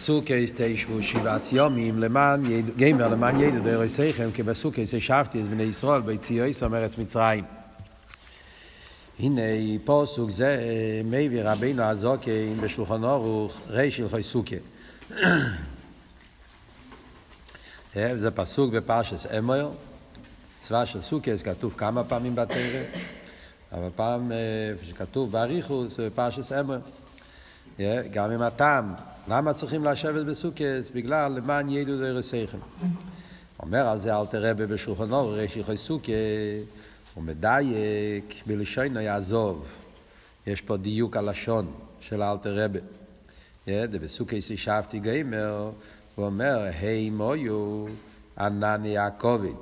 בסוכייס 0.00 0.52
תשבו 0.56 1.02
שבעס 1.02 1.52
יומים 1.52 1.98
למען 1.98 2.42
גמר 2.76 3.08
למען 3.08 3.40
ידע 3.40 3.58
דרך 3.58 3.86
יסיכם 3.86 4.30
כי 4.34 4.42
בסוכייס 4.42 4.92
ישבתי 4.92 5.40
את 5.40 5.48
בני 5.48 5.62
ישראל 5.62 6.00
ביציאויס 6.00 6.62
מארץ 6.62 6.98
מצרים. 6.98 7.44
הנה 9.18 9.42
פוסוק 9.84 10.30
זה 10.30 10.58
מביא 11.04 11.42
רבינו 11.42 11.82
הזוקין 11.82 12.60
בשולחן 12.60 13.04
אורוך 13.04 13.60
ריש 13.68 14.00
הלכי 14.00 14.22
סוכה. 14.22 14.56
זה 17.94 18.30
פסוק 18.30 18.74
בפרשס 18.74 19.26
אמר, 19.38 19.70
צבא 20.60 20.84
של 20.84 21.00
סוכס 21.00 21.42
כתוב 21.42 21.74
כמה 21.76 22.04
פעמים 22.04 22.34
בתרא, 22.34 22.82
אבל 23.72 23.88
פעם 23.96 24.32
שכתוב 24.82 25.32
באריכוס 25.32 26.00
בפרשס 26.00 26.52
אמר. 26.52 26.78
גם 28.12 28.30
עם 28.30 28.42
הטעם, 28.42 28.94
למה 29.28 29.52
צריכים 29.52 29.84
לשבת 29.84 30.26
בסוכס? 30.26 30.90
בגלל 30.94 31.32
למען 31.32 31.68
ידעו 31.68 31.96
דרסיכם. 31.96 32.58
אומר 33.62 33.88
על 33.88 33.98
זה 33.98 34.16
אל 34.16 34.26
תראה 34.26 34.54
בשולחן 34.54 35.12
אור, 35.12 35.34
ריש 35.34 35.56
יחי 35.56 35.76
סוכה, 35.76 36.12
הוא 37.14 37.24
מדייק 37.24 38.34
בלשונו 38.46 39.00
יעזוב. 39.00 39.68
יש 40.46 40.60
פה 40.60 40.76
דיוק 40.76 41.16
הלשון 41.16 41.72
של 42.00 42.22
אלתר 42.22 42.64
רבה. 42.64 42.78
בסוכס 43.90 44.50
ישבתי 44.50 44.98
גיימר, 44.98 45.70
הוא 46.14 46.26
אומר, 46.26 46.58
היי 46.80 47.10
מויו 47.10 47.86
ענני 48.38 48.88
יעקבית, 48.88 49.56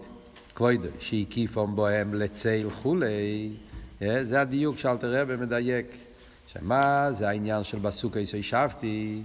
כבודו, 0.54 0.88
שהקיפום 1.00 1.76
בוהם 1.76 2.14
לצל 2.14 2.68
כולי. 2.82 3.50
זה 4.00 4.40
הדיוק 4.40 4.78
שאלתר 4.78 5.22
רבה 5.22 5.36
מדייק. 5.36 5.86
שמה 6.52 7.08
זה 7.12 7.28
העניין 7.28 7.64
של 7.64 7.78
בסוכס 7.78 8.34
ישבתי, 8.34 9.22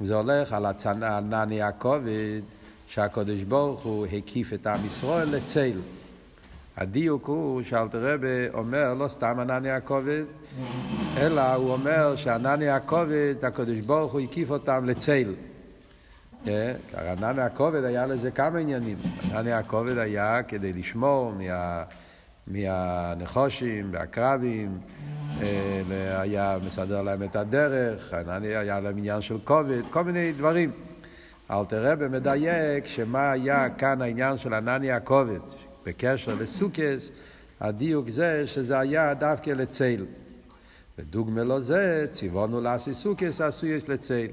זה 0.00 0.14
הולך 0.14 0.52
על 0.52 0.66
ענני 1.02 1.62
הכובד, 1.62 2.40
שהקדוש 2.88 3.42
ברוך 3.42 3.82
הוא 3.82 4.06
הקיף 4.06 4.52
את 4.52 4.66
עם 4.66 4.86
ישראל 4.86 5.28
לצל. 5.28 5.78
הדיוק 6.76 7.26
הוא 7.26 7.62
שאלתר 7.62 8.14
רבי 8.14 8.48
אומר 8.54 8.94
לא 8.94 9.08
סתם 9.08 9.38
ענני 9.38 9.70
הכובד, 9.70 10.24
אלא 11.18 11.54
הוא 11.54 11.72
אומר 11.72 12.16
שענני 12.16 12.68
הכובד, 12.68 13.34
הקדוש 13.42 13.78
ברוך 13.78 14.12
הוא 14.12 14.20
הקיף 14.20 14.50
אותם 14.50 14.84
לצל. 14.84 15.34
ענני 16.94 17.42
הכובד 17.42 17.84
היה 17.84 18.06
לזה 18.06 18.30
כמה 18.30 18.58
עניינים. 18.58 18.96
ענני 19.30 19.52
הכובד 19.52 19.98
היה 19.98 20.42
כדי 20.42 20.72
לשמור 20.72 21.32
מה, 21.32 21.82
מהנחושים 22.46 23.88
והקרבים, 23.92 24.78
היה 25.90 26.58
מסדר 26.66 27.02
להם 27.02 27.22
את 27.22 27.36
הדרך, 27.36 28.14
היה 28.28 28.80
להם 28.80 28.98
עניין 28.98 29.22
של 29.22 29.38
כובד, 29.44 29.82
כל 29.90 30.04
מיני 30.04 30.32
דברים. 30.32 30.70
אלתר 31.50 31.92
רבי 31.92 32.08
מדייק 32.08 32.86
שמה 32.86 33.30
היה 33.30 33.70
כאן 33.70 34.02
העניין 34.02 34.38
של 34.38 34.54
ענני 34.54 34.92
הכובד, 34.92 35.40
בקשר 35.86 36.34
לסוכס, 36.40 37.10
הדיוק 37.60 38.10
זה 38.10 38.46
שזה 38.46 38.78
היה 38.78 39.14
דווקא 39.14 39.50
לצל. 39.50 40.06
ודוגמה 40.98 41.44
לו 41.44 41.60
זה, 41.60 42.06
ציוונו 42.10 42.60
לעשי 42.60 42.94
סוכס, 42.94 43.40
עשויס 43.40 43.88
לצל. 43.88 44.26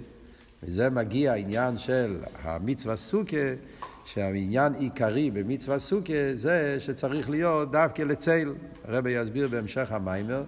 וזה 0.63 0.89
מגיע 0.89 1.31
העניין 1.31 1.77
של 1.77 2.17
המצווה 2.43 2.95
סוכה, 2.95 3.47
שהעניין 4.05 4.73
עיקרי 4.73 5.31
במצווה 5.31 5.79
סוכה 5.79 6.13
זה 6.33 6.75
שצריך 6.79 7.29
להיות 7.29 7.71
דווקא 7.71 8.01
לצל. 8.01 8.53
הרבי 8.85 9.11
יסביר 9.11 9.47
בהמשך 9.47 9.91
המיימר, 9.91 10.43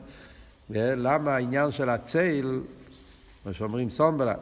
למה 0.70 1.36
העניין 1.36 1.72
של 1.72 1.90
הצל, 1.90 2.60
מה 3.46 3.54
שאומרים 3.54 3.90
סומבלה, 3.90 4.34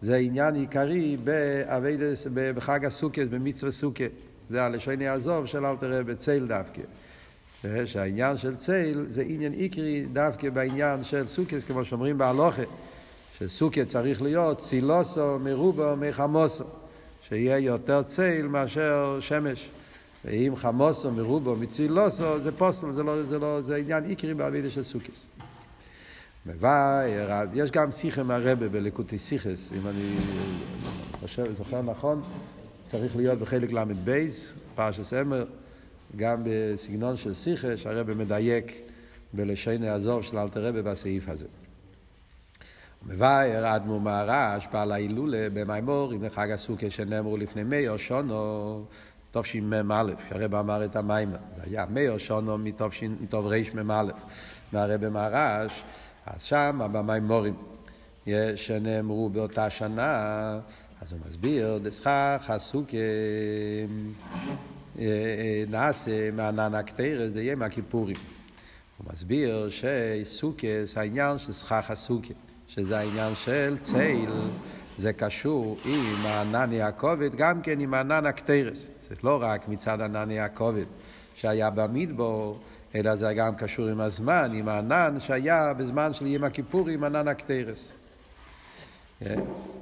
זה 0.00 0.16
עניין 0.16 0.54
עיקרי 0.54 1.16
באביידס, 1.24 2.26
בחג 2.34 2.84
הסוכס, 2.84 3.26
במצווה 3.30 3.72
סוכה. 3.72 4.04
זה 4.50 4.62
הלשון 4.62 5.00
יעזוב 5.00 5.46
של 5.46 5.66
אל 5.66 5.76
תראה 5.76 6.02
בצל 6.02 6.46
דווקא. 6.46 6.82
שהעניין 7.84 8.36
של 8.36 8.56
צל 8.56 9.06
זה 9.08 9.22
עניין 9.28 9.52
עיקרי 9.52 10.06
דווקא 10.12 10.50
בעניין 10.50 11.04
של 11.04 11.28
סוכס, 11.28 11.64
כמו 11.64 11.84
שאומרים 11.84 12.18
בהלוכה, 12.18 12.62
שסוכה 13.38 13.84
צריך 13.84 14.22
להיות 14.22 14.58
צילוסו 14.58 15.38
מרובו 15.38 15.96
מחמוסו, 15.96 16.64
שיהיה 17.28 17.58
יותר 17.58 18.02
צל 18.02 18.46
מאשר 18.46 19.18
שמש. 19.20 19.68
ואם 20.24 20.56
חמוסו 20.56 21.10
מרובו 21.10 21.56
מצילוסו 21.56 22.40
זה 22.40 22.52
פוסל, 22.52 22.92
זה, 22.92 23.02
לא, 23.02 23.22
זה, 23.22 23.38
לא, 23.38 23.60
זה 23.60 23.76
עניין 23.76 24.04
עיקרי 24.04 24.34
בעבידה 24.34 24.70
של 24.70 24.82
סוכס. 24.82 25.26
מבאר, 26.46 27.44
יש 27.54 27.70
גם 27.70 27.90
שיחה 27.90 28.22
מהרבה 28.22 28.68
בלקוטי 28.68 29.18
סיכס, 29.18 29.72
אם 29.72 29.88
אני 29.88 30.16
חושב, 31.20 31.44
זוכר 31.58 31.82
נכון, 31.82 32.22
צריך 32.86 33.16
להיות 33.16 33.38
בחלק 33.38 33.72
ל"ב, 33.72 34.26
פרשס 34.74 35.12
אמר, 35.14 35.44
גם 36.16 36.42
בסגנון 36.44 37.16
של 37.16 37.34
שיחה, 37.34 37.76
שהרבה 37.76 38.14
מדייק 38.14 38.72
בלשון 39.32 39.82
העזוב 39.82 40.22
של 40.22 40.38
אלתר 40.38 40.66
רבה 40.66 40.82
בסעיף 40.82 41.28
הזה. 41.28 41.46
מבאר 43.06 43.76
אדמו 43.76 44.00
מהרש 44.00 44.66
פעל 44.70 44.92
ההילולה 44.92 45.48
במימור 45.54 46.12
עם 46.12 46.24
לחג 46.24 46.50
הסוכה 46.50 46.90
שנאמרו 46.90 47.36
לפני 47.36 47.62
מאיר 47.62 47.96
שונו 47.96 48.84
תשמ"א, 49.32 50.02
שהרב 50.28 50.54
אמר 50.54 50.84
את 50.84 50.96
המיימר, 50.96 51.36
זה 51.56 51.62
היה 51.70 51.84
מאיר 51.94 52.18
שונו 52.18 52.58
מתוב 52.58 53.52
רמ"א, 53.74 54.02
מהרב 54.72 55.08
מהרש, 55.08 55.82
אז 56.26 56.42
שם 56.42 56.80
במימורים 56.92 57.54
שנאמרו 58.56 59.28
באותה 59.28 59.70
שנה, 59.70 60.58
אז 61.02 61.12
הוא 61.12 61.20
מסביר, 61.26 61.78
דסכך 61.82 62.44
הסוכה 62.48 62.96
נעשה 65.68 66.30
מענן 66.30 66.74
הקטרס, 66.74 67.32
זה 67.32 67.42
יהיה 67.42 67.54
מהכיפורים. 67.54 68.16
הוא 68.98 69.06
מסביר 69.12 69.70
שסוכס, 69.70 70.96
העניין 70.96 71.38
של 71.38 71.52
סכך 71.52 71.90
הסוכה. 71.90 72.34
שזה 72.74 72.98
העניין 72.98 73.34
של 73.34 73.76
צייל, 73.82 74.30
זה 74.98 75.12
קשור 75.12 75.76
עם 75.84 76.26
הענני 76.26 76.82
הכובד, 76.82 77.34
גם 77.34 77.62
כן 77.62 77.80
עם 77.80 77.94
הענן 77.94 78.26
הקטרס. 78.26 78.86
זה 79.08 79.14
לא 79.22 79.38
רק 79.42 79.68
מצד 79.68 80.00
ענני 80.00 80.40
הכובד 80.40 80.84
שהיה 81.34 81.70
במדבור, 81.70 82.58
אלא 82.94 83.16
זה 83.16 83.32
גם 83.34 83.54
קשור 83.54 83.88
עם 83.88 84.00
הזמן, 84.00 84.50
עם 84.54 84.68
הענן 84.68 85.20
שהיה 85.20 85.72
בזמן 85.74 86.14
של 86.14 86.26
יום 86.26 86.44
הכיפור 86.44 86.88
עם 86.88 87.04
ענן 87.04 87.28
הקטרס. 87.28 87.88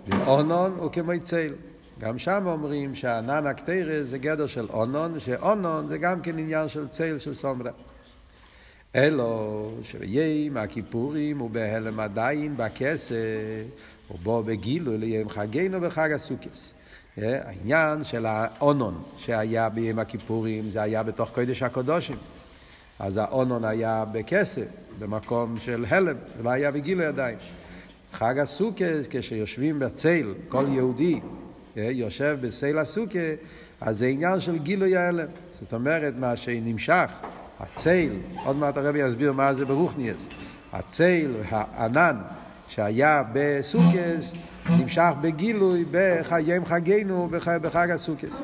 ואונון 0.09 0.77
הוא 0.79 0.93
כמו 0.93 1.13
צייל. 1.23 1.55
גם 2.01 2.19
שם 2.19 2.43
אומרים 2.47 2.95
שהענן 2.95 3.47
הקטרס 3.47 4.07
זה 4.09 4.19
גדר 4.19 4.47
של 4.47 4.67
אונון, 4.71 5.21
שאונון 5.21 5.87
זה 5.87 5.99
גם 5.99 6.21
כן 6.21 6.39
עניין 6.39 6.69
של 6.69 6.89
צייל 6.89 7.19
של 7.19 7.35
סומרה. 7.35 7.71
אלו 8.97 9.71
שיהיה 9.83 10.51
מהכיפורים 10.51 11.41
ובהלם 11.41 12.01
עדיין 12.01 12.57
בכסף, 12.57 13.15
ובו 14.11 14.43
בגילו 14.43 14.97
ליום 14.97 15.29
חגינו 15.29 15.81
בחג 15.81 16.13
הסוכס. 16.13 16.73
העניין 17.17 18.05
של 18.05 18.27
האונון 18.27 19.03
שהיה 19.19 19.69
ביום 19.69 19.99
הכיפורים 19.99 20.71
זה 20.71 20.83
היה 20.83 21.03
בתוך 21.03 21.31
קודש 21.31 21.63
הקודושים. 21.63 22.17
אז 23.01 23.17
האונון 23.17 23.65
היה 23.65 24.05
בכסף, 24.13 24.67
במקום 24.99 25.57
של 25.59 25.85
הלם, 25.89 26.17
זה 26.37 26.43
לא 26.43 26.51
היה 26.51 26.71
בגילו 26.71 27.05
עדיין. 27.05 27.37
חג 28.13 28.39
הסוכס, 28.39 29.07
כשיושבים 29.11 29.79
בצל, 29.79 30.35
כל 30.49 30.65
יהודי 30.69 31.21
יושב 31.77 32.39
בצל 32.41 32.79
הסוכה, 32.79 33.19
אז 33.81 33.99
זה 33.99 34.07
עניין 34.07 34.41
של 34.41 34.59
גילוי 34.59 34.97
ההלם. 34.97 35.27
זאת 35.61 35.73
אומרת, 35.73 36.15
מה 36.19 36.37
שנמשך 36.37 37.11
הצייל, 37.61 38.13
עוד 38.45 38.57
מעט 38.57 38.77
הרבי 38.77 38.99
יסביר 38.99 39.33
מה 39.33 39.55
זה 39.55 39.65
ברוכניאס, 39.65 40.27
הצייל, 40.73 41.31
הענן 41.51 42.17
שהיה 42.69 43.23
בסוכס, 43.33 44.33
נמשך 44.71 45.11
בגילוי 45.21 45.85
בחיים 45.91 46.65
חגינו 46.65 47.29
בחג 47.63 47.91
הסוכס. 47.91 48.43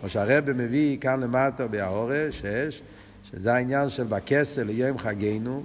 כמו 0.00 0.08
שהרבי 0.08 0.52
מביא 0.52 0.98
כאן 0.98 1.20
למטה 1.20 1.66
בהאורש, 1.66 2.40
שש, 2.40 2.82
שזה 3.36 3.54
העניין 3.54 3.88
של 3.88 4.04
בכסל 4.04 4.62
ליום 4.62 4.98
חגינו, 4.98 5.64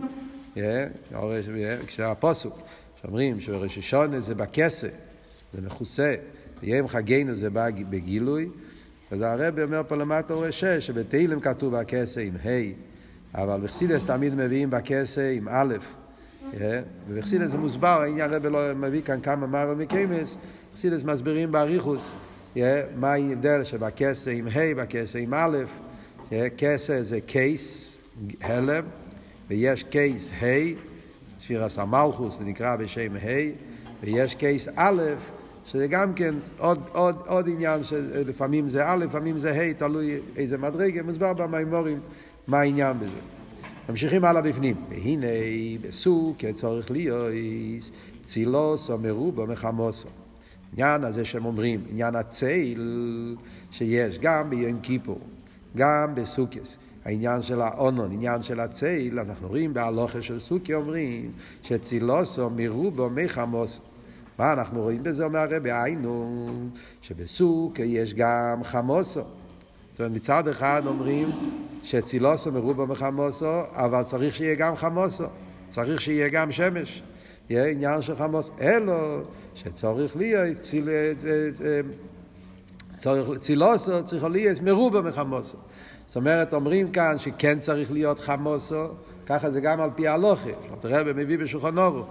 כשהפוסוק, 1.88 2.60
שאומרים 3.02 3.42
שראש 3.42 3.78
השונה 3.78 4.20
זה 4.20 4.36
בכסל, 4.36 4.88
זה 5.54 5.62
מכוסה, 5.62 6.16
יום 6.64 6.88
חגינו 6.88 7.36
זה 7.36 7.50
בא 7.50 7.70
בגילוי, 7.90 8.50
אז 9.12 9.22
הרב 9.22 9.60
אומר 9.60 9.82
פה 9.88 9.96
למטה 9.96 10.34
רואה 10.34 10.52
שש, 10.52 10.66
שבתהילים 10.66 11.40
כתוב 11.40 11.76
בכסה 11.78 12.22
עם 12.22 12.34
ה', 12.46 13.42
אבל 13.42 13.62
בחסידס 13.62 14.06
תמיד 14.06 14.36
מביאים 14.36 14.70
בכסה 14.70 15.34
עם 15.36 15.48
א', 15.52 15.76
ובחסידס 17.10 17.50
זה 17.50 17.58
מוסבר, 17.58 18.02
העניין 18.02 18.34
הרב 18.34 18.46
לא 18.46 18.76
מביא 18.76 19.02
כאן 19.02 19.22
כמה 19.22 19.48
מרא 19.48 19.74
מקיימס, 19.74 20.38
בחסידס 20.74 21.04
מסבירים 21.04 21.52
באריכוס, 21.52 22.12
מה 22.96 23.14
ההבדל 23.14 23.64
שבכסה 23.64 24.32
עם 24.32 24.48
ה', 24.48 24.76
בכסה 24.76 25.20
עם 25.20 25.34
א', 25.34 25.58
כסה 26.58 27.04
זה 27.04 27.22
קייס, 27.22 27.98
הלם, 28.42 28.84
ויש 29.48 29.84
קייס 29.84 30.32
ה', 30.32 30.46
ספירס 31.42 31.80
המלכוס, 31.80 32.38
זה 32.38 32.46
נקרא 32.46 32.76
בשם 32.76 33.16
ה', 33.16 33.52
ויש 34.04 34.36
קייס 34.36 34.68
א', 34.76 35.02
שזה 35.66 35.88
גם 35.88 36.14
כן 36.14 36.36
עוד, 36.58 36.80
עוד, 36.92 37.16
עוד 37.28 37.50
עניין 37.50 37.84
שלפעמים 37.84 38.70
זה 38.70 38.90
א', 38.90 38.96
לפעמים 38.96 39.40
זה 39.40 39.52
ה', 39.52 39.74
תלוי 39.74 40.20
איזה 40.36 40.58
מדרגה, 40.58 41.04
מוסבר 41.04 41.34
במימורים 41.34 42.00
מה 42.48 42.60
העניין 42.60 43.00
בזה. 43.00 43.20
ממשיכים 43.90 44.26
הלאה 44.26 44.42
בפנים. 44.42 44.76
והנה 44.90 45.28
בסוג 45.82 46.36
כצורך 46.40 46.92
להיות 46.92 47.32
צילוס 48.26 48.90
או 48.90 48.98
מרובו 48.98 49.48
מחמוסו. 49.48 50.08
עניין 50.74 51.04
הזה 51.04 51.26
שהם 51.26 51.46
אומרים, 51.46 51.84
עניין 51.90 52.16
הצייל 52.16 53.36
שיש 53.72 54.20
גם 54.20 54.50
ביום 54.50 54.80
כיפור, 54.82 55.20
גם 55.76 56.16
בסוכס. 56.16 56.78
העניין 57.06 57.42
של 57.42 57.62
האונון, 57.62 58.12
עניין 58.12 58.42
של 58.42 58.60
הצייל, 58.60 59.20
אנחנו 59.20 59.48
רואים 59.48 59.74
בהלוכה 59.74 60.22
של 60.22 60.40
סוכי 60.40 60.74
אומרים 60.74 61.32
שצילוסו 61.64 62.50
מרובו 62.50 63.10
מחמוסו. 63.10 63.82
מה 64.40 64.54
אנחנו 64.54 64.82
רואים 64.82 65.04
בזה, 65.04 65.26
אומר 65.26 65.40
הרבי, 65.40 65.72
היינו 65.72 66.48
שבסוכה 67.02 67.84
יש 67.84 68.14
גם 68.14 68.64
חמוסו. 68.64 69.22
זאת 69.92 70.00
אומרת, 70.00 70.12
מצד 70.12 70.48
אחד 70.48 70.82
אומרים 70.86 71.28
שצילוסו 71.84 72.52
מרובו 72.52 72.88
מחמוסו, 72.88 73.62
אבל 73.72 74.04
צריך 74.04 74.36
שיהיה 74.36 74.56
גם 74.56 74.76
חמוסו, 74.76 75.26
צריך 75.70 76.02
שיהיה 76.02 76.30
גם 76.30 76.52
שמש. 76.52 77.04
יהיה 77.50 77.66
עניין 77.66 78.02
של 78.02 78.16
חמוס, 78.16 78.52
אלו 78.62 79.22
שצריך 79.56 80.18
להיות 80.18 80.58
ציל, 80.62 80.90
צורך, 83.02 83.40
צילוסו, 83.40 84.06
צריך 84.06 84.24
להיות 84.24 84.62
מרובה 84.62 85.02
מחמוסו. 85.02 85.58
זאת 86.08 86.16
אומרת, 86.16 86.54
אומרים 86.54 86.92
כאן 86.92 87.18
שכן 87.18 87.60
צריך 87.60 87.92
להיות 87.92 88.20
חמוסו, 88.20 88.86
ככה 89.26 89.52
זה 89.52 89.62
גם 89.62 89.82
על 89.82 89.90
פי 89.96 90.08
הלוכה. 90.08 90.50
תראה, 90.80 91.04
מביא 91.04 91.38
בשולחן 91.38 91.78
אורו, 91.78 92.04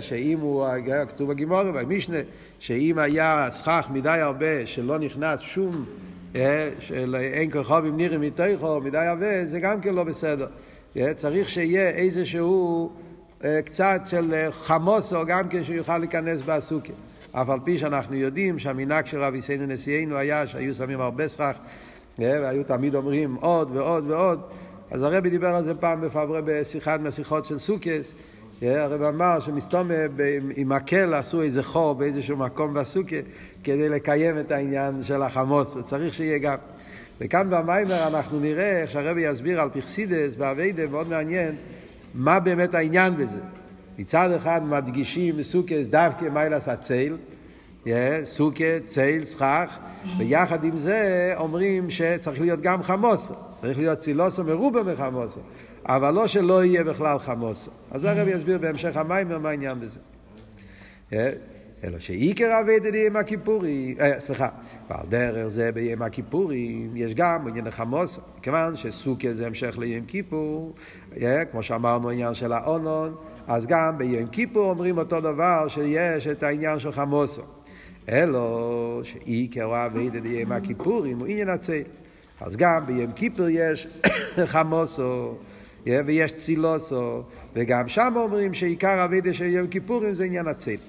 שאם 0.00 0.38
הוא, 0.40 0.66
כתוב 1.08 1.30
בגימורי, 1.30 1.72
במשנה, 1.72 2.16
שאם 2.58 2.98
היה 2.98 3.48
סכך 3.50 3.86
מדי 3.92 4.08
הרבה, 4.08 4.66
שלא 4.66 4.98
נכנס 4.98 5.40
שום, 5.40 5.84
של 6.80 7.16
אין 7.16 7.50
כוכבים 7.52 7.96
נראים 7.96 8.20
מתוכו, 8.20 8.80
מדי 8.80 8.98
הרבה, 8.98 9.44
זה 9.44 9.60
גם 9.60 9.80
כן 9.80 9.94
לא 9.94 10.04
בסדר. 10.04 10.46
צריך 11.16 11.48
שיהיה 11.48 11.88
איזשהו... 11.88 12.90
קצת 13.64 14.00
של 14.06 14.48
חמוסו 14.50 15.26
גם 15.26 15.48
כן 15.48 15.64
שיוכל 15.64 15.98
להיכנס 15.98 16.40
בסוכה. 16.40 16.92
אף 17.32 17.48
על 17.48 17.58
פי 17.64 17.78
שאנחנו 17.78 18.16
יודעים 18.16 18.58
שהמנהג 18.58 19.06
של 19.06 19.22
רבי 19.22 19.42
סיינו 19.42 19.66
נשיאנו 19.66 20.16
היה 20.16 20.46
שהיו 20.46 20.74
שמים 20.74 21.00
הרבה 21.00 21.28
סכך 21.28 21.52
והיו 22.18 22.64
תמיד 22.64 22.94
אומרים 22.94 23.34
עוד 23.34 23.70
ועוד 23.76 24.10
ועוד 24.10 24.40
אז 24.90 25.02
הרבי 25.02 25.30
דיבר 25.30 25.48
על 25.48 25.64
זה 25.64 25.74
פעם 25.74 26.00
בפברי 26.00 26.40
בשיחת 26.44 27.00
מהשיחות 27.00 27.44
של 27.44 27.58
סוכס 27.58 28.14
הרב 28.62 29.02
אמר 29.02 29.40
שמסתום 29.40 29.90
עם 30.56 30.68
מקל 30.68 31.14
עשו 31.14 31.42
איזה 31.42 31.62
חור 31.62 31.94
באיזשהו 31.94 32.36
מקום 32.36 32.74
בסוכה 32.74 33.16
כדי 33.64 33.88
לקיים 33.88 34.38
את 34.38 34.52
העניין 34.52 35.02
של 35.02 35.22
החמוס, 35.22 35.76
צריך 35.78 36.14
שיהיה 36.14 36.38
גם. 36.38 36.56
וכאן 37.20 37.50
במיימר 37.50 38.06
אנחנו 38.08 38.40
נראה 38.40 38.82
איך 38.82 38.90
שהרבי 38.90 39.20
יסביר 39.20 39.60
על 39.60 39.70
פרסידס 39.70 40.34
באביידה, 40.36 40.86
מאוד 40.86 41.08
מעניין, 41.08 41.56
מה 42.14 42.40
באמת 42.40 42.74
העניין 42.74 43.16
בזה. 43.16 43.40
מצד 44.00 44.32
אחד 44.32 44.64
מדגישים 44.64 45.36
בסוכס 45.36 45.86
דווקא 45.86 46.24
מיילס 46.24 46.68
הצייל, 46.68 47.16
סוכה, 48.24 48.80
צייל, 48.84 49.24
סכך, 49.24 49.78
ויחד 50.18 50.64
עם 50.64 50.76
זה 50.76 51.32
אומרים 51.36 51.90
שצריך 51.90 52.40
להיות 52.40 52.60
גם 52.60 52.82
חמוסו, 52.82 53.34
צריך 53.60 53.78
להיות 53.78 53.98
צילוסו 53.98 54.44
מרובה 54.44 54.82
מחמוסו, 54.82 55.40
אבל 55.86 56.14
לא 56.14 56.26
שלא 56.26 56.64
יהיה 56.64 56.84
בכלל 56.84 57.18
חמוסו. 57.18 57.70
אז 57.90 58.04
הרב 58.04 58.28
יסביר 58.28 58.58
בהמשך 58.58 58.96
המיימר 58.96 59.38
מה 59.38 59.48
העניין 59.48 59.78
בזה. 59.80 59.98
אלא 61.84 61.98
שעיקר 61.98 62.60
אביידד 62.60 62.94
יום 62.94 63.16
הכיפורים, 63.16 63.96
אה, 64.00 64.20
סליחה, 64.20 64.48
ועל 64.90 65.06
דרך 65.08 65.46
זה 65.46 65.72
ביום 65.72 66.02
הכיפורים 66.02 66.96
יש 66.96 67.14
גם 67.14 67.48
עניין 67.48 67.66
החמוס, 67.66 68.18
כיוון 68.42 68.76
שסוכה 68.76 69.34
זה 69.34 69.46
המשך 69.46 69.78
ליום 69.78 70.04
כיפור, 70.04 70.74
כמו 71.50 71.62
שאמרנו 71.62 72.10
העניין 72.10 72.34
של 72.34 72.52
האונון, 72.52 73.14
אז 73.50 73.66
גם 73.66 73.98
ביום 73.98 74.26
כיפור 74.26 74.70
אומרים 74.70 74.98
אותו 74.98 75.20
דבר 75.20 75.68
שיש 75.68 76.26
את 76.26 76.42
העניין 76.42 76.78
של 76.78 76.92
חמוסו. 76.92 77.42
אלו 78.08 79.00
שעיקר 79.02 79.86
אביידד 79.86 80.26
יום 80.26 80.52
הכיפורים 80.52 81.18
הוא 81.18 81.26
עניין 81.26 81.48
הצייל. 81.48 81.84
אז 82.40 82.56
גם 82.56 82.86
ביום 82.86 83.12
כיפור 83.12 83.46
יש 83.48 83.88
חמוסו. 84.52 85.34
ויש 86.06 86.34
צילוסו, 86.34 87.22
וגם 87.54 87.88
שם 87.88 88.12
אומרים 88.16 88.54
שעיקר 88.54 89.04
אביידה 89.04 89.34
של 89.34 89.44
יום 89.44 89.66
כיפורים 89.66 90.14
זה 90.14 90.24
עניין 90.24 90.48
הצייל. 90.48 90.80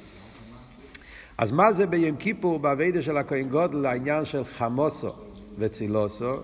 אז 1.37 1.51
מה 1.51 1.73
זה 1.73 1.85
ביום 1.85 2.15
כיפור 2.15 2.59
באביידה 2.59 3.01
של 3.01 3.17
הכהן 3.17 3.49
גודל 3.49 3.85
העניין 3.85 4.25
של 4.25 4.43
חמוסו 4.43 5.11
וצילוסו 5.57 6.35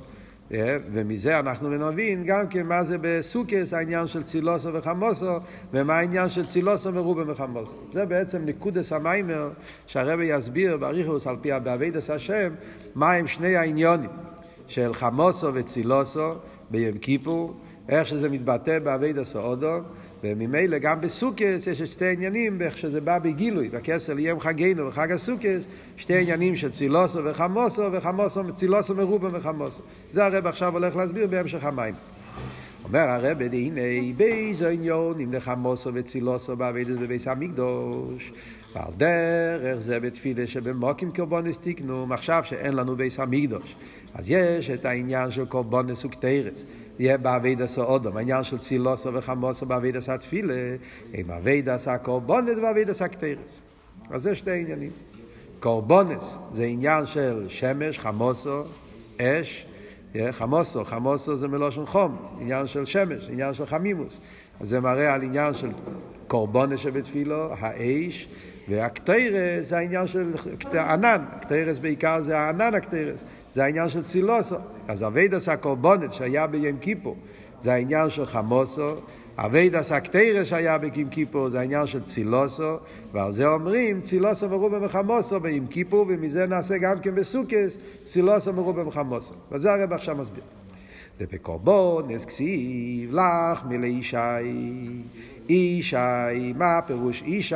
ומזה 0.94 1.40
אנחנו 1.40 1.70
נבין 1.92 2.24
גם 2.24 2.48
כן 2.48 2.66
מה 2.66 2.84
זה 2.84 2.98
בסוכות 3.02 3.74
העניין 3.74 4.08
של 4.08 4.24
צילתה 4.24 4.74
וחמתה 4.74 5.38
ומה 5.74 5.98
העניין 5.98 6.30
של 6.30 6.46
צילתה 6.46 6.92
מרובה 6.92 7.24
מחמתה. 7.28 7.76
זה 7.94 8.06
בעצם 8.06 8.46
נקודת 8.46 8.94
המאמר 8.94 9.50
שהרבי 9.88 10.26
יסביר 10.26 10.78
באריכות 10.78 11.28
על 11.28 11.36
פי 11.42 11.50
בעבודת 11.64 12.10
השם 12.10 12.54
מה 12.96 13.14
הם 13.14 13.28
שני 13.28 13.56
העניינים 13.56 14.10
של 14.68 14.94
חמתה 14.94 15.54
וצילתה 15.54 16.34
ביום 16.72 16.98
כיפור 16.98 17.54
איך 17.90 18.08
שזה 18.08 18.30
מתבטא 18.30 18.80
בעבודת 18.80 19.36
האדם 19.36 19.80
וממילא 20.24 20.78
גם 20.78 21.02
בסוכות 21.02 21.68
יש 21.68 21.82
שתי 21.82 22.14
עניינים, 22.14 22.62
איך 22.62 22.78
שזה 22.78 23.02
בא 23.02 23.20
בגילוי, 23.20 23.70
בכסה 23.70 24.14
ליום 24.14 24.40
חגנו 24.40 24.88
בחג 24.88 25.12
הסוכות, 25.12 25.68
שתי 25.98 26.22
עניינים 26.22 26.56
של 26.56 26.72
צילוסו 26.72 27.20
וחמוסו, 27.26 27.92
וחמוסו, 27.92 28.54
צילוסו 28.56 28.96
מרובה 28.96 29.30
וחמוסו. 29.34 29.82
זה 30.12 30.26
הרב 30.26 30.48
עכשיו 30.48 30.74
הולך 30.74 30.96
להסביר 30.96 31.28
בהמשך 31.28 31.64
המים. 31.64 31.94
אומר 32.84 33.00
הרב, 33.00 33.42
הנה 33.42 33.82
באיזו 34.18 34.68
עניון 34.68 35.20
אם 35.20 35.32
נחמוסו 35.32 35.90
וצילוסו 35.94 36.56
בעבדת 36.56 36.98
בביס 36.98 37.28
המקדוש 37.28 38.32
ועל 38.74 38.94
דרך 38.98 39.78
זה 39.78 40.00
בתפילה 40.00 40.48
שבמוקים 40.48 41.12
קורבונס 41.12 41.60
תיקנו 41.60 42.08
עכשיו 42.14 42.44
שאין 42.46 42.74
לנו 42.74 42.96
ביס 42.96 43.20
המקדוש 43.20 43.76
אז 44.14 44.30
יש 44.30 44.70
את 44.70 44.86
העניין 44.86 45.32
של 45.32 45.46
קורבונס 45.46 46.06
וקטרס 46.06 46.66
יהיה 47.00 47.18
באבידס 47.18 47.78
האודום, 47.78 48.18
העניין 48.18 48.44
של 48.44 48.58
צילוסו 48.58 49.14
וחמוסו 49.14 49.66
באבידס 49.66 50.10
התפילה, 50.10 50.54
עם 51.14 51.32
עבודת 51.32 51.88
הקורבנות 51.88 52.58
ועבודת 52.64 53.02
הקטורת. 53.02 53.62
אז 54.10 54.24
זה 54.24 54.36
שתי 54.36 54.62
עניינים. 54.62 54.92
קורבנות 55.60 56.38
זה 56.54 56.64
עניין 56.64 57.06
של 57.06 57.46
שמש, 57.48 58.00
חמתה, 58.00 58.64
אש, 59.22 59.66
חמתה, 60.32 60.86
חמתה 60.86 61.38
זה 61.38 61.48
מלשון 61.48 61.86
חום, 61.86 62.18
עניין 62.40 62.68
של 62.68 62.86
שמש, 62.86 63.30
עניין 63.30 63.54
של 63.54 63.66
חמימוס. 63.66 64.20
אז 64.60 64.70
זה 64.70 64.80
מראה 64.80 65.14
על 65.14 65.24
עניין 65.24 65.54
של 65.54 65.70
קורבנות 66.28 66.80
שבתפילה, 66.80 67.54
האש, 67.60 68.28
והקטורת 68.70 69.68
זה 69.68 69.78
העניין 69.78 70.08
של 70.08 70.32
ענן, 70.74 71.26
הקטורת 71.32 71.78
בעיקר 71.78 72.24
זה 72.24 72.40
הענן 72.40 72.76
הקטורת. 72.76 73.20
זה 73.58 73.64
העניין 73.64 73.90
של 73.90 74.04
צילתה. 74.04 74.56
אז 74.88 75.04
עבודת 75.04 75.50
הקורבנות 75.50 76.14
שהיה 76.14 76.48
ביום 76.48 76.78
כיפור 76.78 77.16
זה 77.62 77.74
העניין 77.74 78.10
של 78.10 78.26
חמוסו, 78.26 78.96
אביידס 79.38 79.92
הקטרס 79.92 80.48
שהיה 80.48 80.78
ביום 80.78 81.10
כיפור 81.10 81.50
זה 81.50 81.60
העניין 81.60 81.88
של 81.88 82.04
צילוסו, 82.04 82.78
ועל 83.14 83.34
זה 83.34 83.48
אומרים 83.48 84.02
צילוסו 84.02 84.50
מרובה 84.50 84.80
מחמוסו 84.80 85.40
ביום 85.40 85.68
כיפור, 85.68 86.06
ומזה 86.10 86.46
נעשה 86.46 86.78
גם 86.78 87.00
כן 87.00 87.16
בסוכס 87.16 87.78
צילוסו 88.04 88.54
מרובה 88.54 88.84
מחמוסו. 88.84 89.34
וזה 89.52 89.74
הרב 89.74 89.94
עכשיו 89.94 90.16
מסביר. 90.16 90.44
ובקורבונס 91.20 92.26
כסיב 92.26 93.12
לך 93.14 93.64
מלישי 93.70 94.18
אישי, 95.50 96.54
מה 96.56 96.80
פירוש 96.88 97.22
אישי? 97.22 97.56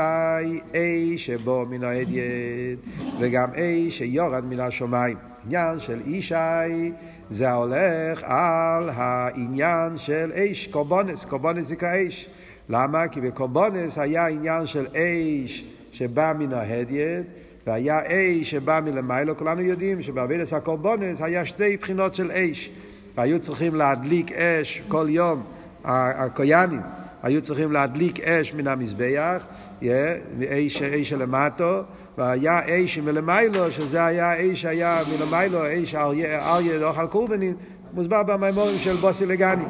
אי 0.74 1.18
שבו 1.18 1.66
מן 1.70 1.84
האדיית 1.84 2.80
וגם 3.20 3.54
אי 3.56 3.92
שיורד 3.92 4.46
מן 4.46 4.60
השמיים. 4.60 5.18
עניין 5.46 5.80
של 5.80 6.02
אישי 6.08 6.92
זה 7.30 7.52
הולך 7.52 8.24
על 8.24 8.90
העניין 8.94 9.98
של 9.98 10.32
אש, 10.36 10.68
קורבונס, 10.68 11.26
קורבונס 11.26 11.68
זה 11.68 11.76
כאש. 11.76 12.30
למה? 12.70 13.08
כי 13.08 13.22
בקורבונס 13.22 13.98
היה 13.98 14.28
עניין 14.28 14.68
של 14.68 14.88
אש 14.88 15.66
שבא 15.92 16.34
מן 16.40 16.54
ההדיית 16.54 17.26
והיה 17.68 18.00
אש 18.08 18.52
שבא 18.52 18.80
מלמיילו, 18.86 19.38
כולנו 19.38 19.62
יודעים 19.62 20.02
שבאבידס 20.02 20.54
הקורבונס 20.54 21.22
היה 21.22 21.46
שתי 21.46 21.78
בחינות 21.78 22.14
של 22.14 22.32
אש. 22.32 22.72
והיו 23.18 23.40
צריכים 23.40 23.76
להדליק 23.76 24.32
אש 24.32 24.82
כל 24.88 25.06
יום, 25.10 25.44
הקויאנים 25.84 26.82
היו 27.24 27.42
צריכים 27.42 27.72
להדליק 27.72 28.20
אש 28.20 28.54
מן 28.54 28.68
המזבח, 28.68 29.44
אש, 29.84 30.82
אש 30.82 31.14
למטו, 31.14 31.82
והיה 32.18 32.60
אש 32.70 32.98
מלמעלה, 32.98 33.72
שזה 33.72 34.06
היה 34.06 34.52
אש 34.52 34.66
היה 34.66 35.02
מלמעלה, 35.14 35.60
אש 35.84 35.96
אריה 35.96 36.80
לא 36.80 36.92
אכל 36.92 37.08
קורבנים, 37.08 37.56
מוסבר 37.94 38.24
במאמרים 38.24 38.78
של 38.80 38.96
באתי 38.96 39.26
לגני. 39.26 39.64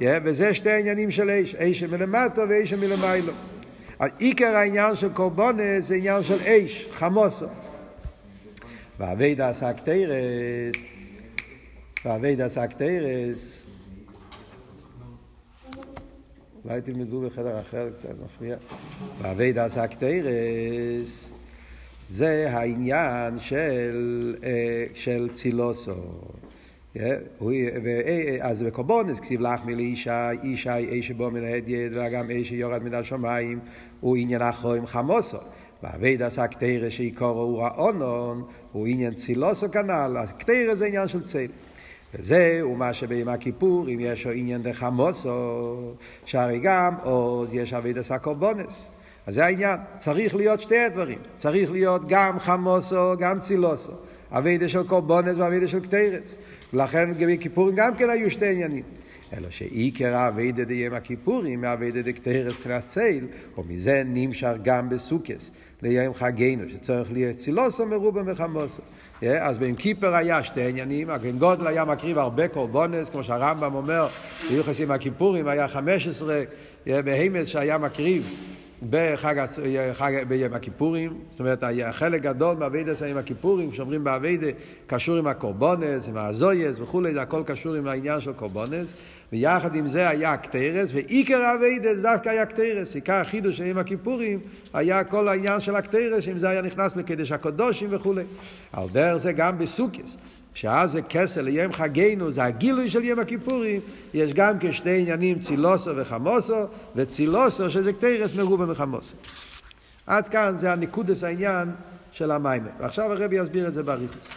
וזה 0.00 0.54
שתי 0.54 0.70
העניינים 0.70 1.10
של 1.10 1.30
אש, 1.30 1.54
אש 1.54 1.82
מלמטה 1.82 2.42
ואש 2.48 2.72
מלמעלה. 2.72 3.32
עיקר 4.18 4.56
העניין 4.56 4.94
של 4.94 5.08
קורבנות 5.08 5.84
זה 5.84 5.94
עניין 5.94 6.22
של 6.22 6.38
אש, 6.46 6.88
חמתה. 6.92 7.46
ועבודת 8.98 9.62
הקטורת, 9.62 10.76
ועבודת 12.04 12.58
הקטורת, 12.58 13.64
אולי 16.64 16.80
תלמדו 16.80 17.20
בחדר 17.20 17.60
אחר 17.60 17.90
קצת, 17.90 18.08
מפריע. 18.24 18.56
ואביידס 19.18 19.78
הקטרס 19.78 21.30
זה 22.10 22.50
העניין 22.50 23.38
של, 23.38 24.36
של 24.94 25.28
צילוסו. 25.34 25.94
אז 28.40 28.62
בקורבונס 28.62 29.20
כתיב 29.20 29.40
לך 29.40 29.64
מלישי, 29.64 30.10
אישי 30.42 30.76
איש 30.76 31.10
בו 31.10 31.30
מן 31.30 31.44
ההדיית 31.44 31.92
וגם 31.94 32.30
איש 32.30 32.52
יורד 32.52 32.82
מן 32.82 32.94
השמיים 32.94 33.60
הוא 34.00 34.16
עניין 34.16 34.42
אחרוים 34.42 34.86
חמוסו. 34.86 35.38
ועבד 35.82 36.22
עשה 36.22 36.46
קטרה 36.46 36.90
שעיקרו 36.90 37.42
הוא 37.42 37.62
האונון, 37.62 38.44
הוא 38.72 38.86
עניין 38.86 39.14
צילוסו 39.14 39.70
כנ"ל, 39.70 40.16
הקטרה 40.16 40.74
זה 40.74 40.86
עניין 40.86 41.08
של 41.08 41.26
צל. 41.26 41.46
וזהו 42.14 42.74
מה 42.76 42.92
שביום 42.92 43.28
הכיפור, 43.28 43.88
אם 43.88 43.98
יש 44.00 44.26
עניין 44.26 44.62
דחמוסו, 44.62 45.76
שהרי 46.24 46.58
גם 46.62 46.94
עוז 47.02 47.54
יש 47.54 47.72
עבד 47.72 47.98
עשה 47.98 48.18
קורבנות. 48.18 48.86
אז 49.26 49.34
זה 49.34 49.44
העניין, 49.44 49.76
צריך 49.98 50.34
להיות 50.34 50.60
שתי 50.60 50.78
הדברים, 50.78 51.18
צריך 51.38 51.70
להיות 51.70 52.02
גם 52.08 52.38
חמתה, 52.38 53.16
גם 53.18 53.40
צילתה. 53.40 53.92
עבודה 54.30 54.68
של 54.68 54.82
קורבנות 54.82 55.34
ועבודה 55.36 55.68
של 55.68 55.80
קטורת. 55.80 56.36
ולכן 56.72 57.10
בכיפורים 57.18 57.76
גם 57.76 57.94
כן 57.94 58.10
היו 58.10 58.30
שתי 58.30 58.52
עניינים. 58.52 58.82
אלא 59.36 59.50
שעיקר 59.50 60.16
העבודה 60.16 60.64
דיום 60.64 60.94
הכיפורים 60.94 61.60
מעבודה 61.60 62.02
דקטורת 62.02 62.54
מבחינת 62.54 62.82
צל, 62.82 63.26
ומזה 63.58 64.02
נמשך 64.06 64.52
גם 64.62 64.88
בסוכות, 64.88 65.50
ליום 65.82 66.14
חגנו, 66.14 66.62
שצריך 66.70 67.12
להיות 67.12 67.36
צילתה 67.36 67.86
מרובה 67.86 68.22
מחמתה. 68.22 68.82
אז 69.22 69.58
ביום 69.58 69.74
כיפור 69.74 70.14
היה 70.14 70.42
שתי 70.42 70.68
עניינים, 70.68 71.10
הכהן 71.10 71.38
גדול 71.38 71.66
היה 71.66 71.84
מקריב 71.84 72.18
הרבה 72.18 72.48
קורבנות, 72.48 73.10
כמו 73.10 73.24
שהרמב"ם 73.24 73.74
אומר, 73.74 74.08
ביוחס 74.50 74.80
עם 74.80 74.90
הכיפורים 74.90 75.48
היה 75.48 75.68
15, 75.68 76.42
בהימס 76.86 77.48
שהיה 77.48 77.78
מקריב 77.78 78.54
בחג, 78.90 79.46
חג, 79.92 80.12
ביום 80.28 80.54
הכיפורים, 80.54 81.18
זאת 81.30 81.40
אומרת, 81.40 81.64
חלק 81.92 82.22
גדול 82.22 82.56
מהאביידה 82.56 82.92
עם 83.10 83.16
הכיפורים, 83.16 83.70
כשאומרים 83.70 84.04
באביידה, 84.04 84.46
קשור 84.86 85.16
עם 85.16 85.26
הקורבונס, 85.26 86.08
עם 86.08 86.16
הזויס 86.16 86.78
וכולי, 86.78 87.12
זה 87.12 87.22
הכל 87.22 87.42
קשור 87.46 87.74
עם 87.74 87.88
העניין 87.88 88.20
של 88.20 88.32
קורבונס, 88.32 88.92
ויחד 89.32 89.74
עם 89.74 89.86
זה 89.86 90.08
היה 90.08 90.32
הקטרס, 90.32 90.90
ועיקר 90.92 91.42
האביידה 91.42 91.94
זה 91.94 92.02
דווקא 92.02 92.28
היה 92.28 92.42
הקטרס, 92.42 92.94
עיקר 92.94 93.14
החידוש 93.14 93.60
עם 93.60 93.78
הכיפורים 93.78 94.40
היה 94.74 95.04
כל 95.04 95.28
העניין 95.28 95.60
של 95.60 95.76
הקטרס, 95.76 96.28
אם 96.28 96.38
זה 96.38 96.48
היה 96.48 96.62
נכנס 96.62 96.96
לקדש 96.96 97.32
הקודושים 97.32 97.88
וכולי. 97.92 98.22
על 98.72 98.88
דרך 98.92 99.16
זה 99.16 99.32
גם 99.32 99.58
בסוכס. 99.58 100.16
שאז 100.58 100.92
זה 100.92 101.02
כסל 101.02 101.42
ליום 101.42 101.72
חגינו, 101.72 102.30
זה 102.30 102.44
הגילוי 102.44 102.90
של 102.90 103.04
יום 103.04 103.18
הכיפורים, 103.18 103.80
יש 104.14 104.32
גם 104.32 104.56
כשתי 104.60 105.00
עניינים 105.00 105.38
צילוסו 105.38 105.90
וחמוסו, 105.96 106.66
וצילוסו 106.96 107.70
שזה 107.70 107.92
קטרס 107.92 108.34
מרובה 108.34 108.66
מחמוסו. 108.66 109.16
עד 110.06 110.28
כאן 110.28 110.54
זה 110.58 110.72
הניקודס 110.72 111.24
העניין 111.24 111.70
של 112.12 112.30
המים. 112.30 112.66
ועכשיו 112.78 113.12
הרבי 113.12 113.36
יסביר 113.36 113.68
את 113.68 113.74
זה 113.74 113.82
באריכות. 113.82 114.28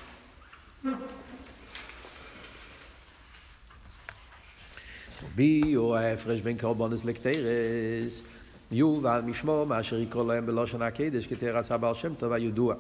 בי 5.36 5.74
הוא 5.74 5.96
ההפרש 5.96 6.42
בין 6.42 6.58
קורבונס 6.58 7.06
לקטרס, 7.06 8.24
יובל 8.72 9.22
משמו 9.26 9.66
מאשר 9.66 10.00
יקרא 10.00 10.24
להם 10.24 10.46
בלושן 10.46 10.82
הקדש 10.82 11.28
כתרס 11.28 11.72
הבעל 11.72 11.94
שם 11.94 12.14
טוב 12.14 12.34
הידוע. 12.34 12.76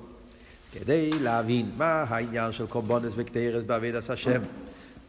כדי 0.71 1.11
להבין 1.21 1.71
מה 1.77 2.05
העניין 2.09 2.51
של 2.51 2.67
קורבונס 2.67 3.13
וקטרס 3.15 3.63
בעבידת 3.63 4.09
השם. 4.09 4.41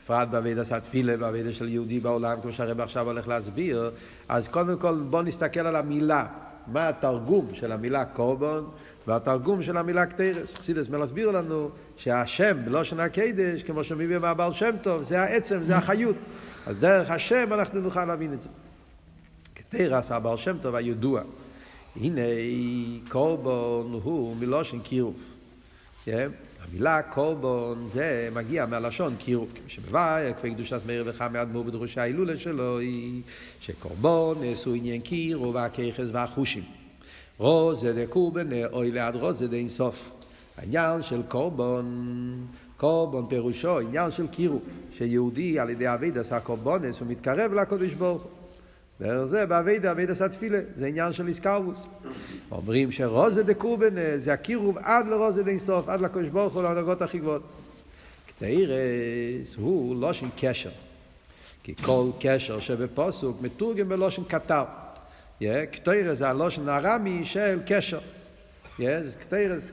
בפרט 0.04 0.28
בעבידת 0.28 0.72
התפילה, 0.72 1.16
בעבידת 1.16 1.54
של 1.54 1.68
יהודי 1.68 2.00
בעולם, 2.00 2.40
כמו 2.42 2.52
שהרב 2.52 2.80
עכשיו 2.80 3.06
הולך 3.06 3.28
להסביר, 3.28 3.90
אז 4.28 4.48
קודם 4.48 4.78
כל 4.78 4.98
בואו 5.10 5.22
נסתכל 5.22 5.60
על 5.60 5.76
המילה, 5.76 6.26
מה 6.66 6.88
התרגום 6.88 7.48
של 7.52 7.72
המילה 7.72 8.04
קורבון 8.04 8.70
והתרגום 9.06 9.62
של 9.62 9.76
המילה 9.76 10.06
קטרס. 10.06 10.54
חסידס 10.54 10.88
מסביר 10.88 11.30
לנו 11.30 11.70
שהשם 11.96 12.56
בלושן 12.64 13.00
הקדש, 13.00 13.62
כמו 13.62 13.84
שמביא 13.84 14.18
מהבעל 14.18 14.52
שם 14.52 14.70
טוב, 14.82 15.02
זה 15.02 15.20
העצם, 15.20 15.64
זה 15.64 15.76
החיות. 15.76 16.16
אז 16.66 16.78
דרך 16.78 17.10
השם 17.10 17.52
אנחנו 17.52 17.80
נוכל 17.80 18.04
להבין 18.04 18.32
את 18.32 18.40
זה. 18.40 18.48
קטרס, 19.54 20.12
הבעל 20.12 20.36
שם 20.36 20.56
טוב 20.60 20.74
הידוע. 20.74 21.22
הנה 21.96 22.20
קורבון 23.08 24.00
הוא 24.02 24.36
מלושן 24.36 24.78
קירוב. 24.80 25.31
Yeah. 26.06 26.10
המילה 26.72 27.02
קורבון 27.02 27.88
זה 27.92 28.28
מגיע 28.34 28.66
מהלשון 28.66 29.16
קירוב, 29.16 29.52
כמו 29.54 29.68
שמבאר, 29.68 30.32
כפי 30.32 30.54
קדושת 30.54 30.80
מאיר 30.86 31.04
וחם 31.06 31.32
מאדמו"ר 31.32 31.62
בדרושי 31.62 32.00
ההילולה 32.00 32.36
שלו, 32.36 32.78
היא 32.78 33.22
שקורבון 33.60 34.38
נעשו 34.40 34.74
עניין 34.74 35.00
קירוב 35.00 35.54
והככס 35.54 36.06
והחושים. 36.12 36.62
רוזה 37.38 38.04
דקורבן 38.04 38.48
אוי 38.72 38.90
ליד 38.90 39.16
רוזה 39.16 39.48
דה 39.48 39.56
אינסוף. 39.56 40.10
העניין 40.56 41.02
של 41.02 41.22
קורבון, 41.28 42.46
קורבון 42.76 43.26
פירושו 43.28 43.78
עניין 43.78 44.10
של 44.10 44.26
קירוב, 44.26 44.62
שיהודי 44.92 45.58
על 45.58 45.70
ידי 45.70 45.94
אביד 45.94 46.18
עשה 46.18 46.40
קורבונס, 46.40 47.00
הוא 47.00 47.08
מתקרב 47.08 47.52
לקודש 47.52 47.94
ברוך 47.94 48.22
הוא. 48.22 48.41
זה 49.24 49.46
באביידה, 49.46 49.90
אביידה 49.90 50.12
עשה 50.12 50.28
תפילה, 50.28 50.58
זה 50.76 50.86
עניין 50.86 51.12
של 51.12 51.28
איסקרבוס. 51.28 51.86
אומרים 52.50 52.92
שרוזה 52.92 53.42
דקורבן 53.42 53.94
זה 54.18 54.32
הקירוב 54.32 54.78
עד 54.78 55.06
לרוזה 55.06 55.42
דאינסוף, 55.42 55.88
עד 55.88 56.00
לקדוש 56.00 56.28
ברוך 56.28 56.54
הוא 56.54 56.62
לדרגות 56.62 57.02
הכי 57.02 57.18
גבוהות. 57.18 57.42
קטיירס 58.26 59.56
הוא 59.56 59.96
לושן 59.96 60.28
קשר. 60.36 60.70
כי 61.62 61.74
כל 61.74 62.06
קשר 62.20 62.60
שבפוסוק 62.60 63.42
מתורגם 63.42 63.88
בלושן 63.88 64.22
קטר. 64.24 64.64
קטיירס 65.70 66.18
זה 66.18 66.28
הלושן 66.28 66.68
הרמי 66.68 67.24
של 67.24 67.60
קשר. 67.66 67.98
קטיירס 69.20 69.70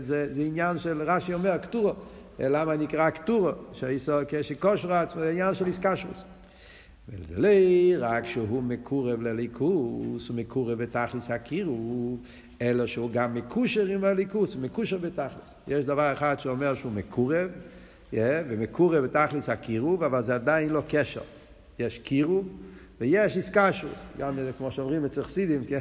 זה 0.00 0.42
עניין 0.46 0.78
של 0.78 1.02
רש"י 1.02 1.34
אומר, 1.34 1.58
קטורו. 1.58 1.92
למה 2.38 2.76
נקרא 2.76 3.10
קטורו? 3.10 3.50
שקושרץ 4.42 5.14
זה 5.14 5.30
עניין 5.30 5.54
של 5.54 5.66
איסקשוס. 5.66 6.24
ולא 7.08 7.48
רק 7.98 8.26
שהוא 8.26 8.62
מקורב 8.62 9.22
לליכוס, 9.22 10.28
הוא 10.28 10.36
מקורב 10.36 10.82
בתכלס 10.82 11.30
הקירוב, 11.30 12.18
אלא 12.62 12.86
שהוא 12.86 13.10
גם 13.10 13.34
מקושר 13.34 13.86
עם 13.86 14.04
הליכוס, 14.04 14.54
הוא 14.54 14.62
מקושר 14.62 14.98
בתכלס. 14.98 15.54
יש 15.68 15.84
דבר 15.84 16.12
אחד 16.12 16.40
שאומר 16.40 16.74
שהוא 16.74 16.92
מקורב, 16.92 17.48
yeah, 18.12 18.16
ומקורב 18.48 19.04
בתכלס 19.04 19.48
הקירוב, 19.48 20.02
אבל 20.02 20.22
זה 20.22 20.34
עדיין 20.34 20.70
לא 20.70 20.82
קשר. 20.88 21.20
יש 21.78 21.98
קירוב 21.98 22.48
ויש 23.00 23.36
איסקשוס. 23.36 23.90
גם 24.18 24.38
כמו 24.58 24.70
שאומרים 24.70 25.04
אצל 25.04 25.24
חסידים, 25.24 25.64
כן, 25.64 25.80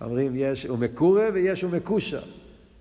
אומרים 0.00 0.32
יש 0.34 0.66
הוא 0.66 0.78
מקורב 0.78 1.30
ויש 1.34 1.62
הוא 1.62 1.70
מקושר. 1.70 2.22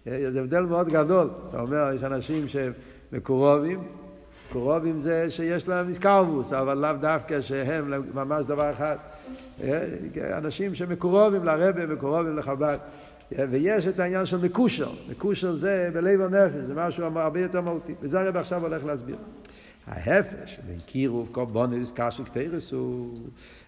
זה 0.05 0.39
הבדל 0.39 0.61
מאוד 0.61 0.89
גדול. 0.89 1.29
אתה 1.49 1.61
אומר, 1.61 1.91
יש 1.95 2.03
אנשים 2.03 2.47
שהם 2.47 2.71
מקורבים, 3.11 3.79
קרובים 4.51 5.01
זה 5.01 5.31
שיש 5.31 5.67
להם 5.67 5.89
איסקרבוס, 5.89 6.53
אבל 6.53 6.77
לאו 6.77 6.93
דווקא 7.01 7.41
שהם 7.41 7.93
ממש 8.13 8.45
דבר 8.45 8.71
אחד. 8.71 8.97
אנשים 10.17 10.75
שמקורבים 10.75 11.43
לרבה, 11.43 11.85
מקורבים 11.85 12.37
לחב"ד. 12.37 12.77
ויש 13.31 13.87
את 13.87 13.99
העניין 13.99 14.25
של 14.25 14.37
מקושר. 14.37 14.89
מקושר 15.09 15.55
זה 15.55 15.89
בלב 15.93 16.21
הנפש, 16.21 16.65
זה 16.67 16.73
משהו 16.75 17.05
הרבה 17.05 17.39
יותר 17.39 17.61
מהותי. 17.61 17.93
וזה 18.01 18.21
הרב 18.21 18.37
עכשיו 18.37 18.61
הולך 18.61 18.85
להסביר. 18.85 19.17
ההפש 19.87 20.59
בין 20.67 20.79
קירוב 20.85 21.29
קורבונס 21.31 21.91
קשו 21.91 22.25
קטרס 22.25 22.71
הוא 22.71 23.17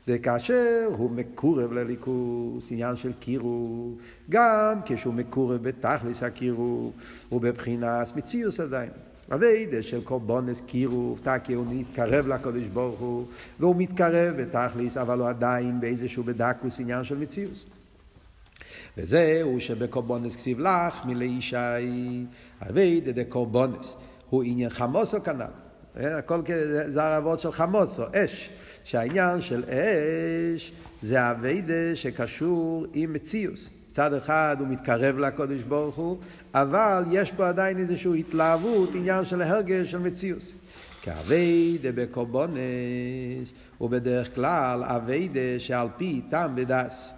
וכאשר 0.08 0.90
הוא 0.98 1.12
מקורב 1.12 1.74
לליכוס, 1.74 2.72
עניין 2.72 2.96
של 2.96 3.12
קירוב, 3.20 3.98
גם 4.30 4.80
כשהוא 4.86 5.14
מקורב 5.14 5.64
בתכלס 5.64 6.24
הקירוב, 6.24 6.94
הוא 7.30 7.42
בבחינס 7.42 8.14
מציוס 8.16 8.60
עדיין. 8.60 8.90
אביידה 9.34 9.84
של 9.84 10.04
קורבונס 10.04 10.62
קירוב, 10.62 11.20
תקי 11.24 11.54
הוא 11.54 11.66
מתקרב 11.70 12.28
לקדוש 12.28 12.68
ברוך 12.68 13.00
הוא, 13.00 13.26
והוא 13.60 13.76
מתקרב 13.78 14.36
בתכליס, 14.42 14.98
אבל 14.98 15.20
הוא 15.20 15.30
עדיין 15.30 15.82
באיזשהו 15.82 16.24
בדקוס 16.24 16.80
עניין 16.80 17.04
של 17.04 17.18
מציאוס. 17.18 17.66
וזהו 18.98 19.60
שבקורבונס 19.60 20.36
כסיב 20.36 20.60
לך 20.60 21.06
מלאישי, 21.06 22.26
אביידה 22.70 23.12
דה 23.12 23.24
קורבונס, 23.24 23.96
הוא 24.30 24.44
עניין 24.44 24.70
חמוסו 24.70 25.24
כנ"ל. 25.24 25.44
הכל 25.96 26.42
זה 26.88 27.04
הרבות 27.04 27.40
של 27.40 27.52
חמוסו, 27.52 28.04
אש. 28.14 28.50
שהעניין 28.84 29.42
של 29.42 29.64
אש 29.64 30.72
זה 31.02 31.32
אביידה 31.32 31.96
שקשור 31.96 32.86
עם 32.94 33.14
מציאוס. 33.14 33.70
מצד 33.92 34.14
אחד 34.14 34.58
הוא 34.60 34.68
מתקרב 34.68 35.18
לקודש 35.18 35.62
ברוך 35.62 35.96
הוא, 35.96 36.18
אבל 36.54 37.04
יש 37.12 37.32
פה 37.32 37.50
עדיין 37.50 37.78
איזושהי 37.78 38.20
התלהבות, 38.20 38.90
עניין 38.96 39.26
של 39.26 39.42
הרגש 39.42 39.92
של 39.92 40.00
מציאוס. 40.00 40.54
כאביידה 41.02 41.90
בקורבונס 41.96 43.54
הוא 43.78 43.90
בדרך 43.90 44.36
כלל 44.36 44.84
אביידה 44.84 45.60
שעל 45.60 45.88
פי 45.98 46.22
טעם 46.30 46.54
ודס. 46.56 47.14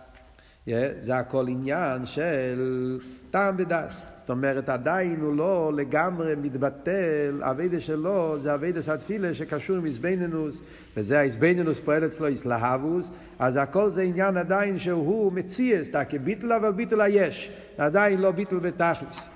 זה 0.99 1.17
הכל 1.17 1.47
עניין 1.47 2.05
של 2.05 2.99
טעם 3.31 3.55
ודס. 3.57 4.01
זאת 4.23 4.29
אומרת, 4.29 4.69
עדיין 4.69 5.19
הוא 5.21 5.35
לא 5.35 5.71
לגמרי 5.75 6.35
מתבטל, 6.35 7.41
אביידה 7.41 7.79
שלו 7.79 8.39
זה 8.39 8.53
אביידה 8.53 8.81
סתפילה 8.81 9.33
שקשור 9.33 9.75
עם 9.75 9.85
איזבנינוס, 9.85 10.61
וזה 10.97 11.19
האיזבנינוס 11.19 11.79
פועל 11.79 12.05
אצלו 12.05 12.27
איסלהבוס, 12.27 13.09
אז 13.39 13.57
הכל 13.57 13.89
זה 13.89 14.01
עניין 14.01 14.37
עדיין 14.37 14.79
שהוא 14.79 15.31
מציאס, 15.31 15.89
כביטל 16.09 16.53
אבל 16.53 16.71
ביטל 16.71 17.01
היש, 17.01 17.51
עדיין 17.77 18.21
לא 18.21 18.31
ביטל 18.31 18.59
בתכלס. 18.59 19.27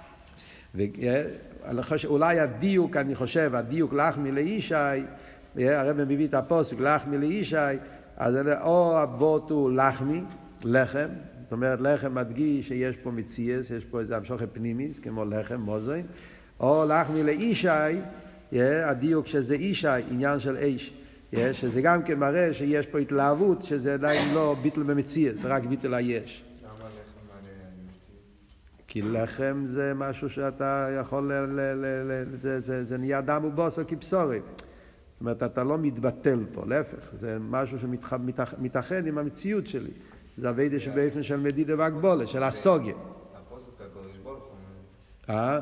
אולי 2.05 2.39
הדיוק, 2.39 2.97
אני 2.97 3.15
חושב, 3.15 3.55
הדיוק 3.55 3.93
לחמי 3.93 4.31
לישי, 4.31 4.75
הרב 5.55 6.03
מביא 6.03 6.27
את 6.27 6.33
הפוסק, 6.33 6.79
לחמי 6.79 7.17
לישי, 7.17 7.55
אז 8.17 8.35
או 8.61 9.03
אבות 9.03 9.49
הוא 9.49 9.71
לחמי, 9.71 10.21
לחם, 10.63 11.07
זאת 11.47 11.51
אומרת, 11.51 11.81
לחם 11.81 12.15
מדגיש 12.15 12.67
שיש 12.67 12.97
פה 12.97 13.11
מציאס, 13.11 13.71
יש 13.71 13.85
פה 13.85 13.99
איזה 13.99 14.17
המשוכת 14.17 14.47
פנימיס, 14.53 14.99
כמו 14.99 15.25
לחם, 15.25 15.61
מוזוין, 15.61 16.05
או 16.59 16.85
לחמי 16.89 17.23
לאישי, 17.23 17.97
הדיוק 18.85 19.27
שזה 19.27 19.55
אישי, 19.55 19.87
עניין 19.87 20.39
של 20.39 20.57
איש. 20.57 20.93
שזה 21.51 21.81
גם 21.81 22.03
כן 22.03 22.19
מראה 22.19 22.53
שיש 22.53 22.85
פה 22.85 22.99
התלהבות, 22.99 23.63
שזה 23.63 23.93
עדיין 23.93 24.33
לא 24.33 24.55
ביטל 24.61 24.83
במציאס, 24.83 25.35
זה 25.41 25.47
רק 25.47 25.63
ביטל 25.65 25.93
היש. 25.93 26.43
כי 28.87 29.01
לחם 29.01 29.61
זה 29.65 29.93
משהו 29.95 30.29
שאתה 30.29 30.89
יכול, 30.99 31.33
ל, 31.33 31.59
ל, 31.59 32.11
ל, 32.11 32.25
זה, 32.41 32.59
זה, 32.59 32.83
זה 32.83 32.97
נהיה 32.97 33.21
דם 33.21 33.45
ובוסר 33.45 33.83
כבשורי. 33.83 34.39
זאת 35.13 35.19
אומרת, 35.19 35.43
אתה 35.43 35.63
לא 35.63 35.77
מתבטל 35.77 36.39
פה, 36.53 36.63
להפך, 36.67 37.09
זה 37.19 37.37
משהו 37.39 37.77
שמתאחד 37.79 39.07
עם 39.07 39.17
המציאות 39.17 39.67
שלי. 39.67 39.91
זה 40.37 40.49
אביידה 40.49 40.79
שבאופן 40.79 41.23
של 41.23 41.37
מדידה 41.37 41.73
והגבולה, 41.77 42.27
של 42.27 42.43
הסוגיה. 42.43 42.93
אה? 45.29 45.59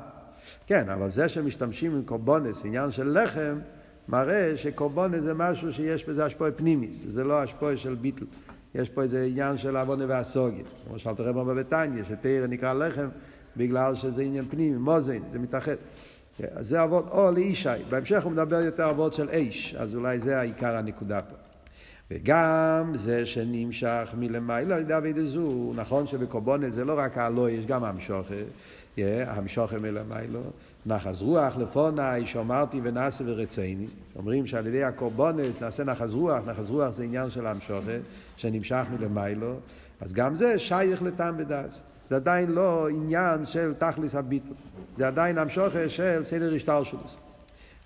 כן, 0.67 0.89
אבל 0.89 1.09
זה 1.09 1.29
שמשתמשים 1.29 1.95
עם 1.95 2.03
קורבונס, 2.05 2.65
עניין 2.65 2.91
של 2.91 3.23
לחם, 3.23 3.59
מראה 4.07 4.57
שקורבונס 4.57 5.21
זה 5.21 5.33
משהו 5.33 5.73
שיש 5.73 6.05
בזה 6.05 6.25
השפועה 6.25 6.51
פנימיס, 6.51 7.03
זה 7.07 7.23
לא 7.23 7.41
השפועה 7.41 7.77
של 7.77 7.95
ביטל. 7.95 8.25
יש 8.75 8.89
פה 8.89 9.01
איזה 9.01 9.23
עניין 9.23 9.57
של 9.57 9.77
עוונה 9.77 10.03
והסוגיה. 10.07 10.63
כמו 10.87 10.99
שאלת 10.99 11.19
רב 11.19 11.39
בביתניה, 11.39 12.05
שתרא 12.05 12.47
נקרא 12.47 12.73
לחם 12.73 13.07
בגלל 13.57 13.95
שזה 13.95 14.21
עניין 14.21 14.45
פנימי, 14.45 14.77
מוזן, 14.77 15.19
זה 15.31 15.39
מתאחד. 15.39 15.75
אז 16.51 16.67
זה 16.67 16.83
אבות 16.83 17.09
או 17.09 17.31
לישי. 17.31 17.69
בהמשך 17.89 18.23
הוא 18.23 18.31
מדבר 18.31 18.61
יותר 18.61 18.89
אבות 18.89 19.13
של 19.13 19.29
אש, 19.29 19.75
אז 19.75 19.95
אולי 19.95 20.19
זה 20.19 20.39
העיקר 20.39 20.77
הנקודה 20.77 21.21
פה. 21.21 21.44
וגם 22.11 22.91
זה 22.95 23.25
שנמשך 23.25 24.13
מלמעלה 24.17 24.75
על 24.75 24.81
ידי 24.81 24.97
אבי 24.97 25.27
זו, 25.27 25.71
נכון 25.75 26.07
שבקורבנות 26.07 26.73
זה 26.73 26.85
לא 26.85 26.93
רק 26.97 27.17
הלא, 27.17 27.49
יש 27.49 27.65
גם 27.65 27.83
המשוכר, 27.83 28.43
המשוכר 28.97 29.79
מלמעלה, 29.79 30.39
נחז 30.85 31.21
רוח 31.21 31.57
לפוני 31.57 32.25
שאמרתי 32.25 32.79
ונעשה 32.83 33.23
ורצייני, 33.27 33.87
אומרים 34.15 34.47
שעל 34.47 34.67
ידי 34.67 34.83
הקורבנות 34.83 35.61
נעשה 35.61 35.83
נחז 35.83 36.13
רוח, 36.13 36.39
נחז 36.45 36.69
רוח 36.69 36.89
זה 36.89 37.03
עניין 37.03 37.29
של 37.29 37.47
המשוכר, 37.47 37.99
שנמשך 38.37 38.85
מלמעלה, 38.99 39.53
אז 40.01 40.13
גם 40.13 40.35
זה 40.35 40.59
שייך 40.59 41.03
לטעם 41.03 41.37
בדס. 41.37 41.83
זה 42.07 42.15
עדיין 42.15 42.51
לא 42.51 42.89
עניין 42.89 43.45
של 43.45 43.73
תכליס 43.77 44.15
הביטל, 44.15 44.53
זה 44.97 45.07
עדיין 45.07 45.37
המשוכר 45.37 45.87
של 45.87 46.21
סדר 46.23 46.53
השטלשלוס. 46.55 47.17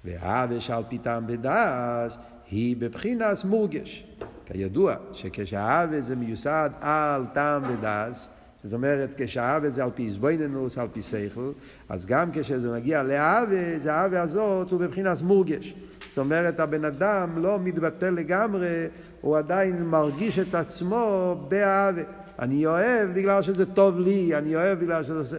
והאווה 0.05 0.61
שעל 0.61 0.83
פי 0.89 0.97
טעם 0.97 1.27
בדס 1.27 2.17
היא 2.51 2.75
בבחינס 2.79 3.43
מורגש. 3.43 4.05
כידוע 4.45 4.95
שכשהאווה 5.13 6.01
זה 6.01 6.15
מיוסד 6.15 6.69
על 6.81 7.25
טעם 7.33 7.63
ודס, 7.63 8.27
זאת 8.63 8.73
אומרת 8.73 9.13
כשהאווה 9.17 9.69
זה 9.69 9.83
על 9.83 9.89
פי 9.95 10.05
איזבויננוס, 10.05 10.77
על 10.77 10.87
פי 10.93 11.01
שכל, 11.01 11.51
אז 11.89 12.05
גם 12.05 12.29
כשזה 12.33 12.71
מגיע 12.71 13.03
לאווה, 13.03 13.79
זה 13.81 13.93
האווה 13.93 14.21
הזאת 14.21 14.71
הוא 14.71 14.79
בבחינס 14.79 15.21
מורגש. 15.21 15.75
זאת 16.09 16.17
אומרת 16.17 16.59
הבן 16.59 16.85
אדם 16.85 17.29
לא 17.37 17.59
מתבטל 17.59 18.09
לגמרי, 18.09 18.87
הוא 19.21 19.37
עדיין 19.37 19.83
מרגיש 19.83 20.39
את 20.39 20.55
עצמו 20.55 21.35
באווה. 21.47 22.03
אני 22.39 22.65
אוהב 22.65 23.09
בגלל 23.13 23.41
שזה 23.41 23.65
טוב 23.65 23.99
לי, 23.99 24.35
אני 24.35 24.55
אוהב 24.55 24.79
בגלל 24.79 25.03
שזה... 25.03 25.37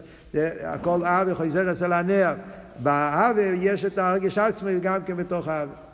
הכל 0.63 1.05
אהבה 1.05 1.35
חוזר 1.35 1.71
אצל 1.71 1.93
הנער. 1.93 2.35
באהבה 2.83 3.41
יש 3.41 3.85
את 3.85 3.97
הרגש 3.97 4.37
עצמי 4.37 4.79
גם 4.79 5.03
כן 5.03 5.17
בתוך 5.17 5.47
האהבה. 5.47 5.90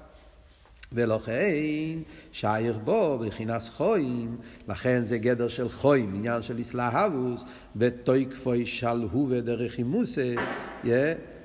ולכן 0.93 1.99
שייך 2.31 2.77
בו 2.83 3.19
בחינת 3.19 3.61
חויים, 3.75 4.37
לכן 4.67 5.01
זה 5.05 5.17
גדר 5.17 5.47
של 5.47 5.69
חויים, 5.69 6.13
עניין 6.15 6.41
של 6.41 6.57
איסלהבוס, 6.57 7.43
ותויקפוי 7.75 8.65
שלהו 8.65 9.27
ודרך 9.29 9.77
אימוסה, 9.77 10.33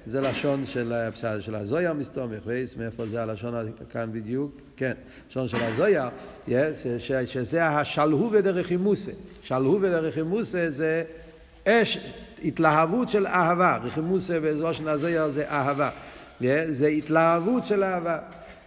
זה 0.06 0.20
לשון 0.20 0.66
של, 0.66 0.92
של 1.40 1.54
הזויה 1.54 1.92
מסתומך, 1.92 2.38
וייס, 2.46 2.76
מאיפה 2.76 3.06
זה 3.06 3.22
הלשון 3.22 3.54
כאן 3.90 4.10
בדיוק? 4.12 4.52
כן, 4.76 4.92
לשון 5.30 5.48
של 5.48 5.62
הזויה, 5.62 6.08
שזה 7.26 7.66
השלהו 7.66 8.30
ודרך 8.32 8.70
אימוסה. 8.70 9.12
שלהו 9.42 9.78
ודרך 9.80 10.18
אימוסה 10.18 10.70
זה 10.70 11.04
אש, 11.68 11.98
התלהבות 12.44 13.08
של 13.08 13.26
אהבה, 13.26 13.76
רחימוסה 13.76 14.40
בזושן 14.40 14.88
הזויה 14.88 15.30
זה 15.30 15.48
אהבה, 15.50 15.90
זה 16.66 16.86
התלהבות 16.86 17.64
של 17.64 17.84
אהבה. 17.84 18.18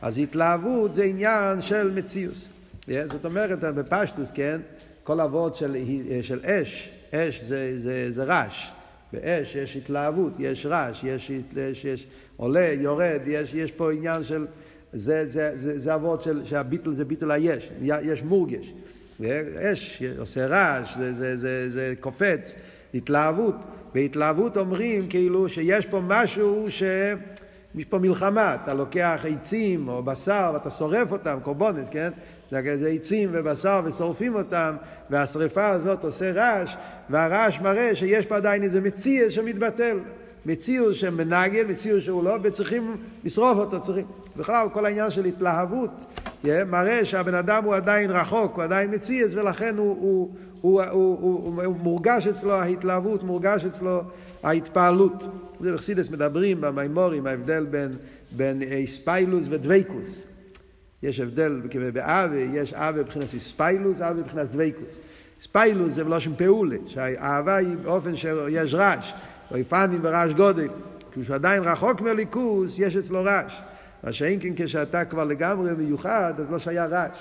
אז 0.01 0.17
התלהבות 0.17 0.93
זה 0.93 1.03
עניין 1.03 1.61
של 1.61 1.91
מציאוס. 1.91 2.49
זאת 2.87 3.25
אומרת, 3.25 3.59
בפשטוס, 3.59 4.31
כן, 4.31 4.61
כל 5.03 5.21
אבות 5.21 5.55
של, 5.55 5.75
של 6.21 6.39
אש, 6.45 6.91
אש 7.11 7.41
זה, 7.41 7.79
זה, 7.79 8.11
זה 8.11 8.23
רעש. 8.23 8.71
באש 9.13 9.55
יש 9.55 9.75
התלהבות, 9.75 10.33
יש 10.39 10.65
רעש, 10.65 11.03
יש, 11.03 11.31
יש, 11.55 11.85
יש 11.85 12.07
עולה, 12.37 12.73
יורד, 12.79 13.21
יש, 13.27 13.53
יש 13.53 13.71
פה 13.71 13.91
עניין 13.91 14.23
של... 14.23 14.45
זה, 14.93 15.25
זה, 15.25 15.51
זה, 15.55 15.79
זה 15.79 15.95
אבות 15.95 16.21
של, 16.21 16.41
שהביטל 16.45 16.93
זה 16.93 17.05
ביטל 17.05 17.31
היש, 17.31 17.69
יש 17.81 18.23
מורגש. 18.23 18.73
אש 19.57 20.03
עושה 20.17 20.47
רעש, 20.47 20.97
זה, 20.97 21.13
זה, 21.13 21.37
זה, 21.37 21.69
זה 21.69 21.93
קופץ, 21.99 22.55
התלהבות. 22.93 23.55
בהתלהבות 23.93 24.57
אומרים 24.57 25.09
כאילו 25.09 25.49
שיש 25.49 25.85
פה 25.85 26.01
משהו 26.03 26.65
ש... 26.69 26.83
יש 27.77 27.85
פה 27.85 27.97
מלחמה, 27.97 28.55
אתה 28.63 28.73
לוקח 28.73 29.19
עצים 29.23 29.87
או 29.87 30.03
בשר 30.03 30.51
ואתה 30.53 30.71
שורף 30.71 31.11
אותם, 31.11 31.37
קורבונס, 31.43 31.89
כן? 31.89 32.09
זה 32.51 32.87
עצים 32.95 33.29
ובשר 33.31 33.81
ושורפים 33.83 34.35
אותם, 34.35 34.75
והשריפה 35.09 35.69
הזאת 35.69 36.03
עושה 36.03 36.31
רעש, 36.31 36.75
והרעש 37.09 37.59
מראה 37.59 37.95
שיש 37.95 38.25
פה 38.25 38.35
עדיין 38.35 38.63
איזה 38.63 38.81
מציאס 38.81 39.31
שמתבטל. 39.31 39.97
מציאוס 40.45 40.97
שמנגל, 40.97 41.65
מציאוס 41.67 42.03
שהוא 42.03 42.23
לא, 42.23 42.37
וצריכים 42.43 42.97
לשרוף 43.23 43.57
אותו, 43.57 43.81
צריכים. 43.81 44.05
בכלל, 44.37 44.67
כל 44.73 44.85
העניין 44.85 45.11
של 45.11 45.25
התלהבות 45.25 45.89
מראה 46.43 47.05
שהבן 47.05 47.33
אדם 47.33 47.63
הוא 47.63 47.75
עדיין 47.75 48.11
רחוק, 48.11 48.55
הוא 48.55 48.63
עדיין 48.63 48.93
מציאס, 48.93 49.33
ולכן 49.33 49.77
הוא, 49.77 49.97
הוא, 50.01 50.31
הוא, 50.61 50.83
הוא, 50.83 51.17
הוא, 51.21 51.63
הוא 51.63 51.75
מורגש 51.75 52.27
אצלו 52.27 52.53
ההתלהבות, 52.53 53.23
מורגש 53.23 53.65
אצלו 53.65 54.01
ההתפעלות. 54.43 55.25
זה 55.59 55.73
בחסידס 55.73 56.09
מדברים 56.09 56.61
במימורים, 56.61 57.27
ההבדל 57.27 57.65
בין, 57.65 57.91
בין 58.31 58.61
התפעלות 58.61 59.45
ודביקות. 59.49 60.23
יש 61.03 61.19
הבדל, 61.19 61.61
באהבה 61.93 62.39
יש 62.39 62.73
אהבה 62.73 63.01
מבחינת 63.01 63.33
התפעלות, 63.33 64.01
אהבה 64.01 64.13
מבחינת 64.13 64.51
דביקות. 64.51 64.99
התפעלות 65.39 65.93
זה 65.93 66.03
בלשון 66.03 66.35
פעולה, 66.35 66.77
שהאהבה 66.87 67.55
היא 67.55 67.77
באופן 67.83 68.15
שיש 68.15 68.73
רעש, 68.73 69.13
או 69.51 69.57
יפנים 69.57 70.01
ברעש 70.01 70.31
גדול. 70.31 70.67
כשהוא 71.11 71.35
עדיין 71.35 71.63
רחוק 71.63 72.01
מאלוקות, 72.01 72.79
יש 72.79 72.95
אצלו 72.95 73.23
רעש. 73.23 73.61
מה 74.03 74.13
שאין 74.13 74.39
כן 74.41 74.53
כשאתה 74.55 75.05
כבר 75.05 75.23
לגמרי 75.23 75.73
מיוחד, 75.73 76.33
אז 76.37 76.45
לא 76.49 76.59
שהיה 76.59 76.85
רעש. 76.85 77.17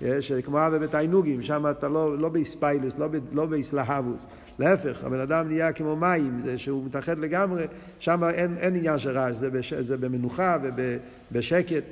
יש, 0.00 0.32
כמו 0.32 0.66
אהבה 0.66 0.78
בתענוגים, 0.78 1.42
שם 1.42 1.66
אתה 1.70 1.88
לא, 1.88 2.18
לא 2.18 2.28
בהתפעלות, 2.28 2.94
לא, 2.98 3.08
לא 3.32 3.46
בהתלהבות. 3.46 4.26
להפך, 4.58 5.04
הבן 5.04 5.20
אדם 5.20 5.48
נהיה 5.48 5.72
כמו 5.72 5.96
מים, 5.96 6.40
זה 6.44 6.58
שהוא 6.58 6.84
מתאחד 6.84 7.18
לגמרי, 7.18 7.64
שם 7.98 8.24
אין, 8.24 8.56
אין 8.56 8.76
עניין 8.76 8.98
של 8.98 9.18
רעש, 9.18 9.36
זה, 9.36 9.50
בש, 9.50 9.74
זה 9.74 9.96
במנוחה 9.96 10.58
ובשקט. 10.62 11.84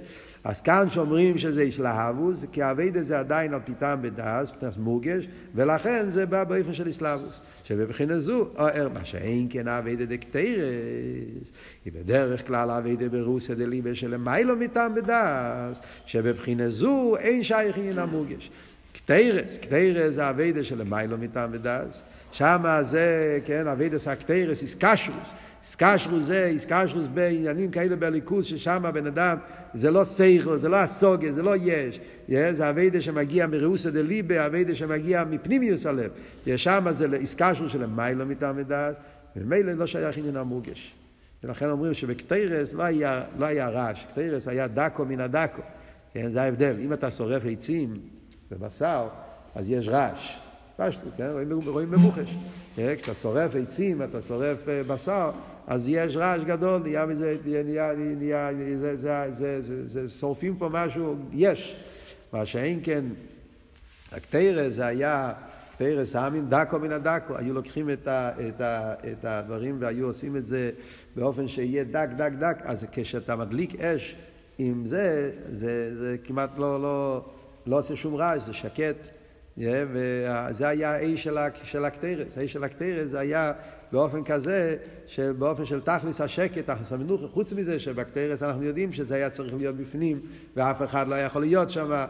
אז 0.44 0.60
כאן 0.60 0.90
שאומרים 0.90 1.38
שזה 1.38 1.62
התלהבות, 1.62 2.44
כי 2.52 2.70
עבודה 2.70 3.02
זה 3.02 3.18
עדיין 3.18 3.54
על 3.54 3.60
פי 3.64 3.78
טעם 3.78 3.98
ודעת, 4.00 4.50
פתס 4.50 4.76
מורגש, 4.76 5.28
ולכן 5.54 6.10
זה 6.10 6.26
בא 6.26 6.44
באופן 6.44 6.72
של 6.72 6.86
התלהבות. 6.86 7.40
שבבחינה 7.64 8.20
זו, 8.20 8.48
או 8.58 8.64
מה 8.94 9.04
שאין 9.04 9.46
כן 9.50 9.68
עבודה 9.68 10.04
דקטורת, 10.04 11.52
היא 11.84 11.92
בדרך 11.92 12.46
כלל 12.46 12.70
עבודה 12.70 13.08
ברעותא 13.08 13.54
דליבא 13.54 13.94
שלמעלה 13.94 14.56
מטעם 14.56 14.94
ודעת, 14.94 15.80
שבבחינה 16.06 16.70
זו 16.70 17.16
אין 17.16 17.42
שייך 17.42 17.76
עניין 17.76 17.98
המורגש. 17.98 18.50
קטורת, 18.92 19.56
קטורת 19.56 20.14
זה 20.14 20.30
עבודה 20.30 20.64
שלמעלה 20.64 21.18
מטעם 21.18 21.52
ודעת, 21.52 22.02
שמה 22.32 22.82
זה, 22.82 23.38
כן, 23.44 23.66
אבידס 23.66 24.08
הקטרס, 24.08 24.62
איסקשרוס. 24.62 25.28
איסקשרוס 25.62 26.24
זה, 26.24 26.46
איסקשרוס 26.46 27.06
בעניינים 27.14 27.70
כאלה 27.70 27.96
בליכוז, 27.96 28.46
ששם 28.46 28.86
הבן 28.86 29.06
אדם, 29.06 29.36
זה 29.74 29.90
לא 29.90 30.04
סייכל, 30.04 30.58
זה 30.58 30.68
לא 30.68 30.76
הסוגיה, 30.76 31.32
זה 31.32 31.42
לא 31.42 31.54
יש. 31.62 32.00
זה 32.28 32.70
אביידה 32.70 33.00
שמגיע 33.00 33.46
מראוסא 33.46 33.90
דליבה, 33.90 34.46
אביידה 34.46 34.74
שמגיע 34.74 35.24
מפנימיוס 35.24 35.86
הלב. 35.86 36.10
שם 36.56 36.86
זה 36.98 37.06
איסקשרוס 37.12 37.72
של 37.72 37.86
מיילו 37.86 38.26
מטעם 38.26 38.54
ודעת, 38.58 38.96
ומילא 39.36 39.72
לא 39.72 39.86
שייך 39.86 40.18
עניין 40.18 40.36
המורגש. 40.36 40.94
ולכן 41.44 41.70
אומרים 41.70 41.94
שבקטרס 41.94 42.74
לא 42.74 42.82
היה, 42.82 43.24
לא 43.38 43.46
היה 43.46 43.68
רעש, 43.68 44.04
קטרס 44.12 44.48
היה 44.48 44.68
דקו 44.68 45.04
מן 45.04 45.20
הדקו. 45.20 45.62
כן, 46.14 46.30
זה 46.30 46.42
ההבדל. 46.42 46.76
אם 46.80 46.92
אתה 46.92 47.10
שורף 47.10 47.42
עצים 47.50 47.96
בבשר, 48.50 49.08
אז 49.54 49.70
יש 49.70 49.88
רעש. 49.88 50.45
פשטוס, 50.76 51.14
כן? 51.16 51.28
רואים, 51.32 51.68
רואים 51.68 51.90
במוחש. 51.90 52.36
כן? 52.76 52.94
כשאתה 52.96 53.14
שורף 53.14 53.56
עצים, 53.56 54.02
אתה 54.02 54.22
שורף 54.22 54.68
אה, 54.68 54.82
בשר, 54.82 55.30
אז 55.66 55.88
יש 55.88 56.16
רעש 56.16 56.44
גדול, 56.44 56.82
נהיה 56.82 57.06
מזה, 57.06 57.36
נהיה, 57.44 57.92
נהיה, 57.96 58.50
זה, 58.74 58.96
זה, 58.96 59.24
זה, 59.32 59.62
זה, 59.62 59.88
זה, 59.88 60.08
שורפים 60.08 60.56
פה 60.56 60.68
משהו, 60.68 61.16
יש. 61.32 61.76
מה 62.32 62.46
שאין 62.46 62.80
כן, 62.82 63.04
הקטרס 64.12 64.74
זה 64.74 64.86
היה, 64.86 65.32
קטרס 65.74 66.16
האמין 66.16 66.48
דקו 66.48 66.78
מן 66.78 66.92
הדקו, 66.92 67.36
היו 67.36 67.54
לוקחים 67.54 67.90
את, 67.90 68.08
ה, 68.08 68.30
את, 68.48 68.60
ה, 68.60 68.94
את 69.12 69.24
הדברים 69.24 69.76
והיו 69.80 70.06
עושים 70.06 70.36
את 70.36 70.46
זה 70.46 70.70
באופן 71.16 71.48
שיהיה 71.48 71.84
דק, 71.84 72.08
דק, 72.16 72.32
דק, 72.38 72.58
אז 72.64 72.86
כשאתה 72.92 73.36
מדליק 73.36 73.80
אש 73.80 74.16
עם 74.58 74.86
זה, 74.86 75.32
זה, 75.46 75.96
זה 75.96 76.16
כמעט 76.24 76.58
לא, 76.58 76.82
לא, 76.82 77.24
לא 77.66 77.78
עושה 77.78 77.96
שום 77.96 78.14
רעש, 78.14 78.42
זה 78.42 78.52
שקט. 78.52 79.15
וזה 79.58 80.68
היה 80.68 80.94
האש 80.94 81.28
של, 81.64 81.84
הקטרס, 81.84 82.38
האש 82.38 82.52
של 82.52 82.64
הקטרס 82.64 83.10
זה 83.10 83.18
היה 83.18 83.52
באופן 83.92 84.24
כזה, 84.24 84.76
שבאופן 85.06 85.64
של 85.64 85.80
תכלס 85.80 86.20
השקט, 86.20 86.70
תכלס 86.70 86.92
המנוחה, 86.92 87.26
חוץ 87.28 87.52
מזה 87.52 87.80
שבקטרס 87.80 88.42
אנחנו 88.42 88.62
יודעים 88.62 88.92
שזה 88.92 89.14
היה 89.14 89.30
צריך 89.30 89.54
להיות 89.54 89.76
בפנים 89.76 90.20
ואף 90.56 90.82
אחד 90.82 91.08
לא 91.08 91.14
יכול 91.14 91.42
להיות 91.42 91.70
שם, 91.70 92.04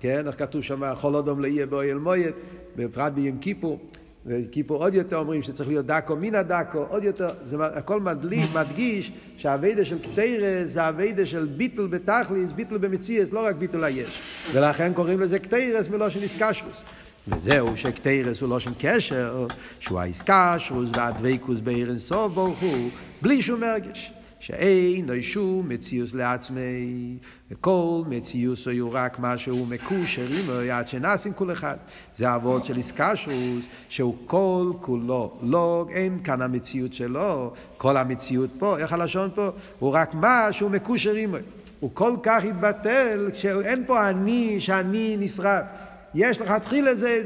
כן, 0.00 0.26
איך 0.26 0.38
כתוב 0.38 0.62
שם, 0.62 0.94
חול 0.94 1.16
אדום 1.16 1.40
לא 1.40 1.46
יהיה 1.46 1.66
באוהל 1.66 1.98
מועד, 1.98 2.32
בפרט 2.76 3.12
ביום 3.12 3.38
כיפור. 3.38 3.80
וכיפור 4.26 4.84
עוד 4.84 4.94
יותר 4.94 5.16
אומרים 5.16 5.42
שצריך 5.42 5.68
להיות 5.68 5.86
דקו 5.86 6.16
מן 6.16 6.34
הדקו, 6.34 6.86
עוד 6.88 7.04
יותר, 7.04 7.28
זה 7.44 7.56
הכל 7.66 8.00
מדליק, 8.00 8.44
מדגיש 8.54 9.12
שהאביידה 9.36 9.84
של 9.84 9.98
קטרס 9.98 10.68
זה 10.68 10.82
האביידה 10.82 11.26
של 11.26 11.48
ביטול 11.56 11.86
בתכליס, 11.86 12.52
ביטול 12.54 12.78
במציאס, 12.78 13.32
לא 13.32 13.46
רק 13.46 13.56
ביטול 13.56 13.84
היש. 13.84 14.22
ולכן 14.52 14.92
קוראים 14.92 15.20
לזה 15.20 15.38
קטרס 15.38 15.88
מלושן 15.88 16.20
איסקשרוס. 16.22 16.82
וזהו 17.28 17.76
שקטרס 17.76 18.40
הוא 18.40 18.48
לושן 18.48 18.72
קשר, 18.78 19.46
שהוא 19.80 20.00
האיסקשרוס 20.00 20.88
והדבקוס 20.92 21.60
בעיר 21.60 21.90
אינסוף 21.90 22.32
ברוך 22.32 22.58
הוא, 22.58 22.90
בלי 23.22 23.42
שום 23.42 23.62
הרגש. 23.62 24.12
שאין 24.42 25.06
לו 25.06 25.22
שום 25.22 25.68
מציאוס 25.68 26.14
לעצמי, 26.14 27.16
וכל 27.50 28.02
מציאוס 28.08 28.68
הוא 28.68 28.90
רק 28.92 29.18
מה 29.18 29.38
שהוא 29.38 29.66
מקושר 29.66 30.26
עמו 30.30 30.52
עד 30.72 30.88
שנעשים 30.88 31.32
כל 31.32 31.52
אחד. 31.52 31.76
זה 32.16 32.34
אבות 32.34 32.64
של 32.64 32.76
איסקשוס, 32.76 33.64
שהוא 33.88 34.14
כל 34.26 34.72
כולו, 34.80 35.36
לא, 35.42 35.86
אין 35.90 36.18
כאן 36.24 36.42
המציאות 36.42 36.92
שלו, 36.92 37.52
כל 37.76 37.96
המציאות 37.96 38.50
פה, 38.58 38.78
איך 38.78 38.92
הלשון 38.92 39.30
פה? 39.34 39.50
הוא 39.78 39.90
רק 39.90 40.14
מה 40.14 40.48
שהוא 40.50 40.70
מקושר 40.70 41.14
עמו. 41.14 41.36
הוא 41.80 41.90
כל 41.94 42.12
כך 42.22 42.44
התבטל, 42.44 43.30
שאין 43.34 43.84
פה 43.86 44.08
אני, 44.08 44.60
שאני 44.60 45.16
נשרף. 45.18 45.64
יש 46.14 46.40
לך, 46.40 46.52
תחיל 46.52 46.88
לזה, 46.88 47.22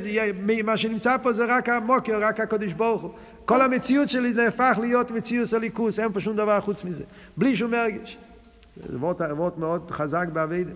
מה 0.65 0.77
שנמצא 0.77 1.17
פה 1.23 1.33
זה 1.33 1.45
רק 1.49 1.69
המוקר, 1.69 2.19
רק 2.23 2.41
הקודש 2.41 2.73
ברוך 2.73 3.03
הוא. 3.03 3.11
כל 3.47 3.63
המציאות 3.63 4.09
שלי 4.09 4.33
נהפך 4.33 4.79
להיות 4.81 5.11
מציאות 5.11 5.53
הליכוס, 5.53 5.99
אין 5.99 6.13
פה 6.13 6.21
שום 6.21 6.37
דבר 6.37 6.61
חוץ 6.61 6.85
מזה, 6.85 7.05
בלי 7.37 7.57
שום 7.57 7.75
הרגש. 7.75 8.17
זה 8.77 8.99
וורט 8.99 9.59
מאוד 9.59 9.91
חזק 9.91 10.27
באביידה. 10.33 10.71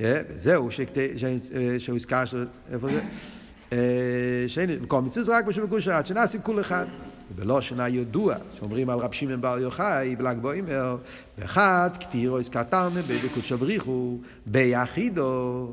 אה, 0.00 0.20
זהו, 0.38 0.68
אה, 0.68 1.80
שהוא 1.80 1.96
הזכר, 1.96 2.24
איפה 2.72 2.88
זה? 2.88 3.00
אה, 3.72 4.44
שני, 4.46 4.76
מקום 4.76 5.04
מציאות 5.04 5.28
רק 5.28 5.44
בשום 5.44 5.64
מקושר, 5.64 5.92
עד 5.92 6.06
שנעשים 6.06 6.42
כול 6.42 6.60
אחד. 6.60 6.86
ולא 7.36 7.60
שנה 7.60 7.88
ידוע, 7.88 8.34
שאומרים 8.58 8.90
על 8.90 8.98
רב 8.98 9.12
שמעון 9.12 9.40
בר 9.40 9.58
יוחאי, 9.58 10.16
בל"ג 10.16 10.36
בוימר, 10.40 10.96
ואחד, 11.38 11.90
כתירו 12.00 12.38
הזכרתנו 12.38 13.00
בקודשו 13.24 13.58
בריחו, 13.58 14.18
ביחידו. 14.46 15.72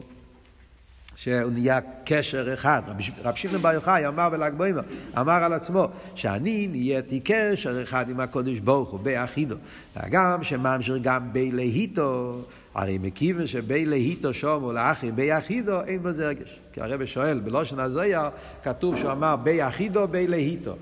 שהוא 1.15 1.51
נהיה 1.51 1.79
קשר 2.05 2.53
אחד. 2.53 2.81
רב 3.23 3.35
שמעון 3.35 3.61
בר 3.61 3.73
יוחאי 3.73 4.07
אמר 4.07 4.29
בל"ג 4.29 4.53
בוימר, 4.57 4.81
אמר 5.19 5.43
על 5.43 5.53
עצמו, 5.53 5.87
שאני 6.15 6.67
נהייתי 6.67 7.19
קשר 7.23 7.83
אחד 7.83 8.09
עם 8.09 8.19
הקודש 8.19 8.59
ברוך 8.59 8.89
הוא, 8.89 8.99
באחידו. 8.99 9.55
וגם 9.97 10.43
שממשיך 10.43 10.95
גם 11.01 11.33
בי 11.33 11.51
להיטו, 11.51 12.41
הרי 12.75 12.97
מכיוון 12.97 13.47
שבי 13.47 13.85
להיטו 13.85 14.33
שומו 14.33 14.73
לאחי 14.73 15.11
בי 15.11 15.37
אחידו, 15.37 15.81
אין 15.81 16.03
בזה 16.03 16.27
רגש. 16.27 16.59
כי 16.73 16.81
הרב 16.81 17.05
שואל, 17.05 17.39
בלושן 17.39 17.79
הזויר 17.79 18.21
כתוב 18.63 18.97
שהוא 18.97 19.11
אמר 19.11 19.35
בי 19.35 19.67
אחידו, 19.67 20.07
בי 20.07 20.27
להיטו. 20.27 20.75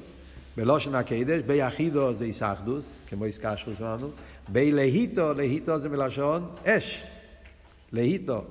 בלושן 0.58 0.96
הקדש, 0.96 1.42
בי 1.48 1.68
אחידו 1.68 2.14
זה 2.14 2.26
איסאחדוס, 2.26 2.86
כמו 3.10 3.26
עסקה 3.26 3.58
שלנו, 3.58 4.10
בי 4.48 4.72
להיטו, 4.72 5.80
זה 5.80 5.90
מלשון 5.90 6.50
אש. 6.66 7.04
להיטו, 7.94 8.44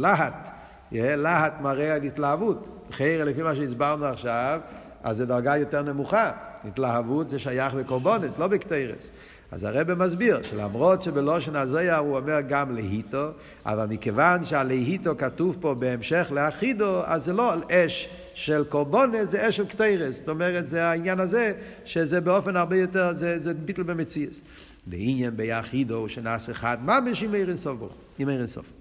להט. 0.00 0.55
להט 0.92 1.60
מראה 1.60 1.94
על 1.94 2.02
התלהבות. 2.02 2.68
חייר, 2.92 3.24
לפי 3.24 3.42
מה 3.42 3.54
שהסברנו 3.54 4.04
עכשיו, 4.04 4.60
אז 5.02 5.16
זה 5.16 5.26
דרגה 5.26 5.56
יותר 5.56 5.82
נמוכה. 5.82 6.32
התלהבות 6.64 7.28
זה 7.28 7.38
שייך 7.38 7.74
בקורבונס, 7.74 8.38
לא 8.38 8.46
בקטרס. 8.46 9.10
אז 9.50 9.64
הרב 9.64 9.94
מסביר 9.94 10.42
שלמרות 10.42 11.02
שבלושן 11.02 11.56
הזויר 11.56 11.96
הוא 11.96 12.18
אומר 12.18 12.40
גם 12.48 12.74
להיטו, 12.74 13.28
אבל 13.66 13.86
מכיוון 13.86 14.44
שהלהיטו 14.44 15.16
כתוב 15.18 15.56
פה 15.60 15.74
בהמשך 15.74 16.28
לאחידו, 16.34 17.02
אז 17.04 17.24
זה 17.24 17.32
לא 17.32 17.54
אש 17.70 18.08
של 18.34 18.64
קורבונס, 18.68 19.30
זה 19.30 19.48
אש 19.48 19.56
של 19.56 19.66
קטרס. 19.66 20.18
זאת 20.18 20.28
אומרת, 20.28 20.66
זה 20.66 20.84
העניין 20.84 21.20
הזה, 21.20 21.52
שזה 21.84 22.20
באופן 22.20 22.56
הרבה 22.56 22.76
יותר, 22.76 23.12
זה, 23.16 23.38
זה 23.38 23.54
ביטל 23.54 23.82
במציאס. 23.82 24.40
ועניין 24.86 25.36
ביחידו 25.36 26.08
שנעשה 26.08 26.52
אחד, 26.52 26.78
מה 26.82 27.00
בשביל 27.00 27.30
מאיר 27.30 27.48
אינסוף 27.48 27.78
ברוך? 27.78 27.92
עם 28.18 28.26
מאיר 28.26 28.38
אינסוף. 28.38 28.75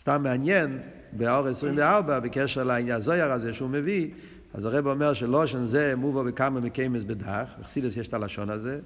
סתם 0.00 0.22
מעניין, 0.22 0.78
באור 1.12 1.46
24, 1.48 2.20
בקשר 2.20 2.64
לעניין 2.64 3.00
זויר 3.00 3.32
הזה 3.32 3.52
שהוא 3.52 3.70
מביא, 3.70 4.10
אז 4.54 4.64
הרב 4.64 4.86
אומר 4.86 5.12
שלושן 5.12 5.66
זה 5.66 5.94
מובו 5.96 6.24
בכמה 6.24 6.60
מקיימס 6.60 7.02
בדח, 7.02 7.48
בחסידס 7.60 7.96
יש 7.96 8.08
את 8.08 8.14
הלשון 8.14 8.50
הזה, 8.50 8.80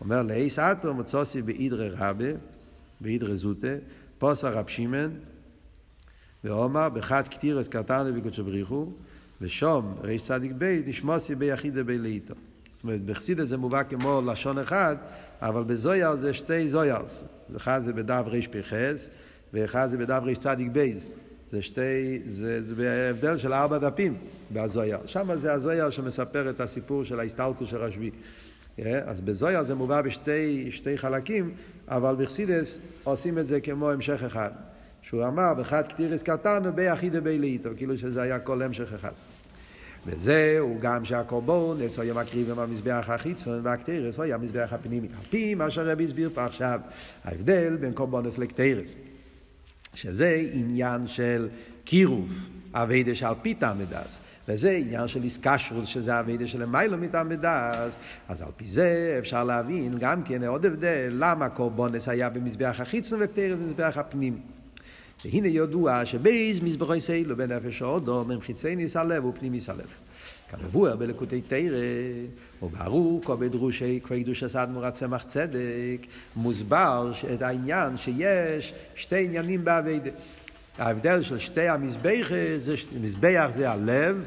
אומר 0.00 0.22
לאיס 0.22 0.58
אטו 0.58 0.94
מצוסי 0.94 1.42
באידרי 1.42 1.88
רבה, 1.88 2.28
באידרי 3.00 3.36
זוטה, 3.36 3.74
פוסה 4.18 4.50
רב 4.50 4.68
שימן, 4.68 5.10
ואומר 6.44 6.88
בחד 6.88 7.28
כתירס 7.28 7.68
קרתנו 7.68 8.20
בקודשו 8.20 8.44
בריחו, 8.44 8.86
ושום 9.40 9.94
ריש 10.02 10.22
צדיק 10.22 10.52
בי 10.52 10.82
נשמוסי 10.86 11.34
ביחידה 11.34 11.82
בי 11.82 11.98
לאיתו. 11.98 12.34
זאת 12.76 12.82
אומרת, 12.82 13.02
בחסידס 13.02 13.48
זה 13.48 13.56
מובא 13.56 13.82
כמו 13.82 14.22
לשון 14.26 14.58
אחד, 14.58 14.96
אבל 15.42 15.64
בזויר 15.64 16.16
זה 16.16 16.34
שתי 16.34 16.68
זוירס. 16.68 17.24
אחד 17.56 17.80
זה 17.84 17.92
בדף 17.92 18.24
פרחס, 18.50 19.08
ואחד 19.52 19.86
זה 19.86 19.98
בדף 19.98 20.22
בייז. 20.72 21.06
זה 21.50 21.62
שתי, 21.62 22.20
זה, 22.24 22.62
זה 22.62 22.74
בהבדל 22.74 23.36
של 23.38 23.52
ארבע 23.52 23.78
דפים 23.78 24.16
בהזויה. 24.50 24.98
שם 25.06 25.36
זה 25.36 25.52
הזויה 25.52 25.90
שמספר 25.90 26.50
את 26.50 26.60
הסיפור 26.60 27.04
של 27.04 27.20
ההסתלקות 27.20 27.68
של 27.68 27.76
רשב"י. 27.76 28.10
אה, 28.78 29.00
אז 29.06 29.20
בזויה 29.20 29.64
זה 29.64 29.74
מובא 29.74 30.02
בשתי 30.02 30.70
חלקים, 30.96 31.54
אבל 31.88 32.14
בחסידס 32.18 32.78
עושים 33.04 33.38
את 33.38 33.48
זה 33.48 33.60
כמו 33.60 33.90
המשך 33.90 34.22
אחד. 34.22 34.50
שהוא 35.02 35.26
אמר, 35.26 35.54
בחד 35.54 35.82
קטירס 35.88 36.22
קטנו 36.22 36.72
ביחיד 36.72 37.16
בי 37.16 37.38
לאיתו, 37.38 37.70
כאילו 37.76 37.98
שזה 37.98 38.22
היה 38.22 38.38
כל 38.38 38.62
המשך 38.62 38.92
אחד. 38.92 39.12
וזהו 40.06 40.76
גם 40.80 41.04
שהקורבונס 41.04 41.98
היה 41.98 42.14
מקריב 42.14 42.50
עם 42.50 42.58
המזבח 42.58 43.04
החיצון 43.08 43.60
והקטירס 43.62 44.20
היה 44.20 44.34
המזבח 44.34 44.68
הפנימי. 44.72 45.08
על 45.18 45.24
פי 45.30 45.54
מה 45.54 45.70
שהרבי 45.70 46.04
הסביר 46.04 46.30
פה 46.34 46.44
עכשיו, 46.44 46.80
ההבדל 47.24 47.76
בין 47.76 47.92
קורבונס 47.92 48.38
לקטירס. 48.38 48.94
שזה 49.96 50.46
עניין 50.52 51.08
של 51.08 51.48
קירוב, 51.84 52.48
אביידה 52.74 53.14
שעל 53.14 53.34
פי 53.42 53.54
תעמדס. 53.54 54.20
וזה 54.48 54.70
עניין 54.70 55.08
של 55.08 55.22
איסקשרוס, 55.22 55.88
שזה 55.88 56.20
אביידה 56.20 56.46
של 56.46 56.64
מיילו 56.64 56.98
מתעמדס. 56.98 57.96
אז 58.28 58.42
על 58.42 58.48
פי 58.56 58.64
זה 58.68 59.16
אפשר 59.18 59.44
להבין 59.44 59.98
גם 59.98 60.22
כן 60.22 60.44
עוד 60.44 60.66
הבדל, 60.66 61.08
למה 61.12 61.48
קורבונס 61.48 62.08
היה 62.08 62.30
במזבח 62.30 62.76
החיצון 62.78 63.18
וקטרס 63.22 63.58
במזבח 63.58 63.92
הפנים. 63.96 64.38
והנה 65.24 65.48
ידוע 65.48 66.04
שבייז 66.04 66.60
מזבחי 66.60 67.00
סיילו 67.00 67.36
בנפש 67.36 67.82
האודום 67.82 68.30
הם 68.30 68.40
חיצי 68.40 68.76
ניס 68.76 68.96
הלב 68.96 69.24
ופנימיס 69.24 69.68
הלב. 69.68 69.86
כמבואר 70.50 70.96
בלקוטי 70.96 71.40
תרא, 71.40 71.78
וברור 72.62 73.20
או 73.26 73.36
בדרושי 73.36 74.00
קדוש 74.00 74.42
עשת 74.42 74.68
מורת 74.70 74.94
צמח 74.94 75.22
צדק, 75.22 76.06
מוסבר 76.36 77.12
את 77.34 77.42
העניין 77.42 77.96
שיש 77.96 78.74
שתי 78.94 79.24
עניינים 79.24 79.64
באביידה. 79.64 80.10
ההבדל 80.78 81.22
של 81.22 81.38
שתי 81.38 81.68
המזבח, 81.68 82.30
זה, 82.58 82.74
מזבח 83.00 83.46
זה 83.50 83.70
הלב, 83.70 84.24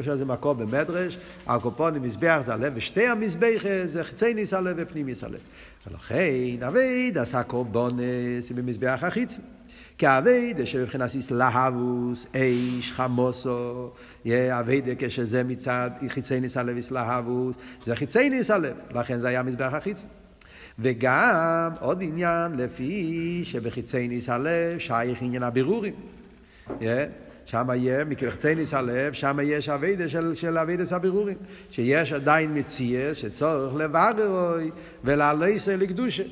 יש 0.00 0.08
לזה 0.08 0.24
מקום 0.24 0.58
במדרש, 0.58 1.18
הקופונים 1.46 2.02
מזבח 2.02 2.40
זה 2.44 2.54
הלב, 2.54 2.72
ושתי 2.76 3.06
המזבח 3.06 3.62
זה 3.84 4.04
חצי 4.04 4.34
ניס 4.34 4.54
הלב 4.54 4.76
ופנימיס 4.78 5.24
הלב. 5.24 5.40
ולכן 5.86 6.62
אביד 6.66 7.18
עשה 7.18 7.42
קורבונס 7.42 8.50
במזבח 8.54 8.98
החיצי. 9.02 9.42
כאביידה 9.98 10.66
שבבחינת 10.66 11.14
איסלהבוס, 11.14 12.26
איש, 12.34 12.92
חמוסו, 12.92 13.90
אביידה 14.28 14.92
כשזה 14.98 15.44
מצד 15.44 15.90
חיצי 16.08 16.40
ניס 16.40 16.56
הלב 16.56 16.76
איסלהבוס, 16.76 17.56
זה 17.86 17.96
חיצי 17.96 18.30
ניס 18.30 18.50
הלב, 18.50 18.76
לכן 18.94 19.20
זה 19.20 19.28
היה 19.28 19.42
מזבח 19.42 19.70
החיצי. 19.72 20.06
וגם 20.78 21.70
עוד 21.80 22.02
עניין 22.02 22.52
לפי 22.56 23.40
שבחיצי 23.44 24.08
ניס 24.08 24.28
הלב 24.28 24.78
שייך 24.78 25.22
עניין 25.22 25.42
הבירורים. 25.42 25.94
Yeah. 26.68 26.82
שם 27.46 27.68
יהיה, 27.74 28.04
מקור 28.04 28.54
חיצוניות 28.54 28.74
הלב, 28.74 29.12
שם 29.12 29.38
יש 29.42 29.68
עבודה 29.68 30.08
של, 30.08 30.34
של 30.34 30.58
עבודת 30.58 30.92
הבירורים. 30.92 31.36
שיש 31.70 32.12
עדיין 32.12 32.58
מציאות 32.58 33.14
שצריך 33.14 33.74
לבררו 33.74 34.70
ולעלותה 35.04 35.76
לקדושה. 35.76 36.22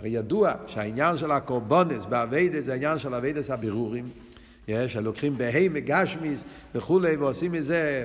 הרי 0.00 0.08
ידוע 0.08 0.52
שהעניין 0.66 1.16
של 1.16 1.30
הקורבנות 1.30 2.04
בעבודת 2.04 2.64
זה 2.64 2.72
העניין 2.72 2.98
של 2.98 3.14
עבודת 3.14 3.50
הבירורים. 3.50 4.04
שלוקחים 4.88 5.38
בהמה 5.38 5.68
גשמית 5.68 6.44
וכולי 6.74 7.16
ועושים 7.16 7.52
מזה 7.52 8.04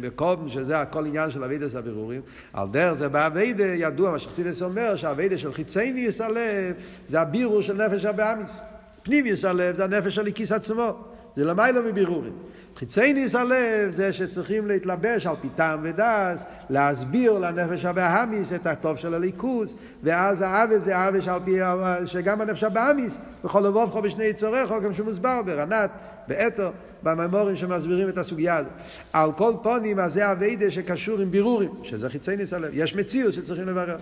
מקום 0.00 0.48
שזה 0.48 0.80
הכל 0.80 1.06
עניין 1.06 1.30
של 1.30 1.44
עבודת 1.44 1.74
הבירורים. 1.74 2.20
על 2.52 2.68
דרך 2.70 2.94
זה 2.94 3.08
בעבודה 3.08 3.64
ידוע 3.64 4.10
מה 4.10 4.18
שחסידות 4.18 4.62
אומר 4.62 4.96
שהעבודה 4.96 5.38
של 5.38 5.52
חיצוניות 5.52 6.20
הלב 6.20 6.74
זה 7.08 7.20
הבירור 7.20 7.62
של 7.62 7.86
נפש 7.86 8.04
הבאמיס. 8.04 8.60
פנימיוס 9.02 9.44
הלב 9.44 9.74
זה 9.74 9.84
הנפש 9.84 10.14
של 10.14 10.26
הכיס 10.26 10.52
עצמו. 10.52 11.04
זה 11.36 11.44
למיילו 11.44 11.82
מבירורים. 11.82 12.32
חיצייניס 12.78 13.34
הלב 13.34 13.90
זה 13.90 14.12
שצריכים 14.12 14.66
להתלבש 14.66 15.26
על 15.26 15.36
פי 15.40 15.48
טעם 15.48 15.80
ודס, 15.82 16.44
להסביר 16.70 17.38
לנפש 17.38 17.84
הבאמיס 17.84 18.52
את 18.52 18.66
הטוב 18.66 18.96
של 18.96 19.14
הליכוס, 19.14 19.74
ואז 20.02 20.42
האווה 20.42 20.78
זה 20.78 20.96
האווה 20.96 21.22
שעל 21.22 21.40
פי, 21.44 21.58
שגם 22.06 22.40
הנפש 22.40 22.64
הבאמיס, 22.64 23.18
בכל 23.44 23.60
לבובכו 23.60 24.02
בשני 24.02 24.24
יצורך, 24.24 24.68
כמו 24.68 24.94
שמוסבר 24.94 25.42
ברנת, 25.42 25.90
באתו, 26.28 26.70
בממורים 27.02 27.56
שמסבירים 27.56 28.08
את 28.08 28.18
הסוגיה 28.18 28.56
הזאת. 28.56 28.72
על 29.12 29.32
כל 29.32 29.52
פונים, 29.62 29.98
אז 29.98 30.12
זה 30.12 30.70
שקשור 30.70 31.20
עם 31.20 31.30
בירורים, 31.30 31.70
שזה 31.82 32.10
חיצייניס 32.10 32.52
הלב. 32.52 32.70
יש 32.74 32.94
מציאות 32.94 33.34
שצריכים 33.34 33.68
לברר. 33.68 33.98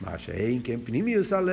מה 0.00 0.18
שאין 0.18 0.60
כן 0.64 0.76
פנימיות 0.84 1.32
הלב, 1.32 1.50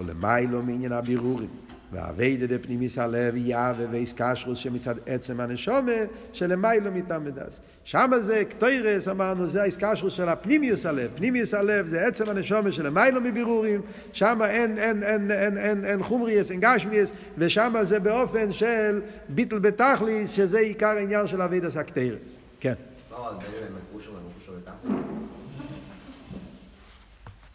ולמעלה 0.00 0.62
מעניין 0.62 0.92
הבירורים. 0.92 1.67
והעבודה 1.92 2.46
דפנימיות 2.46 2.98
הלב 2.98 3.36
היא 3.36 3.86
ההתקשרות 3.90 4.58
שמצד 4.58 4.94
עצם 5.06 5.40
הנשמה 5.40 5.92
שלמעלה 6.32 6.92
מטעם 6.92 7.22
ודעת. 7.22 7.60
שם 7.84 8.10
זה 8.20 8.42
קטורת 8.50 9.08
אמרנו 9.08 9.46
זה 9.46 9.62
ההתקשרות 9.62 10.12
של 10.12 10.28
הפנימיות 10.28 10.86
הלב. 10.86 11.10
פנימיות 11.16 11.54
הלב 11.54 11.86
זה 11.86 12.06
עצם 12.06 12.28
הנשמה 12.28 12.72
שלמעלה 12.72 13.20
מבירורים, 13.20 13.80
שם 14.12 14.38
אין, 14.44 14.78
אין, 14.78 15.02
אין, 15.02 15.30
אין, 15.30 15.58
אין, 15.58 15.84
אין 15.84 16.02
חומריות, 16.02 16.50
אין 16.50 16.60
גשמיות, 16.60 17.12
ושם 17.38 17.74
זה 17.82 18.00
באופן 18.00 18.52
של 18.52 19.00
ביטל 19.28 19.58
בתכלית 19.58 20.30
שזה 20.30 20.58
עיקר 20.58 20.86
העניין 20.86 21.26
של 21.26 21.42
עבודת 21.42 21.76
הקטורת. 21.76 22.36
כן. 22.60 22.74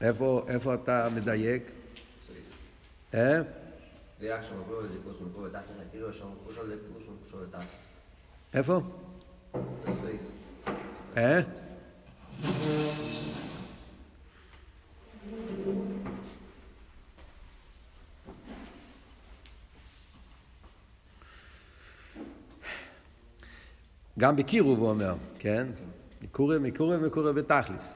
איפה, 0.02 0.46
איפה 0.48 0.74
אתה 0.74 1.08
מדייק? 1.16 1.64
אה? 3.14 3.42
שם 4.24 4.56
כאילו 5.92 6.14
שם. 6.14 6.28
איפה? 8.54 8.82
אה? 11.18 11.42
גם 24.20 24.36
בקירוב 24.36 24.80
הוא 24.80 24.90
אומר, 24.90 25.16
כן? 25.40 25.68
מקורב, 26.22 26.62
מקורב, 26.62 27.06
מקורב 27.06 27.40
בתכליס. 27.40 27.90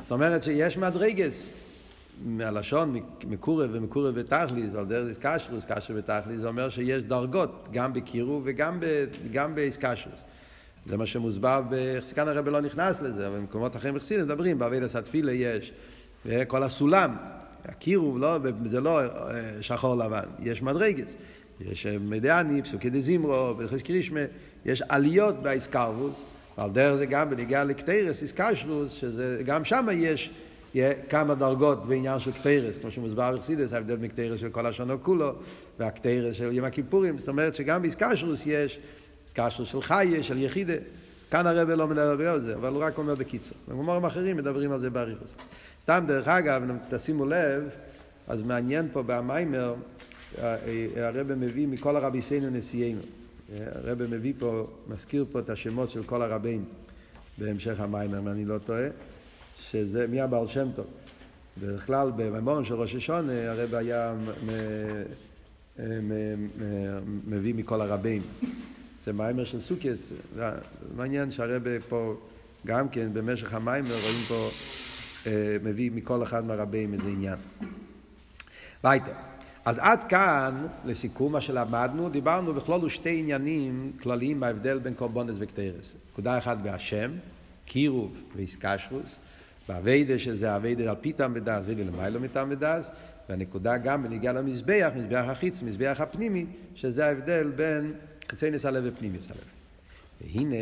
זאת 0.00 0.10
אומרת 0.12 0.42
שיש 0.42 0.78
מדרגס. 0.78 1.48
מהלשון 2.24 3.00
מקורב 3.26 3.70
ומקורב 3.72 4.14
בתכליס, 4.14 4.70
ועל 4.72 4.86
דרך 4.86 5.08
איסקשרוס, 5.08 5.64
קשר 5.64 5.94
בתכליס, 5.94 6.40
זה 6.40 6.48
אומר 6.48 6.68
שיש 6.68 7.04
דרגות, 7.04 7.68
גם 7.72 7.92
בקירוב 7.92 8.42
וגם 8.46 8.80
גם 9.32 9.54
באיסקשרוס. 9.54 10.16
זה 10.86 10.96
מה 10.96 11.06
שמוסבר, 11.06 11.62
כאן 12.14 12.28
הרב 12.28 12.48
לא 12.48 12.60
נכנס 12.60 13.00
לזה, 13.00 13.26
אבל 13.28 13.36
במקומות 13.36 13.76
אחרים 13.76 13.94
בחסידים 13.94 14.24
מדברים, 14.24 14.58
באבידס 14.58 14.96
התפילה 14.96 15.32
יש, 15.32 15.72
כל 16.46 16.62
הסולם, 16.62 17.16
הקירוב, 17.64 18.18
לא, 18.18 18.38
זה 18.64 18.80
לא 18.80 19.00
אה, 19.00 19.06
שחור 19.60 19.96
לבן, 19.96 20.24
יש 20.38 20.62
מדרגס. 20.62 21.14
יש 21.60 21.86
אה, 21.86 21.98
מדיאני, 21.98 22.62
פסוקי 22.62 22.90
דזימרו, 22.90 23.54
בדחס 23.54 23.82
קרישמה, 23.82 24.20
יש 24.64 24.82
עליות 24.82 25.42
באיסקרבוס, 25.42 26.22
ועל 26.58 26.70
דרך 26.70 26.96
זה 26.96 27.06
גם 27.06 27.30
בניגע 27.30 27.64
לקטרס, 27.64 28.22
איסקשרוס, 28.22 28.92
שגם 28.92 29.64
שם 29.64 29.86
יש 29.92 30.30
כמה 31.08 31.34
דרגות 31.34 31.86
בעניין 31.86 32.20
של 32.20 32.32
קטרס, 32.32 32.78
כמו 32.78 32.90
שמוסבר 32.90 33.36
בחסידס, 33.36 33.72
ההבדל 33.72 33.96
מקטרס 33.96 34.40
של 34.40 34.48
כל 34.48 34.66
השנה 34.66 34.96
כולו, 34.96 35.32
והקטרס 35.78 36.36
של 36.36 36.52
יום 36.52 36.66
הכיפורים, 36.66 37.18
זאת 37.18 37.28
אומרת 37.28 37.54
שגם 37.54 37.82
באיסקשרוס 37.82 38.42
יש, 38.46 38.78
איסקשרוס 39.24 39.68
של 39.68 39.82
חיה, 39.82 40.22
של 40.22 40.38
יחידה. 40.38 40.74
כאן 41.30 41.46
הרב 41.46 41.70
לא 41.70 41.88
מדבר 41.88 42.28
על 42.28 42.42
זה, 42.42 42.54
אבל 42.54 42.72
הוא 42.72 42.82
רק 42.82 42.98
אומר 42.98 43.14
בקיצור. 43.14 43.58
במאמרים 43.68 44.04
אחרים 44.04 44.36
מדברים 44.36 44.72
על 44.72 44.78
זה 44.78 44.90
באריכוס. 44.90 45.34
סתם 45.82 46.04
דרך 46.06 46.28
אגב, 46.28 46.62
תשימו 46.90 47.26
לב, 47.26 47.68
אז 48.28 48.42
מעניין 48.42 48.88
פה 48.92 49.02
במיימר, 49.06 49.74
הרב 50.96 51.34
מביא 51.34 51.68
מכל 51.68 51.96
הרביסינו 51.96 52.50
נשיאנו. 52.50 53.00
הרב 53.58 54.06
מביא 54.06 54.32
פה, 54.38 54.66
מזכיר 54.88 55.24
פה 55.32 55.38
את 55.38 55.50
השמות 55.50 55.90
של 55.90 56.02
כל 56.04 56.22
הרבים 56.22 56.64
בהמשך 57.38 57.80
המיימר, 57.80 58.18
אם 58.18 58.28
אני 58.28 58.44
לא 58.44 58.58
טועה. 58.58 58.88
שזה 59.58 60.06
מי 60.06 60.20
הבעל 60.20 60.46
שם 60.46 60.68
טוב. 60.74 60.86
בדרך 61.58 61.86
כלל 61.86 62.10
במימורים 62.16 62.64
של 62.64 62.74
ראש 62.74 62.94
השונה 62.94 63.50
הרב 63.50 63.74
היה 63.74 64.14
מביא 67.26 67.54
מכל 67.54 67.80
הרבים. 67.80 68.22
זה 69.04 69.12
מיימר 69.12 69.44
של 69.44 69.60
סוכס, 69.60 70.12
מעניין 70.96 71.30
שהרב 71.30 71.62
פה 71.88 72.14
גם 72.66 72.88
כן 72.88 73.12
במשך 73.12 73.54
המיימר 73.54 73.94
רואים 74.02 74.24
פה 74.28 74.50
אה, 75.26 75.56
מביא 75.62 75.90
מכל 75.94 76.22
אחד 76.22 76.44
מהרבים 76.44 76.94
איזה 76.94 77.08
עניין. 77.08 77.38
ווייטער. 78.84 79.12
אז 79.64 79.78
עד 79.78 80.04
כאן, 80.04 80.66
לסיכום 80.84 81.32
מה 81.32 81.40
שלמדנו, 81.40 82.08
דיברנו 82.08 82.54
בכללות 82.54 82.90
שתי 82.90 83.18
עניינים 83.20 83.92
כלליים 84.02 84.40
בהבדל 84.40 84.78
בין 84.78 84.94
קורבנות 84.94 85.36
וקטורת. 85.38 85.94
נקודה 86.12 86.38
אחת 86.38 86.58
בהשם, 86.58 87.10
קירוב 87.64 88.16
והתקשרות. 88.36 89.16
בעבודה 89.68 90.18
שזה 90.18 90.56
עבודה 90.56 90.90
על 90.90 90.96
פי 91.00 91.14
טעם 91.14 91.34
ודעת, 91.34 91.64
עבודה 91.64 91.82
למעלה 91.82 92.20
מטעם 92.20 92.50
ודעת, 92.50 92.90
והנקודה 93.28 93.76
גם 93.76 94.02
בנוגע 94.02 94.32
למזבח, 94.32 94.90
מזבח 94.96 95.24
החיצון, 95.28 95.62
מזבח 95.62 95.96
הפנימי, 96.00 96.46
שזה 96.74 97.06
ההבדל 97.06 97.52
בין 97.56 97.92
חיצוניות 98.28 98.64
הלב 98.64 98.84
ופנימיות 98.86 99.26
הלב. 99.30 99.44
והנה 100.20 100.56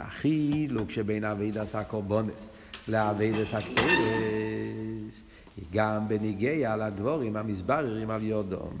החילוק 0.00 0.90
שבין 0.90 1.24
עבודת 1.24 1.74
הקורבנות 1.74 2.48
לעבודת 2.88 3.54
הקטורת, 3.54 5.22
היא 5.56 5.64
גם 5.72 6.08
בנוגע 6.08 6.76
לדברים 6.76 7.36
המתבררים 7.36 8.10
על 8.10 8.22
ידם. 8.22 8.76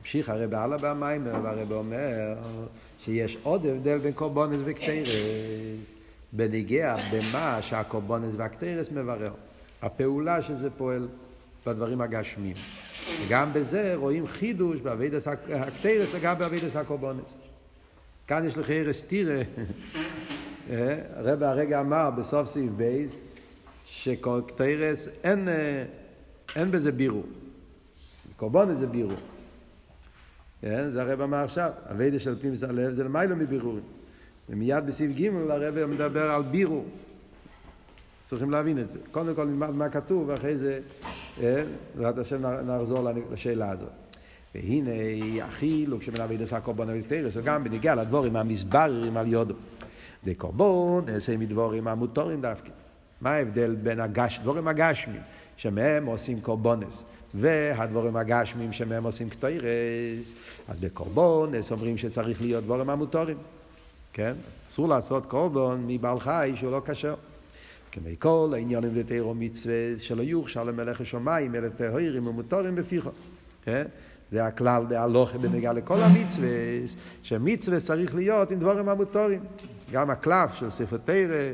ממשיך 0.00 0.28
הרב 0.28 0.54
הלאה 0.54 0.78
במאמר, 0.78 1.34
והרב 1.42 1.72
אומר 1.72 2.34
שיש 2.98 3.36
עוד 3.42 3.66
הבדל 3.66 3.98
בין 3.98 4.12
קורבנות 4.12 4.60
וקטורת. 4.64 5.94
בנוגע 6.36 6.96
במה 7.12 7.58
שהקורבנות 7.62 8.34
והקטורת 8.36 8.90
מברר. 8.90 9.32
הפעולה 9.82 10.42
שזה 10.42 10.70
פועל 10.70 11.08
בדברים 11.66 12.00
הגשמיים. 12.00 12.56
וגם 13.26 13.52
בזה 13.52 13.94
רואים 13.96 14.26
חידוש 14.26 14.80
בעבודת 14.80 15.28
הקטורת 15.28 16.14
לגבי 16.14 16.44
עבודת 16.44 16.76
הקורבנות. 16.76 17.36
כאן 18.26 18.44
יש 18.46 18.58
לכאורה 18.58 18.70
סתירה. 18.70 19.42
הרב 21.16 21.42
הרגע 21.42 21.80
אמר 21.80 22.10
בסוף 22.10 22.48
סעיף 22.48 22.70
ב' 22.76 23.20
שקטורת 23.86 25.08
אין, 25.24 25.48
אין 26.56 26.70
בזה 26.70 26.92
בירור. 26.92 27.22
קורבנות 28.36 28.78
זה 28.78 28.86
בירור. 28.86 29.14
כן? 30.60 30.90
זה 30.90 31.02
הרב 31.02 31.20
אמר 31.20 31.44
עכשיו, 31.44 31.70
עבודת 31.90 32.22
של 32.22 32.40
פנימיות 32.40 32.54
הלב 32.68 32.92
זה 32.92 33.04
למעלה 33.04 33.36
מבירורים. 33.36 33.82
ומיד 34.48 34.86
בסעיף 34.86 35.16
ג' 35.16 35.26
הרב 35.50 35.86
מדבר 35.86 36.30
על 36.30 36.42
בירור. 36.42 36.84
צריכים 38.24 38.50
להבין 38.50 38.78
את 38.78 38.90
זה. 38.90 38.98
קודם 39.10 39.34
כל 39.34 39.44
נלמד 39.44 39.70
מה 39.70 39.88
כתוב, 39.88 40.28
ואחרי 40.28 40.56
זה, 40.58 40.80
בעזרת 41.94 42.18
השם, 42.18 42.46
נחזור 42.46 43.08
לשאלה 43.32 43.70
הזאת. 43.70 43.88
והנה 44.54 44.90
החילוק 45.42 46.02
שבין 46.02 46.20
אבידס 46.20 46.52
הקורבן 46.52 46.86
ותרס, 47.00 47.36
וגם 47.36 47.64
בניגיע 47.64 47.94
לדבורים 47.94 48.36
המסברים 48.36 49.16
על 49.16 49.28
יודו. 49.28 49.54
דקורבון 50.24 51.04
נעשה 51.06 51.36
מדבורים 51.36 51.88
המותורים 51.88 52.40
דווקא. 52.40 52.70
מה 53.20 53.30
ההבדל 53.30 53.74
בין 53.74 54.00
הגש, 54.00 54.38
דבורים 54.42 54.68
הגשמים, 54.68 55.20
שמהם 55.56 56.06
עושים 56.06 56.40
קורבונס, 56.40 57.04
והדבורים 57.34 58.16
הגשמים 58.16 58.72
שמהם 58.72 59.04
עושים 59.04 59.30
קטוירס, 59.30 60.34
אז 60.68 60.80
בקורבונס 60.80 61.72
אומרים 61.72 61.98
שצריך 61.98 62.42
להיות 62.42 62.64
דבורים 62.64 62.90
המותורים. 62.90 63.36
כן? 64.14 64.32
אסור 64.68 64.88
לעשות 64.88 65.26
קורבון 65.26 65.84
מבעל 65.86 66.20
חי 66.20 66.52
שהוא 66.54 66.72
לא 66.72 66.82
כשר. 66.84 67.14
כמי 67.92 68.16
כל 68.18 68.50
העניונים 68.54 68.94
לתירו 68.94 69.34
מצווה 69.34 69.74
שלא 69.98 70.22
יוכשר 70.22 70.64
למלך 70.64 71.00
השמיים 71.00 71.54
אלא 71.54 71.68
טהורים 71.68 72.26
ומותורים 72.26 72.74
בפיחו. 72.74 73.10
כן? 73.64 73.84
זה 74.30 74.44
הכלל 74.46 74.84
בהלוכה 74.88 75.38
בנגיעה 75.38 75.72
לכל 75.72 76.00
המצווה, 76.00 76.48
שמצווה 77.22 77.80
צריך 77.80 78.14
להיות 78.14 78.50
עם 78.50 78.58
דבורים 78.58 78.88
המותורים. 78.88 79.40
גם 79.92 80.10
הקלף 80.10 80.54
של 80.54 80.70
ספר 80.70 80.96
תרא, 81.04 81.52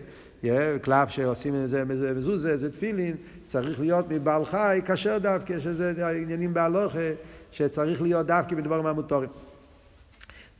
קלף 0.83 1.09
שעושים 1.09 1.55
עם 1.55 1.67
זה 1.67 1.85
מזוזה, 2.15 2.57
זה 2.57 2.73
תפילין, 2.73 3.17
צריך 3.47 3.81
להיות 3.81 4.07
מבעל 4.09 4.45
חי 4.45 4.81
כשר 4.87 5.19
דווקא, 5.19 5.61
שזה 5.61 6.07
העניינים 6.07 6.55
בהלוכה, 6.55 7.11
שצריך 7.51 8.03
להיות 8.03 8.27
דווקא 8.27 8.57
בדבורים 8.57 8.87
המותורים. 8.87 9.29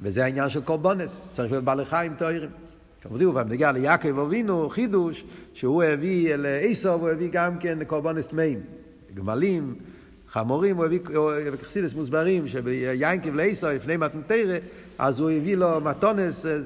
וזה 0.03 0.25
העניין 0.25 0.49
של 0.49 0.61
קורבונס, 0.61 1.23
צריך 1.31 1.53
להיות 1.53 1.65
בעלי 1.65 1.85
חיים 1.85 2.15
טהורים. 2.15 2.51
כמובן, 3.01 3.27
ובנגיע 3.27 3.73
ליעקב 3.73 4.19
אבינו, 4.19 4.69
חידוש, 4.69 5.25
שהוא 5.55 5.83
הביא 5.83 6.35
אל 6.35 6.47
עשו, 6.61 6.93
הוא 6.93 7.09
הביא 7.09 7.29
גם 7.33 7.59
כן 7.59 7.85
קורבונס 7.85 8.27
טמאים. 8.27 8.61
גמלים, 9.15 9.75
חמורים, 10.27 10.77
הוא 10.77 10.85
הביא, 10.85 11.01
בחסידס 11.53 11.95
מוסברים, 11.95 12.49
שביינקב 12.49 13.35
לעשו, 13.35 13.69
לפני 13.69 13.97
מתנתרא, 13.97 14.57
אז 14.99 15.21
הוא 15.21 15.31
הביא 15.31 15.57
לו 15.57 15.81
מתונס, 15.81 16.47
אה, 16.47 16.59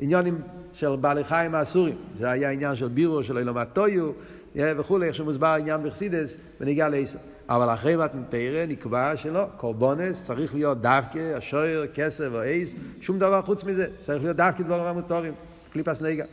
עניונים 0.00 0.38
של 0.72 0.96
בעלי 0.96 1.24
חיים 1.24 1.54
האסורים. 1.54 1.96
זה 2.18 2.30
היה 2.30 2.50
עניין 2.50 2.76
של 2.76 2.88
בירו, 2.88 3.24
של 3.24 3.38
אילום 3.38 3.56
הטויו, 3.56 4.10
אה, 4.56 4.72
וכולי, 4.76 5.06
איך 5.06 5.14
שמוסבר 5.14 5.46
העניין 5.46 5.82
בחסידס, 5.82 6.36
ונגיע 6.60 6.88
לעשו. 6.88 7.18
אבל 7.48 7.74
אחרי 7.74 7.96
מתנתרא 7.96 8.66
נקבע 8.66 9.16
שלא, 9.16 9.46
קורבונס 9.56 10.24
צריך 10.24 10.54
להיות 10.54 10.80
דווקא, 10.80 11.36
השוער, 11.36 11.86
כסף 11.94 12.28
או 12.32 12.40
עז, 12.40 12.74
שום 13.00 13.18
דבר 13.18 13.42
חוץ 13.42 13.64
מזה, 13.64 13.86
צריך 13.96 14.22
להיות 14.22 14.36
דווקא 14.36 14.62
דברים 14.62 14.84
המוטורים, 14.84 15.34
קליפס 15.72 16.02
נגע. 16.02 16.24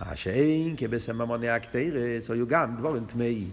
מה 0.00 0.16
שאין 0.16 0.74
כבסממוני 0.76 1.48
הקטרס, 1.48 2.30
היו 2.30 2.46
גם 2.46 2.76
דבורים 2.76 3.04
טמאים. 3.04 3.50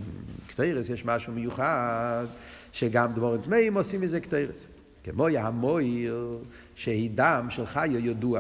קטרס 0.48 0.90
יש 0.90 1.06
משהו 1.06 1.34
מיוחד, 1.34 2.26
שגם 2.72 3.14
דבורים 3.14 3.42
טמאים 3.42 3.78
עושים 3.78 4.02
מזה 4.02 4.20
קטרס. 4.20 4.68
כמו 5.04 5.28
המויר, 5.28 6.38
שהיא 6.76 7.10
דם 7.16 7.48
של 7.50 7.66
חיו 7.66 7.98
ידוע. 7.98 8.40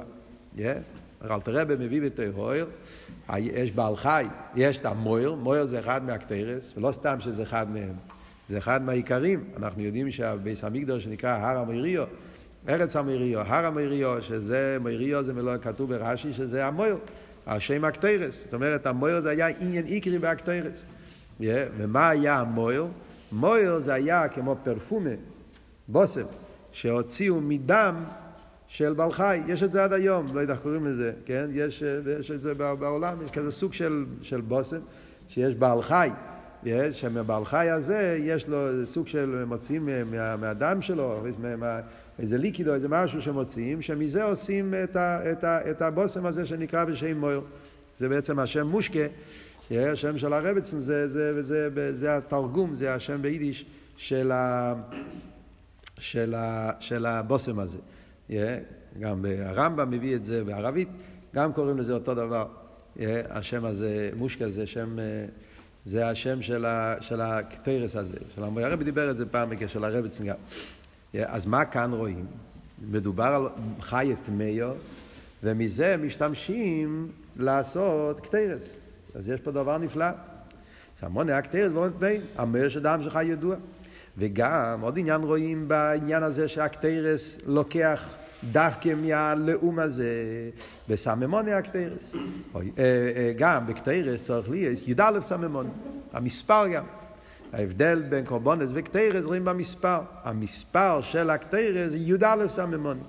Yeah. 0.58 0.62
אלתר 1.32 1.62
רבי 1.62 1.74
מביא 1.80 2.02
בתוהר, 2.02 2.66
יש 3.38 3.72
בעל 3.72 3.96
חי, 3.96 4.26
יש 4.56 4.80
את 4.80 4.86
המויר, 4.86 5.36
מויר 5.36 5.66
זה 5.66 5.80
אחד 5.80 6.06
מהקטרס, 6.06 6.74
ולא 6.78 6.92
סתם 6.92 7.20
שזה 7.20 7.44
אחד 7.44 7.72
מהם. 7.72 7.94
זה 8.52 8.58
אחד 8.58 8.84
מהעיקרים. 8.84 9.44
אנחנו 9.58 9.82
יודעים 9.82 10.12
שהביס 10.12 10.64
המקדוש 10.64 11.04
שנקרא 11.04 11.30
הר 11.30 11.58
המריו, 11.58 12.04
ארץ 12.70 12.96
המריו, 12.96 13.40
הר 13.40 13.66
המריו, 13.66 14.22
שזה, 14.22 14.78
מריו 14.82 15.24
זה 15.24 15.34
מלוא 15.34 15.58
כתוב 15.58 15.94
ברש"י, 15.94 16.34
שזה 16.34 16.66
המויר, 16.66 16.98
השם 17.48 17.86
הקטרס. 17.86 18.44
זאת 18.44 18.54
אומרת, 18.54 18.88
המויר 18.88 19.20
זה 19.20 19.30
היה 19.30 19.48
עניין 19.48 19.86
עיקרי 19.86 20.20
בהקטרס. 20.20 20.86
Yeah, 21.40 21.44
ומה 21.78 22.10
היה 22.10 22.40
המויר? 22.40 22.88
מויר 23.32 23.80
זה 23.80 23.94
היה 23.94 24.28
כמו 24.28 24.56
פרפומה, 24.64 25.10
בושם, 25.88 26.26
שהוציאו 26.72 27.42
מדם 27.42 28.04
של 28.68 28.94
בעל 28.94 29.12
חי, 29.12 29.42
יש 29.48 29.64
את 29.64 29.72
זה 29.72 29.84
עד 29.84 29.94
היום, 29.94 30.26
לא 30.34 30.40
יודע 30.40 30.54
איך 30.54 30.62
קוראים 30.62 30.86
לזה, 30.86 31.12
כן? 31.26 31.50
יש, 31.52 31.84
יש 32.20 32.32
את 32.32 32.42
זה 32.42 32.54
בעולם, 32.54 33.18
יש 33.26 33.32
כזה 33.32 33.52
סוג 33.52 33.74
של, 33.74 34.06
של 34.22 34.42
בושם, 34.42 34.80
שיש 35.30 35.56
בעל 35.56 35.82
חי, 35.82 36.10
שמבעל 36.91 37.45
חי 37.45 37.69
הזה 37.69 38.17
יש 38.24 38.47
לו 38.47 38.86
סוג 38.86 39.08
של 39.08 39.43
מוציאים 39.45 39.89
מה, 40.12 40.36
מהדם 40.38 40.82
שלו, 40.82 41.24
מה, 41.58 41.80
איזה 42.19 42.38
ליקיד 42.38 42.67
או 42.67 42.74
איזה 42.74 42.88
משהו 42.89 43.21
שמוציאים, 43.21 43.82
שמזה 43.82 44.24
עושים 44.24 44.74
את, 44.84 44.95
ה, 44.95 45.32
את, 45.32 45.43
ה, 45.43 45.71
את 45.71 45.82
הבושם 45.82 46.26
הזה 46.26 46.47
שנקרא 46.47 46.86
בשם 46.86 47.17
מויר. 47.17 47.41
זה 48.00 48.10
בעצם 48.10 48.39
השם 48.39 48.67
מושקה, 48.67 49.00
השם 49.71 50.17
של 50.17 50.34
הרבצן, 50.34 50.80
זה, 50.80 51.08
זה, 51.08 51.43
זה, 51.43 51.69
זה, 51.74 51.95
זה 51.95 52.17
התרגום, 52.17 52.76
זה 52.76 52.93
השם 52.93 53.21
ביידיש 53.21 53.65
של, 53.97 54.32
ה, 54.32 54.74
של, 55.97 56.34
ה, 56.36 56.71
של 56.80 57.06
הבושם 57.06 57.60
הזה. 57.60 57.78
גם 59.00 59.26
הרמב"ם 59.45 59.89
מביא 59.89 60.15
את 60.15 60.26
זה 60.26 60.43
בערבית, 60.43 60.89
גם 61.36 61.54
קוראים 61.54 61.78
לזה 61.78 61.93
אותו 61.93 62.13
דבר. 62.15 62.45
השם 63.30 63.65
הזה, 63.65 64.10
מושקה 64.15 64.50
זה 64.50 64.67
שם... 64.67 64.97
זה 65.86 66.08
השם 66.08 66.41
של, 66.41 66.65
ה, 66.65 66.96
של 67.02 67.22
הקטרס 67.22 67.96
הזה, 67.96 68.17
של 68.36 68.44
המויר. 68.44 68.67
הרבי 68.67 68.84
דיבר 68.84 69.12
את 69.12 69.17
זה 69.17 69.26
פעם 69.26 69.50
בקשר 69.50 69.86
הרבצן 69.86 70.26
גם. 70.26 70.36
אז 71.26 71.46
מה 71.46 71.65
כאן 71.65 71.94
רואים? 71.94 72.26
מדובר 72.91 73.24
על 73.24 73.48
חיה 73.82 74.14
טמאה, 74.26 74.72
ומזה 75.44 75.96
משתמשים 75.98 77.12
לעשות 77.38 78.20
קטורת. 78.20 78.64
אז 79.15 79.30
יש 79.30 79.39
פה 79.39 79.52
דבר 79.52 79.78
נפלא. 79.78 80.06
סממני 80.96 81.32
הקטורת 81.32 81.72
ועוד 81.74 82.00
בין, 82.00 82.22
המור 82.38 82.70
של 82.70 82.80
דם 82.80 83.00
של 83.04 83.12
חיה 83.12 83.20
ידוע. 83.24 83.56
וגם 84.17 84.82
עוד 84.82 85.00
עניין 85.00 85.22
רואים 85.22 85.67
בעניין 85.67 86.24
הזה 86.24 86.48
שהקטורת 86.48 87.38
לוקח 87.46 88.15
דווקא 88.52 88.94
מהלעומת 89.02 89.80
זה, 89.80 90.14
בסממני 90.92 91.54
הקטורת. 91.54 92.16
אה, 92.16 92.62
אה, 92.78 93.34
גם 93.38 93.68
בקטורת 93.68 94.24
צריך 94.24 94.50
להיות 94.50 94.88
י"א 94.88 95.22
סממני, 95.22 95.70
המספר 96.14 96.68
גם. 96.68 96.84
ההבדל 97.54 98.02
בין 98.10 98.26
קורבנות 98.26 98.70
וקטורת 98.74 99.26
רואים 99.26 99.46
במספר. 99.46 100.00
המספר 100.24 101.02
של 101.02 101.30
הקטורת 101.30 101.90
זה 101.90 101.98
י"א 101.98 102.48
סממני. 102.48 103.02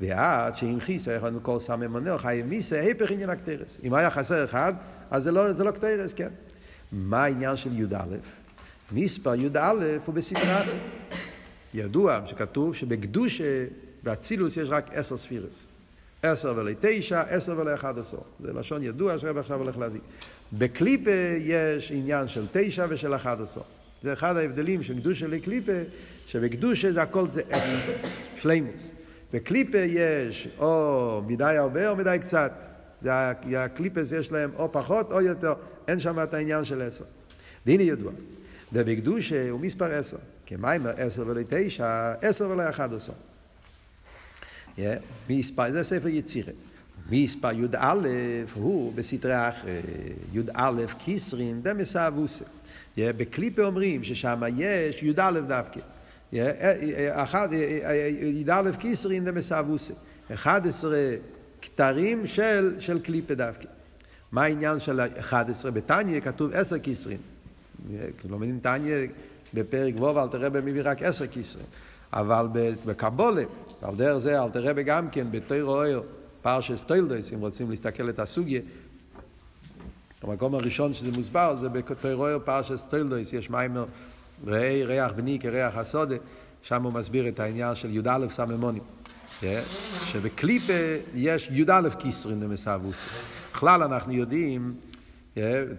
ועד 0.00 0.56
שאם 0.56 0.80
חיסר 0.80 1.16
אחד 1.16 1.34
מכל 1.34 1.58
סממוני 1.58 2.10
או 2.10 2.18
חי 2.18 2.42
מיסה, 2.46 2.80
היפך 2.80 3.10
עניין 3.10 3.30
הקטרס. 3.30 3.78
אם 3.84 3.94
היה 3.94 4.10
חסר 4.10 4.44
אחד, 4.44 4.72
אז 5.10 5.24
זה 5.24 5.32
לא, 5.32 5.52
זה 5.52 5.64
לא 5.64 5.70
קטרס, 5.70 6.12
כן. 6.12 6.30
מה 6.92 7.24
העניין 7.24 7.56
של 7.56 7.80
י"א? 7.80 8.16
מספר 8.92 9.34
י"א 9.34 9.74
הוא 10.06 10.14
בספרה. 10.14 10.62
ידוע 11.74 12.20
שכתוב 12.26 12.74
שבקדושה 12.74 13.64
באצילוס 14.02 14.56
יש 14.56 14.68
רק 14.70 14.94
עשר 14.94 15.16
ספירס. 15.16 15.66
עשר 16.26 16.54
ולי 16.56 16.74
תשע, 16.80 17.20
עשר 17.20 17.58
ולי 17.58 17.74
אחד 17.74 17.98
עשר. 17.98 18.18
זה 18.40 18.52
לשון 18.52 18.82
ידוע 18.82 19.18
שהרב 19.18 19.38
עכשיו 19.38 19.58
הולך 19.58 19.78
להביא. 19.78 20.00
בקליפה 20.52 21.10
יש 21.38 21.92
עניין 21.92 22.28
של 22.28 22.46
תשע 22.52 22.86
ושל 22.88 23.14
אחד 23.14 23.40
עשר. 23.40 23.60
זה 24.02 24.12
אחד 24.12 24.36
ההבדלים 24.36 24.82
של 24.82 25.00
קדושה 25.00 25.26
לקליפה, 25.26 25.72
שבקדושה 26.26 26.92
זה 26.92 27.02
הכל 27.02 27.28
זה 27.28 27.42
עשר, 27.50 27.92
שלימוס. 28.36 28.92
בקליפה 29.32 29.78
יש 29.78 30.48
או 30.58 31.22
מדי 31.26 31.44
הרבה 31.44 31.88
או 31.88 31.96
מדי 31.96 32.16
קצת. 32.20 32.62
זה 33.00 33.10
הקליפס 33.58 34.12
יש 34.12 34.32
להם 34.32 34.50
או 34.56 34.72
פחות 34.72 35.12
או 35.12 35.20
יותר, 35.20 35.54
אין 35.88 36.00
שם 36.00 36.22
את 36.22 36.34
העניין 36.34 36.64
של 36.64 36.82
עשר. 36.82 37.04
והנה 37.66 37.82
ידוע, 37.82 38.12
ובקדושה 38.72 39.50
הוא 39.50 39.60
מספר 39.60 39.84
עשר. 39.84 40.16
כמיימר 40.46 40.90
עשר 40.96 41.24
ולא 41.26 41.40
תשע, 41.48 42.14
עשר 42.22 42.50
ולא 42.50 42.70
אחד 42.70 42.94
עשר. 42.94 43.12
זה 44.76 45.82
ספר 45.82 46.08
יצירה. 46.08 46.52
מספר 47.10 47.52
י"א 47.52 47.94
הוא 48.54 48.92
בסדרי 48.94 49.48
אחרי, 49.48 49.80
י"א 50.32 50.70
כיסרין 51.04 51.62
דמס 51.62 51.96
אבוסה. 51.96 52.44
בקליפה 52.98 53.62
אומרים 53.62 54.04
ששם 54.04 54.42
יש 54.56 55.02
י"א 55.02 55.40
דווקא. 55.48 55.80
י"א 56.32 58.72
כתרין 58.78 59.24
דמסאבותא. 59.24 59.94
11 60.34 60.98
כתרים 61.62 62.26
של, 62.26 62.74
של 62.78 62.98
קליפה 62.98 63.34
דווקא. 63.34 63.66
מה 64.32 64.42
העניין 64.42 64.80
של 64.80 65.00
11? 65.00 65.70
בתניא 65.70 66.20
כתוב 66.20 66.52
10 66.52 66.78
כתרין. 66.78 67.18
לומדים 68.28 68.58
תניא 68.62 69.06
בפרק 69.54 69.94
ו', 69.96 70.18
אלטער 70.18 70.28
רבי 70.28 70.50
מביא 70.50 70.82
רק 70.84 71.02
10 71.02 71.26
כתרין. 71.26 71.66
אבל 72.12 72.46
בקבלה, 72.86 73.42
על 73.86 73.94
דרך 73.96 74.18
זה 74.18 74.42
אלטער 74.42 74.50
רבי 74.50 74.82
גם 74.82 75.10
כן 75.10 75.26
בתורה 75.30 75.74
אור, 75.74 76.02
פרשת 76.42 76.82
תולדות, 76.82 77.32
אם 77.32 77.40
רוצים 77.40 77.70
להסתכל 77.70 78.08
את 78.08 78.18
הסוגיה. 78.18 78.60
המקום 80.22 80.54
הראשון 80.54 80.92
שזה 80.92 81.12
מוסבר 81.12 81.56
זה 81.60 81.68
בתורה 81.68 82.22
אור 82.24 82.38
פרשת 82.44 82.84
תולדות, 82.90 83.32
יש 83.32 83.50
מאמר 83.50 83.84
ראה 84.46 84.84
ריח 84.84 85.12
בני 85.12 85.38
כריח 85.38 85.76
השדה, 85.76 86.16
שם 86.62 86.82
הוא 86.82 86.92
מסביר 86.92 87.28
את 87.28 87.40
העניין 87.40 87.74
של 87.74 87.96
י"א 87.96 88.26
סממנים. 88.30 88.82
שבקליפה 90.04 90.72
יש 91.14 91.50
י"א 91.52 91.88
כתרין 91.98 92.40
דמסאבותא. 92.40 93.06
בכלל 93.52 93.82
אנחנו 93.82 94.12
יודעים, 94.12 94.74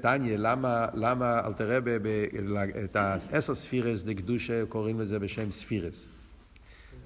תניא, 0.01 0.38
למה, 0.38 0.88
למה 0.93 1.41
אלטער 1.45 1.78
רבי 1.78 1.91
את 2.84 2.95
העשר 2.95 3.55
ספירות 3.56 4.04
דקדושה 4.03 4.66
קוראים 4.66 4.99
לזה 5.01 5.20
בשם 5.20 5.51
ספירות. 5.52 6.16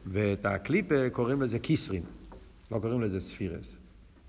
ואת 0.06 0.45
הקליפה 0.45 1.10
קוראים 1.10 1.41
לזה 1.41 1.60
כתרין, 1.60 2.04
לא 2.72 2.80
קוראים 2.80 3.02
לזה 3.02 3.20
ספירס. 3.20 3.76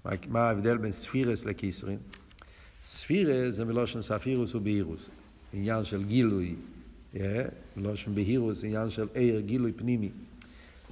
מה, 0.04 0.10
מה 0.28 0.40
ההבדל 0.40 0.76
בין 0.76 0.92
ספירס 0.92 1.44
לקיסרין? 1.44 1.98
ספירס 2.82 3.54
זה 3.54 3.64
מלושן 3.64 4.02
ספירוס 4.02 4.54
ובהירוס, 4.54 5.10
עניין 5.52 5.84
של 5.84 6.04
גילוי, 6.04 6.54
מלושן 7.76 8.14
בהירוס, 8.14 8.64
עניין 8.64 8.90
של 8.90 9.06
עיר, 9.14 9.40
גילוי 9.40 9.72
פנימי. 9.72 10.10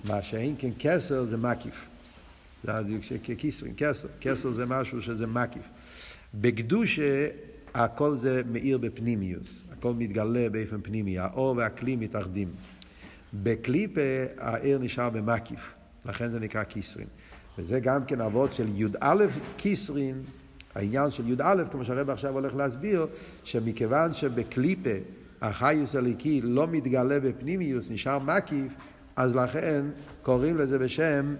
מה 0.05 0.23
שאין 0.23 0.55
כן 0.59 0.71
כסר 0.79 1.25
זה 1.25 1.37
מקיף. 1.37 1.85
זה 2.65 2.75
הדיוק 2.75 3.05
של 3.05 3.17
קיסרין, 3.19 3.75
כסר. 3.77 4.09
כסר 4.21 4.51
זה 4.51 4.67
משהו 4.67 5.03
שזה 5.03 5.27
מקיף. 5.27 5.63
בקדושה 6.35 7.29
הכל 7.75 8.17
זה 8.17 8.43
מאיר 8.53 8.79
בפנימיוס, 8.79 9.63
הכל 9.73 9.95
מתגלה 9.95 10.49
באופן 10.49 10.81
פנימי, 10.83 11.19
האור 11.19 11.57
והכלי 11.57 11.97
מתאחדים. 11.97 12.49
בקליפה 13.35 14.01
העיר 14.39 14.79
נשאר 14.79 15.11
במקיף, 15.11 15.75
לכן 16.05 16.29
זה 16.29 16.41
נקרא 16.41 16.63
קיסרין. 16.63 17.07
וזה 17.59 17.81
גם 17.81 18.05
כן 18.05 18.21
אבות 18.21 18.53
של 18.53 18.67
י"א 18.75 19.27
קיסרין, 19.57 20.23
העניין 20.75 21.11
של 21.11 21.29
י"א, 21.29 21.65
כמו 21.71 21.85
שהרב 21.85 22.11
עכשיו 22.11 22.33
הולך 22.33 22.55
להסביר, 22.55 23.07
שמכיוון 23.45 24.15
שבקליפה 24.15 24.91
החיוס 25.41 25.97
הליקי 25.97 26.41
לא 26.41 26.67
מתגלה 26.67 27.21
בפנימיוס, 27.21 27.91
נשאר 27.91 28.19
מקיף, 28.19 28.73
אז 29.17 29.37
לכן 29.37 29.85
קוראים 30.23 30.59
לזה 30.59 30.79
בשם, 30.79 31.35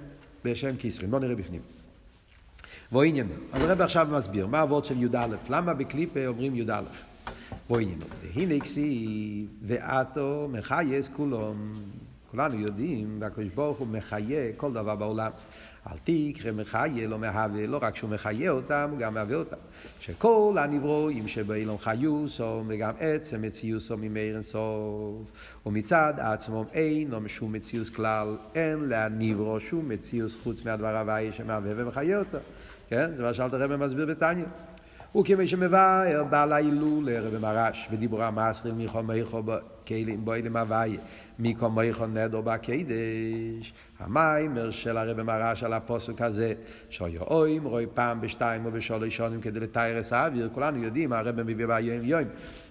בשם 0.45 0.77
קיסרין. 0.77 1.11
בואו 1.11 1.23
נראה 1.23 1.35
בפנים. 1.35 1.61
בוא 2.93 3.05
עניין. 3.05 3.27
אז 3.53 3.63
הרב 3.63 3.81
עכשיו 3.81 4.09
מסביר, 4.11 4.47
מה 4.47 4.61
הוורד 4.61 4.85
של 4.85 5.03
י"א? 5.03 5.27
למה 5.51 5.75
בקליפה 5.75 6.27
אומרים 6.27 6.57
י"א? 6.57 6.83
עניין. 7.71 7.99
והנה 8.23 8.61
כסי 8.61 9.47
ועתו 9.63 10.49
מחייס 10.53 11.09
כולום. 11.17 11.73
כולנו 12.31 12.61
יודעים, 12.61 13.17
והקדוש 13.21 13.49
ברוך 13.55 13.79
הוא 13.79 13.87
מחיה 13.87 14.53
כל 14.57 14.73
דבר 14.73 14.95
בעולם. 14.95 15.31
אל 15.87 15.97
תקרא 16.05 16.53
מחיה 16.53 17.09
לא 17.09 17.19
מהווה, 17.19 17.67
לא 17.67 17.79
רק 17.83 17.97
שהוא 17.97 18.11
מחיה 18.11 18.51
אותם, 18.51 18.89
הוא 18.91 18.99
גם 18.99 19.15
מהווה 19.15 19.37
אותם. 19.37 19.57
שכל 20.01 20.57
הנברואים 20.59 21.29
שבאילון 21.29 21.79
חיוסו, 21.79 22.63
וגם 22.67 22.93
עצם 22.99 23.43
מציוסו 23.43 23.97
ממאיר 23.97 24.35
אינסוף, 24.35 25.23
ומצד 25.67 26.15
עצמו 26.19 26.65
אינו 26.73 27.29
שום 27.29 27.53
מציוס 27.53 27.89
כלל, 27.89 28.37
אין 28.55 28.79
להנברו 28.89 29.61
שום 29.61 29.89
מציוס 29.89 30.37
חוץ 30.43 30.65
מהדבר 30.65 30.97
הוואי 30.97 31.33
שמהווה 31.33 31.73
ומחיה 31.77 32.19
אותו. 32.19 32.39
כן? 32.89 33.07
זה 33.17 33.23
מה 33.23 33.35
שאלת 33.35 33.55
הרב 33.55 33.77
מסביר 33.77 34.07
בתניא. 34.07 34.45
וכמי 35.17 35.49
שמבאר 35.49 36.25
בעל 36.31 36.53
ההילול 36.53 37.09
רבי 37.11 37.39
מרש 37.39 37.89
בדיבור 37.93 38.23
המסריל 38.23 38.75
מיכו 38.75 39.03
מיכו 39.03 39.43
כלים 39.87 40.25
בוילים 40.25 40.57
הוויה 40.57 41.01
מיקו 41.39 41.71
מיכו 41.71 42.07
נדו 42.07 42.43
בקדש 42.43 43.73
המיימר 43.99 44.71
של 44.71 44.97
הרבי 44.97 45.23
מרש 45.23 45.65
על 45.65 45.73
הפוסק 45.73 46.23
הזה 46.23 46.53
שאויו 46.91 47.23
אוים 47.23 47.65
רואי 47.65 47.87
פעם 47.95 48.21
בשתיים 48.21 48.67
או 48.67 48.71
בשלוש 48.71 49.17
שונים 49.17 49.41
כדי 49.41 49.65
את 49.65 49.77
האוויר. 50.13 50.49
כולנו 50.55 50.83
יודעים 50.83 51.13
הרבי 51.13 51.43
מביא 51.43 51.67
ביום 51.67 52.05
יום 52.05 52.23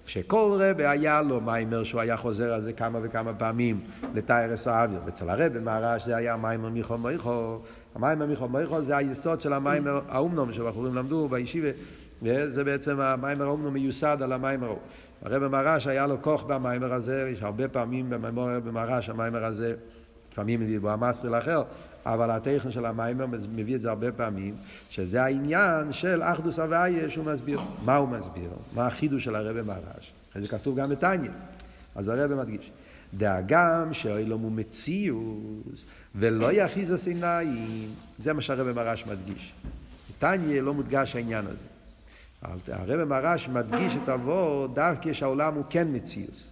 שכל 0.05 0.57
רבי 0.59 0.85
היה 0.85 1.21
לו 1.21 1.41
מיימר 1.41 1.83
שהוא 1.83 2.01
היה 2.01 2.17
חוזר 2.17 2.53
על 2.53 2.61
זה 2.61 2.73
כמה 2.73 2.99
וכמה 3.01 3.33
פעמים 3.33 3.79
את 4.17 4.29
האוויר. 4.29 4.99
אצל 5.07 5.29
הרבי 5.29 5.59
מרש 5.59 6.05
זה 6.05 6.15
היה 6.15 6.37
מיימר 6.37 6.69
מיכו 6.69 6.97
מיכו 6.97 7.59
המיימר 7.95 8.25
מיכו 8.25 8.49
מיכו 8.49 8.81
זה 8.81 8.97
היסוד 8.97 9.41
של 9.41 9.53
המיימר 9.53 10.01
האומנום 10.07 10.53
שבחורים 10.53 10.95
למדו 10.95 11.29
בישיבה 11.29 11.69
זה 12.21 12.63
בעצם 12.63 12.99
המיימר 12.99 13.45
האומנו 13.45 13.71
מיוסד 13.71 14.17
על 14.21 14.33
המיימר. 14.33 14.73
הרב 15.21 15.47
מרש 15.47 15.87
היה 15.87 16.07
לו 16.07 16.21
כוח 16.21 16.43
במיימר 16.43 16.93
הזה, 16.93 17.31
יש 17.33 17.43
הרבה 17.43 17.67
פעמים 17.67 18.09
במיימר 18.09 18.59
במרש 18.59 19.09
המיימר 19.09 19.45
הזה, 19.45 19.75
לפעמים 20.31 20.65
דיבור 20.65 20.89
המסריל 20.89 21.35
אחר, 21.35 21.63
אבל 22.05 22.31
הטכן 22.31 22.71
של 22.71 22.85
המיימר 22.85 23.25
מביא 23.55 23.75
את 23.75 23.81
זה 23.81 23.89
הרבה 23.89 24.11
פעמים, 24.11 24.55
שזה 24.89 25.23
העניין 25.23 25.93
של 25.93 26.23
אחדוס 26.23 26.59
הוויה 26.59 27.09
שהוא 27.09 27.25
מסביר. 27.25 27.59
מה 27.85 27.95
הוא 27.95 28.09
מסביר? 28.09 28.49
מה 28.73 28.87
החידוש 28.87 29.23
של 29.23 29.35
הרב 29.35 29.61
מרש? 29.61 30.13
זה 30.35 30.47
כתוב 30.47 30.79
גם 30.79 30.89
בתניא. 30.89 31.29
אז 31.95 32.07
הרב 32.07 32.33
מדגיש. 32.33 32.71
דאגם 33.17 33.93
שאילום 33.93 34.41
הוא 34.41 34.51
מציאוס 34.51 35.85
ולא 36.15 36.51
יחיז 36.51 36.91
הסיניים, 36.91 37.89
זה 38.19 38.33
מה 38.33 38.41
שהרב 38.41 38.71
מרש 38.71 39.05
מדגיש. 39.07 39.53
בתניא 40.09 40.61
לא 40.61 40.73
מודגש 40.73 41.15
העניין 41.15 41.45
הזה. 41.47 41.78
הרב 42.67 43.03
מרש 43.03 43.49
מדגיש 43.49 43.95
את 44.03 44.09
אבו 44.09 44.67
דווקא 44.73 45.13
שהעולם 45.13 45.53
הוא 45.53 45.63
כן 45.69 45.87
מציאוס. 45.91 46.51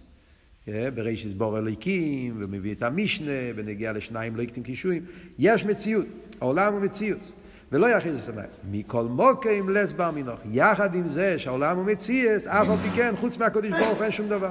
ברישיס 0.94 1.32
בור 1.32 1.58
אליקים, 1.58 2.36
ומביא 2.38 2.74
את 2.74 2.82
המשנה, 2.82 3.32
ונגיע 3.56 3.92
לשניים 3.92 4.36
לא 4.36 4.42
יקטים 4.42 4.62
קישואים. 4.62 5.04
יש 5.38 5.64
מציאות, 5.64 6.06
העולם 6.40 6.72
הוא 6.72 6.80
מציאוס. 6.80 7.32
ולא 7.72 7.86
יכריז 7.86 8.16
הסנאי. 8.16 8.44
מכל 8.70 9.04
מוקים 9.04 9.68
לס 9.68 9.92
בר 9.92 10.10
מינוך. 10.10 10.40
יחד 10.50 10.94
עם 10.94 11.08
זה 11.08 11.38
שהעולם 11.38 11.76
הוא 11.76 11.84
מציאס, 11.84 12.46
אף 12.46 12.68
על 12.68 12.76
פי 12.76 12.90
כן, 12.96 13.14
חוץ 13.16 13.36
מהקודש 13.36 13.70
ברוך 13.70 14.02
אין 14.02 14.10
שום 14.10 14.28
דבר. 14.28 14.50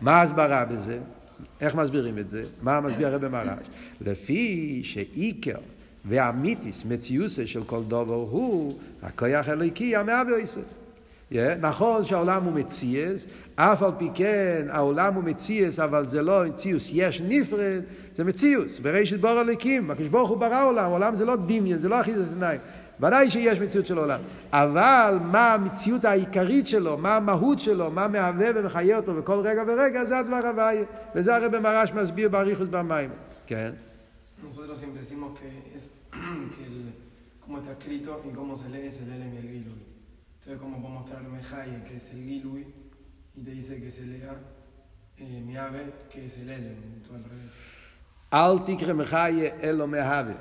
מה 0.00 0.16
ההסברה 0.16 0.64
בזה? 0.64 0.98
איך 1.60 1.74
מסבירים 1.74 2.18
את 2.18 2.28
זה? 2.28 2.42
מה 2.62 2.80
מסביר 2.80 3.06
הרב 3.06 3.28
מרש? 3.28 3.66
לפי 4.00 4.80
שעיקר 4.84 5.58
ואמיתיס, 6.08 6.84
מציוסה 6.84 7.46
של 7.46 7.64
כל 7.64 7.82
דובר 7.88 8.14
הוא 8.14 8.72
הכוח 9.02 9.48
אלוקי 9.48 9.96
המהווה 9.96 10.38
יסף. 10.38 10.60
Yeah, 11.32 11.36
נכון 11.60 12.04
שהעולם 12.04 12.44
הוא 12.44 12.52
מציאס, 12.52 13.26
אף 13.54 13.82
על 13.82 13.90
פי 13.98 14.08
כן 14.14 14.66
העולם 14.70 15.14
הוא 15.14 15.24
מציאס, 15.24 15.78
אבל 15.78 16.06
זה 16.06 16.22
לא 16.22 16.44
מציאוס, 16.46 16.90
יש 16.92 17.20
נפרד, 17.20 17.82
זה 18.14 18.24
מציאוס, 18.24 18.78
ברשת 18.78 19.20
בור 19.20 19.30
הליקים, 19.30 19.90
הקדוש 19.90 20.08
ברוך 20.08 20.30
הוא 20.30 20.38
ברא 20.38 20.64
עולם, 20.64 20.90
עולם 20.90 21.14
זה 21.14 21.24
לא 21.24 21.36
דמיין, 21.36 21.78
זה 21.78 21.88
לא 21.88 22.00
אחיזת 22.00 22.24
עיניים. 22.32 22.60
ודאי 23.00 23.30
שיש 23.30 23.58
מציאות 23.58 23.86
של 23.86 23.98
עולם, 23.98 24.20
אבל 24.52 25.18
מה 25.22 25.54
המציאות 25.54 26.04
העיקרית 26.04 26.68
שלו, 26.68 26.98
מה 26.98 27.16
המהות 27.16 27.60
שלו, 27.60 27.90
מה 27.90 28.08
מהווה 28.08 28.48
ומחיה 28.54 28.96
אותו 28.96 29.14
בכל 29.14 29.40
רגע 29.44 29.62
ורגע, 29.66 30.04
זה 30.04 30.18
הדבר 30.18 30.46
הוויה, 30.46 30.84
וזה 31.14 31.36
הרב 31.36 31.58
מרש 31.58 31.92
מסביר 31.92 32.28
באריכות 32.28 32.70
במים. 32.70 33.10
כן? 33.46 33.70
Nosotros 34.42 34.78
siempre 34.78 35.00
decimos 35.00 35.30
que 35.38 35.48
que 36.56 36.64
el, 36.64 36.94
cómo 37.40 37.58
está 37.58 37.72
escrito 37.72 38.22
y 38.28 38.34
cómo 38.34 38.56
se 38.56 38.68
lee 38.68 38.86
es 38.86 39.00
el 39.02 39.12
Elem 39.12 39.34
y 39.34 39.36
el 39.36 39.48
Gilui. 39.48 39.82
Entonces, 40.38 40.60
como 40.62 40.80
puedo 40.80 40.94
mostrar 40.94 41.22
Mejaye, 41.22 41.84
que 41.84 41.96
es 41.96 42.12
el 42.12 42.24
Gilui, 42.24 42.66
y 43.34 43.42
te 43.42 43.50
dice 43.50 43.80
que 43.80 43.90
se 43.90 44.06
lea 44.06 44.34
eh, 45.18 45.42
Miave, 45.46 45.92
que 46.10 46.26
es 46.26 46.38
el 46.40 46.50
Elem, 46.50 47.02
todo 47.06 47.16
al 47.16 47.24
revés. 47.24 47.76
אל 48.32 48.58
תקרא 48.66 48.92
מחיה 48.92 49.50
אלו 49.62 49.86
מהווה. 49.86 50.34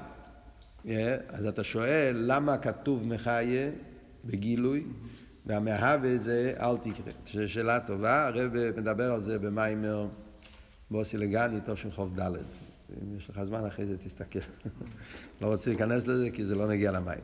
אז 1.28 1.46
אתה 1.46 1.64
שואל 1.64 2.16
למה 2.18 2.58
כתוב 2.58 3.08
מחיה 3.08 3.70
בגילוי, 4.26 4.84
והמהווה 5.46 6.18
זה 6.18 6.54
אל 6.60 6.78
תקרא. 6.78 7.12
זו 7.34 7.50
שאלה 7.54 7.80
טובה, 7.80 8.28
הרב 8.28 8.52
מדבר 8.78 9.12
על 9.12 9.22
זה 9.22 9.40
במיימר 9.40 10.08
בוסי 10.92 11.18
לגני, 11.18 11.60
תשכ"ד. 11.66 12.22
אם 12.92 13.18
יש 13.18 13.30
לך 13.30 13.44
זמן 13.44 13.66
אחרי 13.66 13.86
זה 13.86 13.98
תסתכל. 13.98 14.40
לא 15.42 15.48
רוצה 15.48 15.70
להיכנס 15.70 16.08
לזה 16.08 16.30
כי 16.34 16.46
זה 16.46 16.56
לא 16.56 16.68
נגיע 16.68 16.92
למים. 16.92 17.20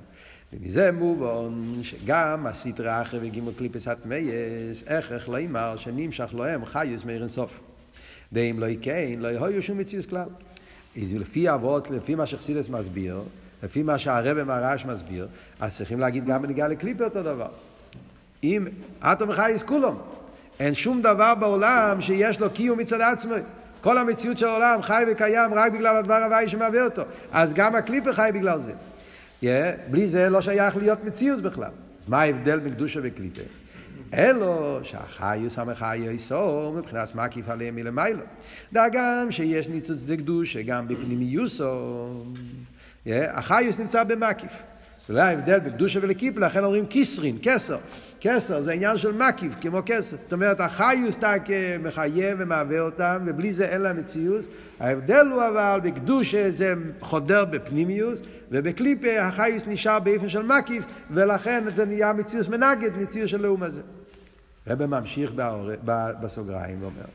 ומזה 0.54 0.92
מובן 0.92 1.84
שגם 1.84 2.48
הסטרא 2.48 3.02
אחרי 3.02 3.20
וגימל 3.24 3.52
קליפס 3.58 3.88
הטמייס, 3.88 4.84
איך 4.88 5.12
איך 5.12 5.30
לא 5.30 5.40
אמר 5.40 5.78
שנמשך 5.78 6.34
להם 6.34 6.66
חיוס 6.66 7.06
מאיר 7.06 7.22
אינסוף. 7.22 7.60
ואם 8.32 8.60
לא 8.60 8.68
כן, 8.82 9.14
לא 9.18 9.28
יהיו 9.28 9.64
שום 9.64 9.78
מציאות 9.78 10.06
כלל. 10.06 10.28
לפי 10.96 11.54
אבות, 11.54 11.90
לפי 11.90 12.16
מה 12.16 12.26
שחסידס 12.26 12.70
מסביר, 12.70 13.22
לפי 13.64 13.84
מה 13.84 14.00
שהרבא 14.00 14.44
מרש 14.44 14.86
מסביר, 14.86 15.28
אז 15.60 15.78
צריכים 15.78 16.00
להגיד 16.00 16.26
גם 16.26 16.42
בנגיעה 16.42 16.68
לקליפה 16.68 17.04
אותו 17.04 17.24
דבר. 17.24 17.50
אם 18.44 18.68
אטום 19.00 19.32
חייס 19.32 19.64
כולם, 19.64 19.96
אין 20.60 20.74
שום 20.74 21.02
דבר 21.02 21.36
בעולם 21.36 22.02
שיש 22.02 22.40
לו 22.40 22.50
קיום 22.50 22.80
מצד 22.80 23.02
עצמו. 23.02 23.36
כל 23.82 23.98
המציאות 23.98 24.38
של 24.38 24.46
העולם 24.46 24.82
חי 24.82 25.04
וקיים 25.12 25.54
רק 25.54 25.72
בגלל 25.72 25.98
הדבר 25.98 26.24
הוואי 26.24 26.50
שמהווה 26.50 26.84
אותו. 26.84 27.02
אז 27.32 27.54
גם 27.54 27.76
הקליפה 27.76 28.14
חי 28.14 28.30
בגלל 28.34 28.62
זה. 28.62 28.74
Yeah, 29.42 29.46
בלי 29.90 30.08
זה 30.08 30.30
לא 30.30 30.42
שייך 30.42 30.78
להיות 30.78 31.04
מציאות 31.04 31.42
בכלל. 31.42 31.72
אז 32.02 32.10
מה 32.10 32.22
ההבדל 32.22 32.60
בין 32.60 32.74
קדושה 32.74 33.00
וקליפה? 33.04 33.42
אלו 34.14 34.80
שהחיוס 34.84 35.60
המחיוסו 35.60 36.72
מבחינת 36.78 37.16
מקיף 37.16 37.50
עליהם 37.50 37.76
מלמיילו. 37.76 38.24
דאגם 38.74 39.28
שיש 39.30 39.68
ניצוץ 39.68 40.02
דקדושה 40.02 40.62
גם 40.62 40.88
בפנימיוסו. 40.88 42.10
החיוס 43.08 43.80
נמצא 43.80 44.04
במקיף. 44.04 44.52
זה 45.10 45.24
ההבדל 45.24 45.60
בקדושה 45.60 46.00
ולקיפה, 46.02 46.40
לכן 46.40 46.64
אומרים 46.64 46.86
קיסרין, 46.86 47.38
כסר. 47.44 47.78
כסר 48.22 48.62
זה 48.62 48.72
עניין 48.72 48.98
של 48.98 49.12
מקיף, 49.12 49.54
כמו 49.62 49.82
כסר. 49.86 50.18
זאת 50.24 50.34
אומרת, 50.34 50.60
החיוס 50.60 51.18
תק 51.18 51.42
מחיה 51.84 52.36
ומהווה 52.38 52.80
אותם, 52.80 53.24
ובלי 53.26 53.54
זה 53.54 53.66
אין 53.66 53.82
להם 53.82 53.98
מציאות. 53.98 54.46
ההבדל 54.80 55.28
הוא 55.32 55.48
אבל, 55.48 55.80
בקדושה 55.84 56.52
זה 56.52 56.74
חודר 57.00 57.46
בפנימיוס, 57.46 58.22
ובקליפה 58.52 59.22
החיוס 59.22 59.64
נשאר 59.68 60.00
באופן 60.00 60.30
של 60.30 60.42
מקיף, 60.42 60.84
ולכן 61.12 61.64
זה 61.76 61.86
נהיה 61.86 62.14
מציאות 62.14 62.50
מנגד, 62.50 62.98
מציאות 62.98 63.30
של 63.30 63.42
לאום 63.42 63.64
הזה. 63.64 63.82
רבי 64.68 64.86
ממשיך 64.86 65.32
באור... 65.32 65.70
בסוגריים 66.22 66.82
ואומר, 66.82 67.06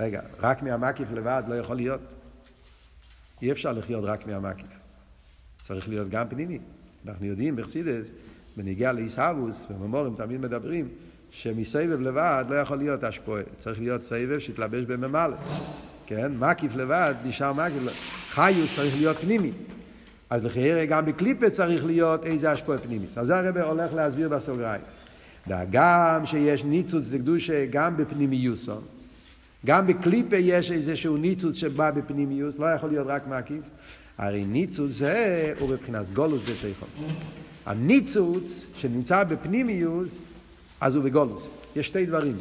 רגע, 0.00 0.20
רק 0.40 0.62
מהמקיף 0.62 1.08
לבד 1.12 1.42
לא 1.48 1.54
יכול 1.54 1.76
להיות. 1.76 2.14
אי 3.42 3.52
אפשר 3.52 3.72
לחיות 3.72 4.04
רק 4.04 4.26
מהמקיף. 4.26 4.66
צריך 5.62 5.88
להיות 5.88 6.08
גם 6.08 6.28
פנימי. 6.28 6.58
אנחנו 7.06 7.26
יודעים 7.26 7.56
בחסידס, 7.56 8.12
בניגיע 8.56 8.92
לעיסאוווס, 8.92 9.66
בממורים 9.70 10.14
תמיד 10.16 10.40
מדברים, 10.40 10.88
שמסבב 11.30 12.00
לבד 12.00 12.44
לא 12.48 12.54
יכול 12.54 12.76
להיות 12.76 13.04
השפועה. 13.04 13.42
צריך 13.58 13.80
להיות 13.80 14.02
סבב 14.02 14.38
שיתלבש 14.38 14.84
בממלא. 14.84 15.36
כן? 16.06 16.32
מקיף 16.38 16.74
לבד 16.74 17.14
נשאר 17.24 17.52
מקיף. 17.52 17.82
חיוס 18.30 18.76
צריך 18.76 18.96
להיות 18.96 19.16
פנימי. 19.16 19.52
אז 20.30 20.44
לחייר 20.44 20.84
גם 20.84 21.06
בקליפה 21.06 21.50
צריך 21.50 21.86
להיות 21.86 22.26
איזה 22.26 22.52
השפועה 22.52 22.78
פנימית. 22.78 23.18
אז 23.18 23.26
זה 23.26 23.38
הרב 23.38 23.58
הולך 23.58 23.94
להסביר 23.94 24.28
בסוגריים. 24.28 24.82
והגם 25.46 26.26
שיש 26.26 26.64
ניצוץ 26.64 27.12
לקדושה 27.12 27.66
גם 27.70 27.96
בפנימיוסו, 27.96 28.80
גם 29.66 29.86
בקליפה 29.86 30.36
יש 30.36 30.70
איזשהו 30.70 31.16
ניצוץ 31.16 31.56
שבא 31.56 31.90
בפנימיוס, 31.90 32.58
לא 32.58 32.66
יכול 32.66 32.90
להיות 32.90 33.06
רק 33.06 33.26
מקיף. 33.28 33.62
הרי 34.18 34.44
ניצוץ 34.44 34.92
זה 34.92 35.52
הוא 35.58 35.70
בבחינת 35.70 36.10
גולוס 36.10 36.42
ותיכון. 36.42 36.88
הניצוץ 37.66 38.66
שנמצא 38.76 39.24
בפנימיוס, 39.24 40.18
אז 40.80 40.94
הוא 40.94 41.04
בגולוס. 41.04 41.46
יש 41.76 41.86
שתי 41.86 42.06
דברים. 42.06 42.36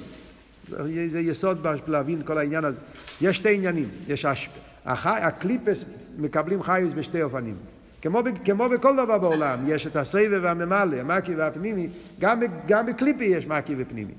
זה 1.11 1.19
יסוד 1.19 1.67
להבין 1.87 2.21
כל 2.25 2.37
העניין 2.37 2.65
הזה. 2.65 2.79
יש 3.21 3.37
שתי 3.37 3.55
עניינים. 3.55 3.89
יש 4.07 4.25
השפ... 4.25 4.49
הקליפס 4.85 5.85
מקבלים 6.17 6.63
חיוס 6.63 6.93
בשתי 6.93 7.21
אופנים. 7.21 7.55
כמו, 8.01 8.21
כמו 8.45 8.69
בכל 8.69 8.93
דבר 8.95 9.17
בעולם, 9.17 9.59
יש 9.67 9.87
את 9.87 9.95
הסבב 9.95 10.39
והממלא, 10.43 10.97
המקי 10.97 11.35
והפנימי, 11.35 11.87
גם, 12.19 12.41
גם 12.67 12.85
בקליפי 12.85 13.25
יש 13.25 13.47
מקי 13.47 13.75
ופנימי. 13.77 14.13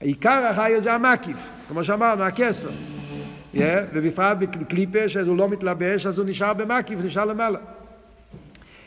עיקר 0.00 0.46
החיוס 0.50 0.84
זה 0.84 0.94
המקיף, 0.94 1.36
כמו 1.68 1.84
שאמרנו, 1.84 2.22
הכסר. 2.22 2.70
Yeah, 3.54 3.58
ובפרט 3.92 4.36
בקליפה, 4.38 5.08
שהוא 5.08 5.36
לא 5.36 5.48
מתלבש, 5.48 6.06
אז 6.06 6.18
הוא 6.18 6.26
נשאר 6.26 6.54
במקיף, 6.54 6.98
נשאר 7.04 7.24
למעלה. 7.24 7.58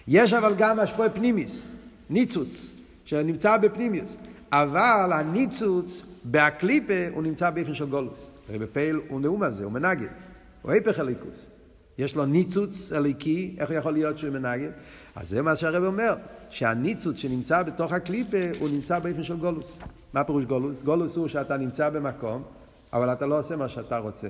יש 0.08 0.34
אבל 0.34 0.54
גם 0.58 0.80
השפוע 0.80 1.10
פנימיס, 1.10 1.64
ניצוץ, 2.10 2.72
שנמצא 3.06 3.58
בפנימיוס. 3.58 4.18
אבל 4.52 5.12
הניצוץ 5.14 6.02
בהקליפה 6.24 7.08
הוא 7.12 7.24
נמצא 7.24 7.50
באופן 7.50 7.74
של 7.74 7.86
גולוס. 7.86 8.28
הרי 8.50 8.60
בפייל 8.60 9.00
הוא 9.08 9.22
נאום 9.22 9.44
הזה, 9.44 9.64
הוא 9.64 9.72
מנגד, 9.72 10.08
הוא 10.62 10.72
היפך 10.72 11.00
הליכוס. 11.00 11.46
יש 11.98 12.16
לו 12.16 12.26
ניצוץ 12.26 12.92
אליקי, 12.92 13.56
איך 13.60 13.72
יכול 13.72 13.94
להיות 13.94 14.18
שהוא 14.18 14.34
מנגד? 14.34 14.70
אז 15.16 15.30
זה 15.30 15.42
מה 15.42 15.56
שהרב 15.56 15.84
אומר, 15.84 16.16
שהניצוץ 16.50 17.18
שנמצא 17.18 17.64
בתוך 17.64 17.92
הקליפה 17.92 18.38
הוא 18.60 18.70
נמצא 18.70 19.00
באופן 19.00 19.24
של 19.24 19.38
גולוס. 19.38 19.80
מה 20.14 20.24
פירוש 20.24 20.46
גולוס? 20.46 20.84
גולוס 20.84 21.16
הוא 21.16 21.28
שאתה 21.28 21.58
נמצא 21.58 21.90
במקום, 21.90 22.44
אבל 22.94 23.14
אתה 23.14 23.26
לא 23.26 23.40
עושה 23.40 23.56
מה 23.56 23.70
שאתה 23.70 23.98
רוצה. 23.98 24.28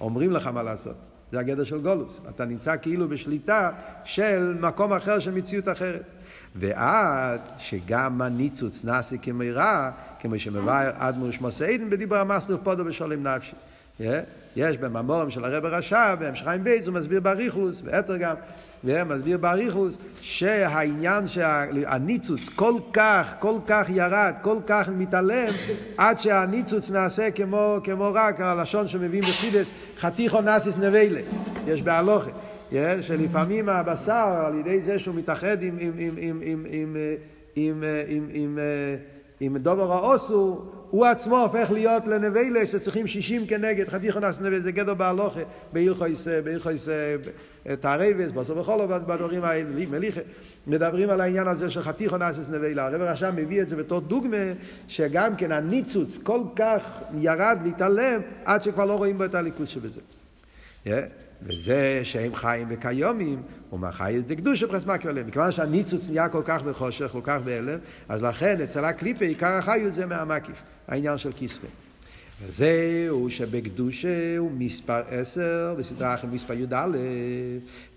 אומרים 0.00 0.30
לך 0.30 0.46
מה 0.46 0.62
לעשות. 0.62 0.96
זה 1.34 1.40
הגדר 1.40 1.64
של 1.64 1.78
גולוס. 1.80 2.20
אתה 2.28 2.44
נמצא 2.44 2.76
כאילו 2.82 3.08
בשליטה 3.08 3.70
של 4.04 4.56
מקום 4.60 4.92
אחר, 4.92 5.18
של 5.18 5.30
מציאות 5.30 5.68
אחרת. 5.68 6.02
ועד 6.54 7.40
שגם 7.58 8.22
הניצוץ 8.22 8.84
נעשה 8.84 9.16
כמהרה, 9.16 9.90
כמו 10.20 10.38
שמבאר 10.38 10.90
אדמו"ר 10.94 11.30
שמוסיידן 11.30 11.90
בדיבר 11.90 12.16
המסלר 12.16 12.56
פודו 12.62 12.84
בשולם 12.84 13.26
נפשי. 13.26 13.56
יש 14.56 14.78
בממורים 14.78 15.30
של 15.30 15.44
הרב 15.44 15.64
הרש"ב, 15.64 16.16
בהמשך 16.20 16.44
חיים 16.44 16.64
בייץ, 16.64 16.86
הוא 16.86 16.94
מסביר 16.94 17.20
באריכוס, 17.20 17.82
ואתר 17.84 18.16
גם, 18.16 18.34
מסביר 18.84 19.38
באריכוס, 19.38 19.98
שהעניין 20.20 21.28
שהניצוץ 21.28 22.48
כל 22.48 22.74
כך, 22.92 23.34
כל 23.38 23.58
כך 23.66 23.86
ירד, 23.88 24.34
כל 24.42 24.56
כך 24.66 24.88
מתעלם, 24.88 25.48
עד 25.96 26.20
שהניצוץ 26.20 26.90
נעשה 26.90 27.30
כמו, 27.30 27.78
כמו 27.84 28.10
רק 28.14 28.40
הלשון 28.40 28.88
שמביאים 28.88 29.24
בסידס, 29.24 29.70
חתיכו 29.98 30.40
נאסיס 30.40 30.76
נבלה, 30.76 31.20
יש 31.66 31.82
בהלוכה. 31.82 32.30
שלפעמים 33.00 33.68
הבשר, 33.68 34.44
על 34.46 34.58
ידי 34.58 34.80
זה 34.80 34.98
שהוא 34.98 35.14
מתאחד 35.14 35.62
עם, 35.62 35.76
עם, 35.80 35.92
עם, 35.98 36.14
עם, 36.16 36.40
עם, 36.42 36.66
עם, 36.70 36.96
עם, 37.56 37.84
עם, 37.84 37.84
עם, 38.08 38.28
עם 38.32 38.58
דובר 39.42 39.92
האוסו, 39.92 40.60
הוא 40.90 41.06
עצמו 41.06 41.38
הופך 41.38 41.70
להיות 41.70 42.06
לנבלה 42.06 42.66
שצריכים 42.66 43.06
שישים 43.06 43.46
כנגד 43.46 43.88
חתיכו 43.88 44.20
נס 44.20 44.40
נבלה, 44.40 44.60
זה 44.60 44.72
גדר 44.72 44.94
בהלוכה, 44.94 45.40
בהלכויס, 45.72 46.28
בהלכויס 46.44 46.88
תערבס, 47.80 48.30
בסוף 48.30 48.58
בכל 48.58 48.86
בדברים 48.86 49.44
האלה, 49.44 49.86
מליכה, 49.90 50.20
מדברים 50.66 51.10
על 51.10 51.20
העניין 51.20 51.48
הזה 51.48 51.70
של 51.70 51.82
חתיכו 51.82 52.18
נס 52.18 52.48
נבלה. 52.48 52.86
הרב 52.86 53.00
רשם 53.00 53.36
מביא 53.36 53.62
את 53.62 53.68
זה 53.68 53.76
בתור 53.76 54.00
דוגמה, 54.00 54.52
שגם 54.88 55.36
כן 55.36 55.52
הניצוץ 55.52 56.18
כל 56.22 56.40
כך 56.56 56.82
ירד 57.18 57.58
והתעלם, 57.64 58.20
עד 58.44 58.62
שכבר 58.62 58.84
לא 58.84 58.94
רואים 58.94 59.18
בו 59.18 59.24
את 59.24 59.34
הליכוז 59.34 59.68
שבזה. 59.68 60.00
Yeah. 60.86 61.23
וזה 61.44 62.00
שהם 62.02 62.34
חיים 62.34 62.66
וקיומים, 62.70 63.42
הוא 63.70 63.80
מהחייס 63.80 64.24
דקדושה 64.24 64.66
פרסמקי 64.66 65.08
עליהם. 65.08 65.26
מכיוון 65.26 65.52
שהניצוץ 65.52 66.08
נהיה 66.08 66.28
כל 66.28 66.42
כך 66.44 66.62
בחושך, 66.62 67.08
כל 67.12 67.20
כך 67.22 67.40
בהלם, 67.44 67.78
אז 68.08 68.22
לכן 68.22 68.60
אצל 68.64 68.84
הקליפה 68.84 69.24
עיקר 69.24 69.46
החיות 69.46 69.94
זה 69.94 70.06
מהמקיף, 70.06 70.62
העניין 70.88 71.18
של 71.18 71.32
כסרי. 71.36 71.68
וזהו 72.42 73.30
שבקדושה 73.30 74.38
הוא 74.38 74.50
מספר 74.58 75.02
עשר, 75.08 75.74
בסדרה 75.78 76.14
אחרת 76.14 76.32
מספר 76.32 76.54
י"א, 76.54 76.86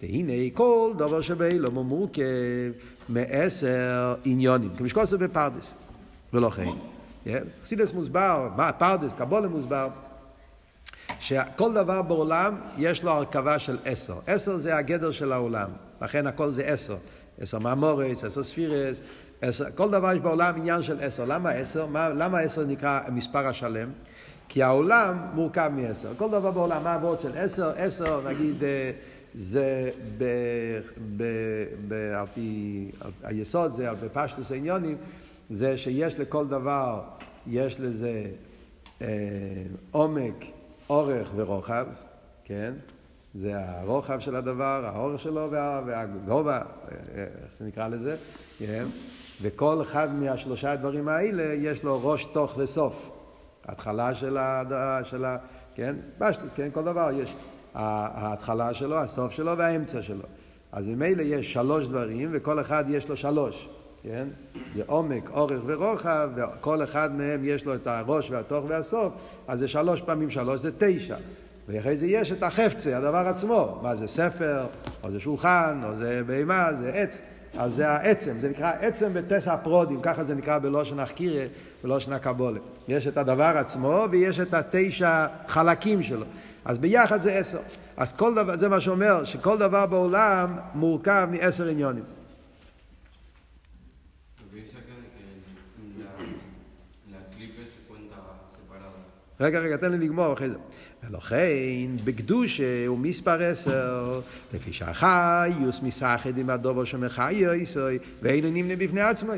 והנה 0.02 0.34
כל 0.54 0.93
דבר 0.98 1.22
שבאילו 1.22 1.70
הוא 1.70 1.86
מורכב 1.86 2.22
מעשר 3.10 4.16
עניונים, 4.26 4.70
כמשקוסו 4.78 5.18
בפרדס, 5.18 5.74
ולא 6.34 6.50
כן. 6.50 7.43
חסידס 7.64 7.93
מוסבר, 7.93 8.50
פרדס, 8.78 9.14
קבולה 9.14 9.48
מוסבר. 9.48 9.89
שכל 11.20 11.74
דבר 11.74 12.01
בעולם 12.01 12.55
יש 12.78 13.03
לו 13.03 13.11
הרכבה 13.11 13.59
של 13.59 13.78
עשר. 13.86 14.15
עשר 14.28 14.57
זה 14.57 14.76
הגדר 14.76 15.11
של 15.11 15.34
העולם, 15.34 15.70
לכן 16.01 16.28
הכל 16.28 16.51
זה 16.51 16.63
עשר. 16.63 16.97
עשר 17.41 17.59
מאמורס, 17.59 18.24
עשר 18.24 18.43
ספירס, 18.43 19.01
עשר, 19.41 19.65
כל 19.76 19.91
דבר 19.91 20.13
יש 20.13 20.20
בעולם 20.20 20.53
עניין 20.57 20.84
של 20.84 20.99
עשר. 21.01 21.26
למה 21.26 21.49
עשר? 21.49 21.86
מה, 21.86 22.09
למה 22.09 22.39
עשר 22.39 22.65
נקרא 22.65 22.99
המספר 23.05 23.47
השלם? 23.47 23.89
כי 24.49 24.63
העולם 24.63 25.18
מורכב 25.34 25.72
מעשר. 25.76 26.09
כל 26.18 26.30
דבר 26.32 26.51
בעולם, 26.51 26.84
מה 26.84 26.91
העבוד 26.91 27.20
של 27.22 27.38
עשר? 27.38 27.74
עשר, 27.76 28.22
נגיד, 28.30 28.63
אה, 28.63 28.91
זה 29.36 29.89
ב, 30.18 30.24
ב, 31.18 31.24
ב, 31.88 31.93
על 31.93 32.26
פי, 32.26 32.91
היסוד 33.24 33.74
זה, 33.74 33.89
על 33.89 33.95
פי 33.95 34.05
פשטוס 34.13 34.51
העניונים, 34.51 34.97
זה 35.49 35.78
שיש 35.78 36.20
לכל 36.20 36.47
דבר, 36.47 37.01
יש 37.47 37.80
לזה 37.80 38.24
אה, 39.01 39.07
עומק, 39.91 40.45
אורך 40.90 41.30
ורוחב, 41.36 41.86
כן? 42.46 42.74
זה 43.36 43.54
הרוחב 43.58 44.20
של 44.20 44.36
הדבר, 44.36 44.86
האורך 44.86 45.22
שלו 45.22 45.48
וה, 45.52 45.82
והגובה, 45.86 46.62
איך 47.16 47.30
שנקרא 47.58 47.88
לזה, 47.88 48.16
כן? 48.60 48.86
וכל 49.42 49.82
אחד 49.82 50.14
מהשלושה 50.14 50.76
דברים 50.76 51.08
האלה 51.08 51.54
יש 51.54 51.84
לו 51.84 52.00
ראש, 52.04 52.26
תוך 52.26 52.56
וסוף. 52.58 53.10
התחלה 53.66 54.16
של 54.16 54.38
ה... 54.38 54.64
של 55.04 55.26
ה 55.26 55.38
כן? 55.76 55.96
בשטוס, 56.20 56.54
כן? 56.54 56.70
כל 56.74 56.84
דבר 56.84 57.10
יש. 57.14 57.36
ההתחלה 57.74 58.74
שלו, 58.74 58.98
הסוף 58.98 59.32
שלו 59.32 59.58
והאמצע 59.58 60.02
שלו. 60.04 60.24
אז 60.72 60.88
ממילא 60.88 61.22
יש 61.22 61.54
שלוש 61.54 61.88
דברים, 61.88 62.30
וכל 62.32 62.62
אחד 62.62 62.84
יש 62.88 63.10
לו 63.10 63.18
שלוש. 63.18 63.70
כן? 64.08 64.28
זה 64.76 64.84
עומק, 64.86 65.30
אורך 65.30 65.62
ורוחב, 65.66 66.30
וכל 66.36 66.84
אחד 66.84 67.16
מהם 67.16 67.41
יש 67.43 67.66
לו 67.66 67.76
את 67.76 67.88
הראש 67.88 68.32
והתוך 68.32 68.66
והסוף, 68.68 69.14
אז 69.47 69.60
זה 69.60 69.68
שלוש 69.68 70.01
פעמים 70.01 70.32
שלוש, 70.32 70.62
זה 70.62 70.72
תשע. 70.78 71.16
ואחרי 71.68 71.95
זה 71.95 72.08
יש 72.08 72.32
את 72.32 72.43
החפצה, 72.43 72.97
הדבר 72.97 73.28
עצמו, 73.28 73.80
מה 73.84 73.95
זה 73.95 74.08
ספר, 74.08 74.66
או 75.03 75.12
זה 75.12 75.20
שולחן, 75.20 75.82
או 75.86 75.95
זה 75.95 76.22
בהמה, 76.26 76.74
זה 76.74 76.91
עץ, 76.93 77.22
אז 77.58 77.74
זה 77.74 77.89
העצם, 77.89 78.34
זה 78.39 78.49
נקרא 78.49 78.72
עצם 78.80 79.14
ותשע 79.14 79.58
פרטים, 79.58 80.01
ככה 80.01 80.24
זה 80.24 80.36
נקרא 80.36 80.60
בלשון 80.60 80.99
החקירה, 80.99 81.45
בלשון 81.84 82.14
הקבלה. 82.14 82.60
יש 82.88 83.08
את 83.08 83.18
הדבר 83.18 83.53
עצמו 83.58 84.05
ויש 84.12 84.39
את 84.39 84.53
התשע 84.53 85.26
חלקים 85.47 86.03
שלו, 86.03 86.26
אז 86.66 86.80
ביחד 86.80 87.22
זה 87.22 87.34
עשר. 87.34 87.60
אז 87.97 88.14
כל 88.14 88.36
דבר, 88.36 88.58
זה 88.58 88.70
מה 88.70 88.82
שאומר, 88.82 89.24
שכל 89.24 89.58
דבר 89.58 89.86
בעולם 89.86 90.55
מורכב 90.76 91.28
מעשר 91.32 91.68
עניינים. 91.68 92.16
רגע, 99.42 99.60
רגע, 99.60 99.78
תן 99.78 99.92
לי 99.92 99.98
לגמור 99.98 100.34
אחרי 100.34 100.50
זה. 100.50 100.56
ולכן, 101.10 101.98
בקדושה 102.04 102.88
הוא 102.88 103.00
מספר 103.00 103.44
עשר, 103.44 104.20
לפי 104.54 104.74
שהחיוס 104.74 105.82
מסחד 105.82 106.38
עם 106.38 106.50
הדובר 106.50 106.86
שמחיו 106.86 107.54
יסוי, 107.54 108.00
ואינו 108.22 108.50
נמנה 108.52 108.76
בפני 108.76 109.02
עצמו. 109.02 109.34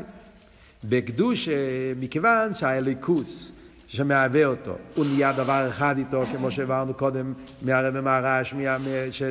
בקדושה, 0.84 1.52
מכיוון 2.00 2.54
שהאליקוס 2.54 3.52
שמהווה 3.88 4.44
אותו, 4.44 4.76
הוא 4.94 5.04
נהיה 5.06 5.32
דבר 5.32 5.68
אחד 5.68 5.98
איתו, 5.98 6.22
כמו 6.22 6.50
שהעברנו 6.50 6.94
קודם 6.94 7.32
מהרבי 7.62 8.00
מהרש, 8.00 8.54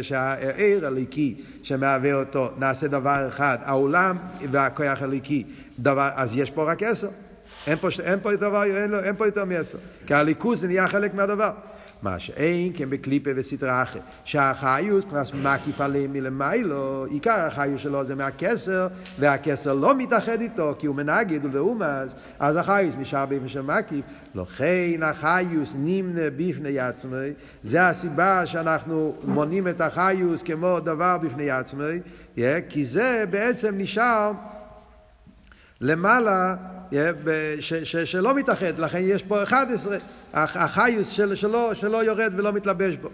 שהעיר 0.01 0.87
הליקי 0.87 1.35
שמהווה 1.63 2.13
אותו, 2.13 2.49
נעשה 2.57 2.87
דבר 2.87 3.27
אחד, 3.27 3.57
העולם 3.61 4.17
והכוח 4.51 5.01
הליקי, 5.01 5.43
דבר, 5.79 6.09
אז 6.15 6.35
יש 6.35 6.51
פה 6.51 6.71
רק 6.71 6.83
עשר. 6.83 7.09
אין 7.67 7.75
פה, 7.75 7.87
אין 8.03 8.19
פה 8.19 8.35
דבר, 8.35 8.63
אין, 8.63 8.93
אין 8.95 9.15
פה 9.15 9.25
יותר 9.25 9.45
מעשר. 9.45 9.77
כי 10.07 10.13
הליכוז 10.13 10.63
נהיה 10.63 10.87
חלק 10.87 11.13
מהדבר. 11.13 11.51
מה 12.01 12.19
שאין 12.19 12.71
כן 12.75 12.89
בקליפה 12.89 13.29
וסטרה 13.35 13.83
אחרת. 13.83 14.01
שהחיוס 14.23 15.05
נכנס 15.05 15.31
מקיף 15.33 15.81
עליהם 15.81 16.13
מלמיילו, 16.13 17.05
עיקר 17.09 17.39
החיוס 17.47 17.81
שלו 17.81 18.05
זה 18.05 18.15
מהכסר, 18.15 18.87
והכסר 19.19 19.73
לא 19.73 19.97
מתאחד 19.97 20.41
איתו, 20.41 20.75
כי 20.79 20.87
הוא 20.87 20.95
מנגד 20.95 21.45
ולאומס, 21.45 22.13
אז 22.39 22.55
החיוס 22.55 22.95
נשאר 22.99 23.25
באופן 23.25 23.47
של 23.47 23.61
מקיף. 23.61 24.05
לכן 24.35 25.03
החיוס 25.03 25.71
נמנה 25.75 26.29
בפני 26.37 26.79
עצמי, 26.79 27.33
זה 27.63 27.87
הסיבה 27.87 28.45
שאנחנו 28.45 29.15
מונים 29.23 29.67
את 29.67 29.81
החיוס 29.81 30.43
כמו 30.43 30.79
דבר 30.79 31.17
בפני 31.17 31.51
עצמי, 31.51 31.99
כי 32.69 32.85
זה 32.85 33.23
בעצם 33.29 33.73
נשאר 33.77 34.31
למעלה 35.81 36.55
ש, 37.59 37.73
ש, 37.73 37.95
שלא 37.95 38.35
מתאחד, 38.35 38.79
לכן 38.79 39.01
יש 39.01 39.23
פה 39.23 39.43
11, 39.43 39.97
החיות 40.33 41.09
של, 41.09 41.35
שלא, 41.35 41.73
שלא 41.73 42.03
יורד 42.03 42.33
ולא 42.37 42.51
מתלבש 42.51 42.95
בו. 42.95 43.09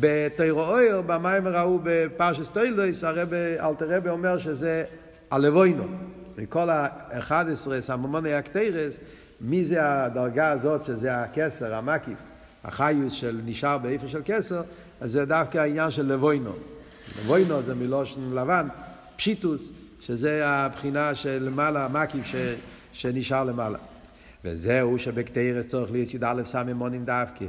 בתורה 0.00 0.57
אור, 0.57 1.02
במאמר 1.02 1.80
ההוא 1.82 2.09
בפרשת 2.09 2.50
תולדות, 2.50 3.04
הרב 3.04 3.28
אלטער 3.34 4.10
אומר 4.10 4.38
שזה 4.38 4.84
הלבונה. 5.30 5.84
מכל 6.38 6.70
ה-11 6.70 7.80
סממני 7.80 8.34
הקטורת, 8.34 8.94
מי 9.40 9.64
זה 9.64 9.78
הדרגה 9.82 10.50
הזאת 10.50 10.84
שזה 10.84 11.16
הכתר, 11.22 11.74
המקיף, 11.74 12.18
החיות 12.64 13.12
של 13.12 13.40
נשאר 13.44 13.78
באופן 13.78 14.08
של 14.08 14.20
כתר, 14.24 14.62
אז 15.00 15.12
זה 15.12 15.24
דווקא 15.24 15.58
העניין 15.58 15.90
של 15.90 16.12
לבונה. 16.12 16.52
לבונה 17.18 17.62
זה 17.62 17.74
מלשון 17.74 18.20
לבן, 18.34 18.68
פשיטות, 19.16 19.68
שזה 20.06 20.48
הבחינה 20.48 21.14
שלמעלה, 21.14 21.84
המקיף 21.84 22.26
ש... 22.26 22.36
שנשאר 22.92 23.44
למעלה. 23.44 23.78
וזהו 24.44 24.98
שבקטורת 24.98 25.66
צריך 25.66 25.92
להיות 25.92 26.14
י"א 26.14 26.42
סממנים 26.44 27.04
דווקא, 27.04 27.44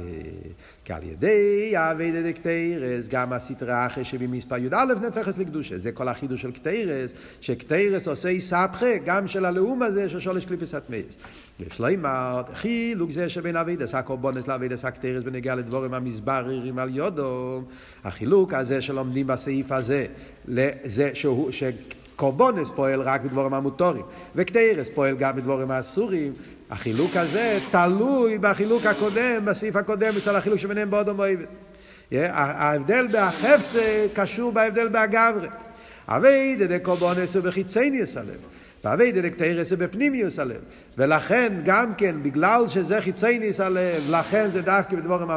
כי 0.84 0.92
על 0.92 1.02
ידי 1.02 1.72
עבודת 1.76 2.32
הקטורת 2.32 3.08
גם 3.08 3.32
הסטרא 3.32 3.86
אחרא 3.86 4.04
שבמספר 4.04 4.56
י"א 4.56 4.84
נהפכת 5.08 5.38
לקדושה. 5.38 5.78
זה 5.78 5.92
כל 5.92 6.08
החידוש 6.08 6.42
של 6.42 6.52
קטורת, 6.52 7.10
שקטורת 7.40 8.08
עושה 8.08 8.40
אתהפכא 8.40 8.96
גם 9.04 9.28
של 9.28 9.44
הלעומת 9.44 9.82
זה 9.82 10.10
של 10.10 10.20
שלוש 10.20 10.46
קליפות 10.46 10.74
הטמאות. 10.74 11.16
יש 11.60 11.78
לומר, 11.78 12.42
חילוק 12.54 13.10
זה 13.10 13.28
שבין 13.28 13.56
עבודת 13.56 13.94
הקורבנות 13.94 14.48
לעבודת 14.48 14.84
הקטורת 14.84 15.22
בנוגע 15.22 15.54
לדברים 15.54 15.94
המתבררים 15.94 16.78
על 16.78 16.96
ידו, 16.96 17.62
החילוק 18.04 18.54
הזה 18.54 18.82
שלומדים 18.82 19.26
בסעיף 19.26 19.72
הזה, 19.72 20.06
זה 20.84 21.10
שהוא, 21.14 21.50
קורבונס 22.16 22.68
פועל 22.74 23.00
רק 23.00 23.20
בדבורים 23.20 23.54
המוטורים, 23.54 24.02
וקטרס 24.36 24.88
פועל 24.94 25.16
גם 25.16 25.36
בדבורים 25.36 25.70
האסורים. 25.70 26.32
החילוק 26.70 27.16
הזה 27.16 27.58
תלוי 27.70 28.38
בחילוק 28.38 28.86
הקודם, 28.86 29.44
בסעיף 29.44 29.76
הקודם, 29.76 30.12
אצל 30.18 30.36
החילוק 30.36 30.58
שביניהם 30.58 30.90
באודום 30.90 31.18
ואיבד. 31.18 31.44
ההבדל 32.12 33.06
בהחפצה 33.12 34.06
קשור 34.14 34.52
בהבדל 34.52 34.88
בהגברה. 34.88 35.48
אבי 36.08 36.56
דדה 36.56 36.78
קורבונס 36.78 37.36
הוא 37.36 37.44
בחיצניוס 37.44 38.16
הלב. 38.16 38.38
ואבי 38.84 39.30
קטרס 39.30 39.72
הוא 39.72 39.78
בפנימיוס 39.78 40.38
הלב. 40.38 40.60
ולכן 40.98 41.52
גם 41.64 41.94
כן, 41.94 42.16
בגלל 42.22 42.68
שזה 42.68 43.00
חיצניוס 43.00 43.60
הלב, 43.60 44.02
לכן 44.10 44.48
זה 44.52 44.62
דווקא 44.62 44.96
בדבורים 44.96 45.30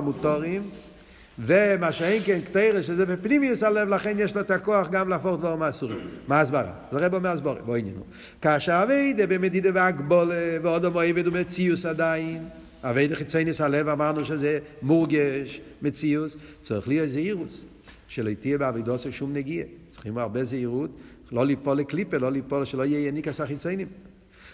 המוטורים. 1.37 1.77
ומה 1.79 1.91
שאין 1.91 2.21
כן 2.25 2.41
קטרס, 2.41 2.85
שזה 2.85 3.05
בפנימיוס 3.05 3.63
הלב, 3.63 3.89
לכן 3.89 4.15
יש 4.19 4.35
לו 4.35 4.41
את 4.41 4.51
הכוח 4.51 4.89
גם 4.89 5.09
להפוך 5.09 5.39
דברים 5.39 5.59
מהסורים. 5.59 5.99
מה 6.27 6.41
הסברה? 6.41 6.71
זה 6.91 6.97
רב 6.97 7.13
אומר 7.13 7.29
הסבורה, 7.29 7.61
בואי 7.65 7.79
עניינו. 7.79 8.03
כאשר 8.41 8.79
אביידה 8.83 9.27
במדידה 9.27 9.69
והגבולה, 9.73 10.57
ועוד 10.61 10.85
המועבד 10.85 11.27
ומציוס 11.27 11.85
עדיין, 11.85 12.47
אביידה 12.83 13.15
חיצייניס 13.15 13.61
הלב, 13.61 13.87
אמרנו 13.87 14.25
שזה 14.25 14.59
מורגש, 14.81 15.61
מציוס, 15.81 16.37
צריך 16.61 16.87
להיות 16.87 17.09
זהירוס, 17.09 17.65
שלא 18.07 18.31
תהיה 18.33 18.57
בעבידוסו 18.57 19.11
שום 19.11 19.33
נגיע. 19.33 19.63
צריכים 19.91 20.17
הרבה 20.17 20.43
זהירות, 20.43 20.89
לא 21.31 21.45
ליפול 21.45 21.77
לקליפה, 21.77 22.17
לא 22.17 22.31
ליפול, 22.31 22.65
שלא 22.65 22.83
יהיה 22.85 23.07
יניקס 23.07 23.41
החיציינים. 23.41 23.87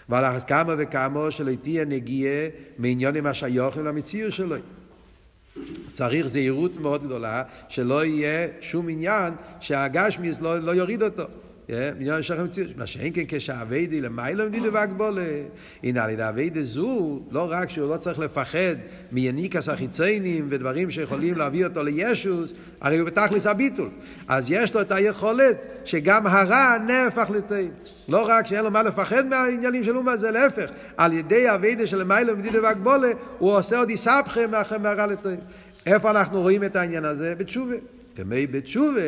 ועל 0.08 0.40
כמה 0.46 0.74
וכמה 0.78 1.30
שלא 1.30 1.52
תהיה 1.62 1.84
נגיע 1.84 2.30
מעניונים 2.78 3.26
השיוכים 3.26 3.84
למציאות 3.84 4.32
שלו. 4.32 4.56
צריך 5.92 6.26
זהירות 6.26 6.76
מאוד 6.80 7.04
גדולה, 7.04 7.42
שלא 7.68 8.04
יהיה 8.04 8.48
שום 8.60 8.88
עניין 8.88 9.34
שהגשמיס 9.60 10.40
לא, 10.40 10.58
לא 10.58 10.72
יוריד 10.72 11.02
אותו. 11.02 11.24
מיליון 11.68 12.22
שכם 12.22 12.48
ציור, 12.48 12.68
מה 12.76 12.86
שאין 12.86 13.12
כן 13.14 13.22
כשהאביידי 13.28 14.00
למיילא 14.00 14.46
מדידה 14.46 14.68
והגבולה. 14.72 15.26
הנה 15.82 16.04
על 16.04 16.10
ידי 16.10 16.22
האביידי 16.22 16.64
זו, 16.64 17.20
לא 17.30 17.46
רק 17.50 17.70
שהוא 17.70 17.90
לא 17.90 17.96
צריך 17.96 18.18
לפחד 18.18 18.74
מיניקס 19.12 19.68
החיציינים 19.68 20.46
ודברים 20.50 20.90
שיכולים 20.90 21.38
להביא 21.38 21.66
אותו 21.66 21.82
לישוס, 21.82 22.54
הרי 22.80 22.98
הוא 22.98 23.06
בתכלס 23.06 23.46
הביטול. 23.46 23.88
אז 24.28 24.44
יש 24.48 24.74
לו 24.74 24.80
את 24.80 24.92
היכולת 24.92 25.56
שגם 25.84 26.26
הרע 26.26 26.78
נהפך 26.86 27.30
לטעים. 27.30 27.70
לא 28.08 28.28
רק 28.28 28.46
שאין 28.46 28.64
לו 28.64 28.70
מה 28.70 28.82
לפחד 28.82 29.26
מהעניינים 29.26 29.84
של 29.84 29.96
אומה, 29.96 30.16
זה 30.16 30.30
להפך. 30.30 30.70
על 30.96 31.12
ידי 31.12 31.48
האביידי 31.48 31.86
של 31.86 31.98
למיילא 31.98 32.34
מדידה 32.34 32.62
והגבולה, 32.62 33.08
הוא 33.38 33.56
עושה 33.56 33.78
עוד 33.78 33.90
יסבכם 33.90 34.50
מהרע 34.82 35.06
לטעים. 35.06 35.40
איפה 35.86 36.10
אנחנו 36.10 36.40
רואים 36.40 36.64
את 36.64 36.76
העניין 36.76 37.04
הזה? 37.04 37.34
בתשובה. 37.38 37.74
כמי 38.16 38.46
בתשובה, 38.46 39.00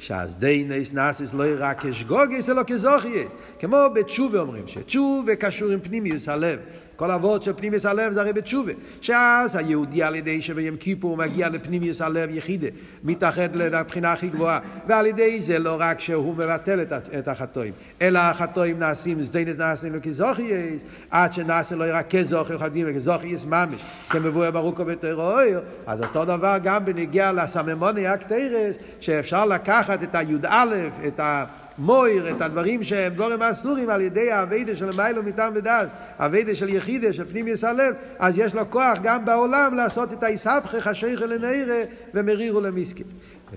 שאז 0.00 0.36
דיינס 0.38 0.92
נאסיס 0.92 1.34
לא 1.34 1.44
רק 1.58 1.86
כשגוגס 1.86 2.48
אלא 2.48 2.62
כזוכייס. 2.66 3.32
כמו 3.58 3.78
בתשובה 3.94 4.40
אומרים, 4.40 4.68
שתשובה 4.68 5.36
קשור 5.36 5.70
עם 5.70 5.80
פנימיוס 5.80 6.28
הלב. 6.28 6.58
כל 6.96 7.10
אבות 7.10 7.42
של 7.42 7.52
פנימיוס 7.52 7.86
הלב 7.86 8.12
זה 8.12 8.20
הרי 8.20 8.32
בתשובה. 8.32 8.72
שאז 9.00 9.56
היהודי 9.56 10.02
על 10.02 10.14
ידי 10.14 10.42
שביום 10.42 10.76
כיפור 10.76 11.16
מגיע 11.16 11.48
לפנימיוס 11.48 12.00
הלב 12.02 12.30
יחידה, 12.30 12.68
מתאחד 13.04 13.56
לבחינה 13.56 14.12
הכי 14.12 14.28
גבוהה. 14.28 14.58
ועל 14.86 15.06
ידי 15.06 15.42
זה 15.42 15.58
לא 15.58 15.76
רק 15.80 16.00
שהוא 16.00 16.34
מבטל 16.34 16.80
את 17.18 17.28
החטואים, 17.28 17.72
אלא 18.02 18.18
החטואים 18.18 18.78
נעשים, 18.78 19.22
זדיינס 19.22 19.58
נעשים 19.58 20.00
כזוכייס, 20.00 20.82
עד 21.10 21.32
שנעשה 21.32 21.76
לא 21.76 21.84
רק 21.88 22.14
כזוכי 22.14 22.58
חדים 22.58 22.86
וכזוכייס 22.90 23.44
ממש, 23.44 23.80
כמבואר 24.08 24.50
ברוקו 24.50 24.84
בתרוער. 24.84 25.60
אז 25.86 26.00
אותו 26.00 26.24
דבר 26.24 26.56
גם 26.62 26.84
בנגיע 26.84 27.32
לסממוני 27.32 28.06
הקטרס, 28.06 28.76
שאפשר 29.00 29.44
לקחת 29.44 30.02
את 30.02 30.14
הי"א, 30.14 30.64
את 31.06 31.20
ה... 31.20 31.44
מויר, 31.78 32.30
את 32.30 32.40
הדברים 32.40 32.82
שהם 32.82 33.12
דבורים 33.14 33.42
אסורים 33.42 33.90
על 33.90 34.00
ידי 34.00 34.32
האביידה 34.32 34.76
של 34.76 34.90
מיילו 34.96 35.22
מטעם 35.22 35.52
ודס, 35.56 35.88
האביידה 36.18 36.54
של 36.54 36.68
יחידה, 36.68 37.12
של 37.12 37.24
פנימיוס 37.24 37.64
הלב, 37.64 37.94
אז 38.18 38.38
יש 38.38 38.54
לו 38.54 38.70
כוח 38.70 38.98
גם 39.02 39.24
בעולם 39.24 39.74
לעשות 39.76 40.12
את 40.12 40.22
היסבכך 40.22 40.86
השייכה 40.86 41.26
לנעירה 41.26 41.82
ומרירו 42.14 42.60
למיסקי. 42.60 43.04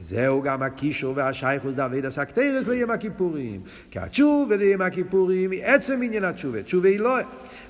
וזהו 0.02 0.42
גם 0.42 0.64
הקישור 0.64 1.14
והשייכוס 1.16 1.74
דוד 1.74 2.06
הסקטרס 2.06 2.68
ליום 2.68 2.92
הכיפורים. 2.92 3.62
כי 3.92 4.00
התשובה 4.00 4.56
ליום 4.56 4.82
הכיפורים 4.82 5.52
היא 5.52 5.66
עצם 5.66 6.00
עניין 6.04 6.24
התשובה. 6.24 6.64
תשובה 6.64 6.90
היא 6.90 7.00
לא... 7.00 7.18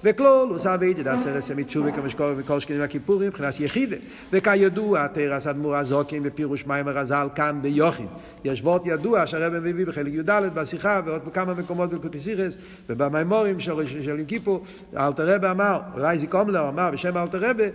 וכלול 0.06 0.49
הוא 0.49 0.58
סבא 0.58 0.86
איתי 0.86 1.03
דעשר 1.03 1.38
עשר 1.38 1.56
מתשובה 1.56 1.91
כמו 1.91 2.10
שקורה 2.10 2.34
בכל 2.34 2.60
שכנים 2.60 2.82
הכיפורים 2.82 3.28
מבחינת 3.28 3.60
יחידה. 3.60 3.95
וכידוע 4.32 5.08
תרס 5.08 5.47
אדמו"ר 5.47 5.76
הזוקים 5.76 6.24
בפירוש 6.24 6.66
מים 6.66 6.88
הרז"ל 6.88 7.28
כאן 7.36 7.60
ביוחין. 7.62 8.08
יש 8.43 8.62
וורט 8.62 8.82
ידוע 8.86 9.28
שהרבא 9.28 9.60
מביא 9.60 9.86
בחלק 9.86 10.14
י"ד 10.14 10.30
בשיחה 10.53 11.01
ועוד 11.06 11.26
בכמה 11.26 11.53
מקומות 11.53 11.89
בקוטיסירס 11.89 12.58
ובמימורים 12.89 13.60
של, 13.60 14.20
עם 14.20 14.26
כיפור. 14.26 14.64
אלתר 14.97 15.36
רבי 15.36 15.49
אמר, 15.49 15.80
רייזיק 15.95 16.36
אומלר 16.36 16.70
אמר 16.70 16.91
בשם 16.91 17.18
אלתר 17.18 17.49
רבי, 17.49 17.70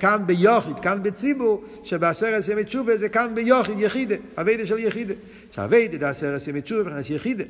כאן 0.00 0.22
ביוחיד, 0.26 0.80
כאן 0.80 1.02
בציבור, 1.02 1.64
שבעשר 1.84 2.34
עשר 2.34 2.56
מתשובה 2.56 2.96
זה 2.96 3.08
כאן 3.08 3.34
ביוחיד, 3.34 3.78
יחידה, 3.78 4.14
אביידה 4.38 4.66
של 4.66 4.78
יחידה. 4.78 5.14
שהאביידה 5.50 5.98
דעשר 5.98 6.34
עשר 6.34 6.52
מתשובה 6.52 6.82
מבחינת 6.82 7.10
יחידה. 7.10 7.44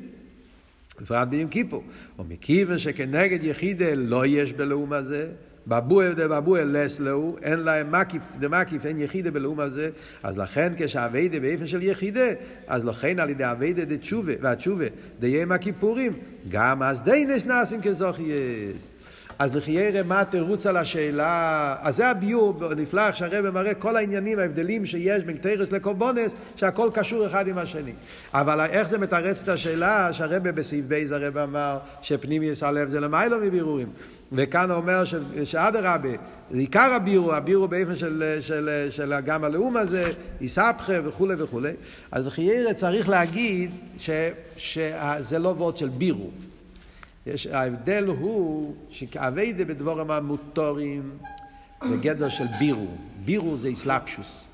בפרט 1.01 1.27
ביום 1.27 1.49
כיפור. 1.49 1.83
ומכיוון 2.19 2.77
שכנגד 2.77 3.43
יחידה 3.43 3.93
לא 3.95 4.25
יש 4.25 4.53
בלאום 4.53 4.93
הזה, 4.93 5.27
בבואה 5.67 6.13
דבבואה 6.13 6.63
לס 6.63 6.99
לאו, 6.99 7.35
אין 7.41 7.59
להם 7.59 7.91
מקיף, 7.91 8.21
דמקיף, 8.39 8.85
אין 8.85 8.97
יחידה 8.99 9.31
בלאום 9.31 9.59
הזה, 9.59 9.89
אז 10.23 10.37
לכן 10.37 10.73
כשהאביידה 10.77 11.39
באופן 11.39 11.67
של 11.67 11.83
יחידה, 11.83 12.27
אז 12.67 12.85
לכן 12.85 13.19
על 13.19 13.29
ידי 13.29 13.43
האביידה 13.43 13.85
דתשובה, 13.85 14.33
והתשובה 14.41 14.85
דיום 15.19 15.51
הכיפורים, 15.51 16.13
גם 16.49 16.83
אז 16.83 17.03
דיינס 17.03 17.45
נעשים 17.45 17.81
כזוכייס. 17.81 18.87
אז 19.39 19.55
לחיירה 19.55 20.03
מה 20.03 20.21
התירוץ 20.21 20.65
על 20.65 20.77
השאלה, 20.77 21.75
אז 21.79 21.95
זה 21.95 22.07
הביור 22.07 22.65
הנפלא 22.71 23.11
שהרבא 23.11 23.49
מראה 23.51 23.73
כל 23.73 23.95
העניינים, 23.95 24.39
ההבדלים 24.39 24.85
שיש 24.85 25.23
בין 25.23 25.37
קטרס 25.37 25.71
לקורבונס, 25.71 26.35
שהכל 26.55 26.89
קשור 26.93 27.27
אחד 27.27 27.47
עם 27.47 27.57
השני. 27.57 27.93
אבל 28.33 28.61
איך 28.61 28.87
זה 28.87 28.97
מתרץ 28.97 29.43
את 29.43 29.49
השאלה 29.49 30.13
שהרבא 30.13 30.51
בסעיף 30.51 30.85
בייז 30.85 31.11
הרבא 31.11 31.43
אמר 31.43 31.77
שפנימיוס 32.01 32.63
הלב 32.63 32.87
זה 32.87 32.99
למיילו 32.99 33.39
מבירורים. 33.39 33.87
וכאן 34.31 34.71
הוא 34.71 34.77
אומר 34.77 35.03
שאדרבה, 35.43 36.09
זה 36.51 36.59
עיקר 36.59 36.93
הבירו, 36.93 37.33
הבירו 37.33 37.67
באופן 37.67 37.95
של, 37.95 38.37
של, 38.41 38.87
של 38.89 39.19
גם 39.25 39.43
הלאום 39.43 39.77
הזה, 39.77 40.11
איסבכה 40.41 40.93
וכולי 41.03 41.35
וכולי. 41.37 41.71
אז 42.11 42.27
חיירה 42.27 42.73
צריך 42.73 43.09
להגיד 43.09 43.71
ש, 43.97 44.09
שזה 44.57 45.39
לא 45.39 45.49
וורד 45.49 45.77
של 45.77 45.89
בירו. 45.89 46.29
יש, 47.25 47.47
ההבדל 47.47 48.03
הוא 48.03 48.75
שאביידה 48.89 49.65
בדבורים 49.65 50.11
המוטורים, 50.11 51.17
זה 51.83 51.97
גדר 51.97 52.29
של 52.29 52.45
בירו. 52.59 52.87
בירו 53.25 53.57
זה 53.57 53.67
איסלפשוס. 53.67 54.45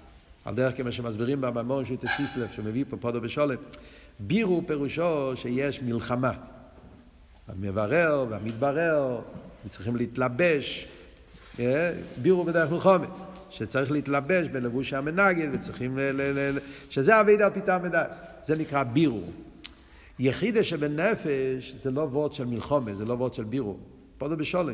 על 0.45 0.55
דרך 0.55 0.77
כמו 0.77 0.91
שמסבירים 0.91 1.41
בממון 1.41 1.85
של 1.85 1.95
תסיסלב, 1.95 2.47
שמביא 2.51 2.85
פה 2.89 2.97
פודו 2.97 3.21
בשולם. 3.21 3.55
בירו 4.19 4.61
פירושו 4.67 5.31
שיש 5.35 5.81
מלחמה. 5.81 6.31
המברר 7.47 8.25
והמתברר, 8.29 9.19
וצריכים 9.65 9.95
להתלבש. 9.95 10.87
אה? 11.59 11.93
בירו 12.21 12.43
בדרך 12.43 12.71
מלחומת. 12.71 13.09
שצריך 13.49 13.91
להתלבש 13.91 14.47
בלבוש 14.47 14.93
המנגד, 14.93 15.47
וצריכים 15.51 15.97
ל... 15.97 16.01
ל, 16.01 16.51
ל 16.55 16.59
שזה 16.89 17.19
אבידה 17.21 17.45
על 17.45 17.51
פיתה 17.53 17.77
מדס. 17.77 18.21
זה 18.45 18.55
נקרא 18.55 18.83
בירו. 18.83 19.23
יחידה 20.19 20.63
שבנפש 20.63 21.75
זה 21.81 21.91
לא 21.91 22.01
וורד 22.01 22.33
של 22.33 22.45
מלחומה, 22.45 22.95
זה 22.95 23.05
לא 23.05 23.13
וורד 23.13 23.33
של 23.33 23.43
בירו. 23.43 23.77
פודו 24.17 24.37
בשולם. 24.37 24.73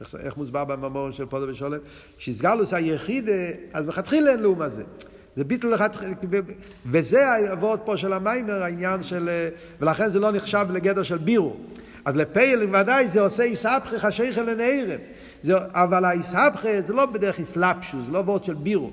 איך, 0.00 0.14
איך 0.18 0.36
מוסבר 0.36 0.64
בממור 0.64 1.10
של 1.10 1.26
פודו 1.26 1.46
בשולם? 1.46 1.78
שיסגלוס 2.18 2.72
היחידה, 2.72 3.32
אז 3.72 3.84
מלכתחילה 3.84 4.30
אין 4.30 4.42
לאום 4.42 4.62
הזה. 4.62 4.82
זה 5.36 5.44
ביטל 5.44 5.74
אחד, 5.74 5.88
וזה 6.86 7.50
הוורד 7.50 7.78
פה 7.84 7.96
של 7.96 8.12
המיימר, 8.12 8.62
העניין 8.62 9.02
של, 9.02 9.48
ולכן 9.80 10.08
זה 10.08 10.20
לא 10.20 10.32
נחשב 10.32 10.66
לגדר 10.70 11.02
של 11.02 11.18
בירו. 11.18 11.56
אז 12.04 12.16
לפייל 12.16 12.62
ודאי 12.62 13.08
זה 13.08 13.20
עושה 13.20 13.42
איסהפכי 13.42 13.98
חשיכה 13.98 14.42
לנעירם. 14.42 14.98
אבל 15.72 16.04
האיסהפכי 16.04 16.82
זה 16.82 16.92
לא 16.92 17.06
בדרך 17.06 17.38
איסלפשוס, 17.38 18.06
זה 18.06 18.12
לא 18.12 18.18
וורד 18.18 18.44
של 18.44 18.54
בירו. 18.54 18.90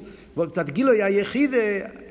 קצת 0.51 0.69
גילוי 0.69 1.03
היחידה, 1.03 1.57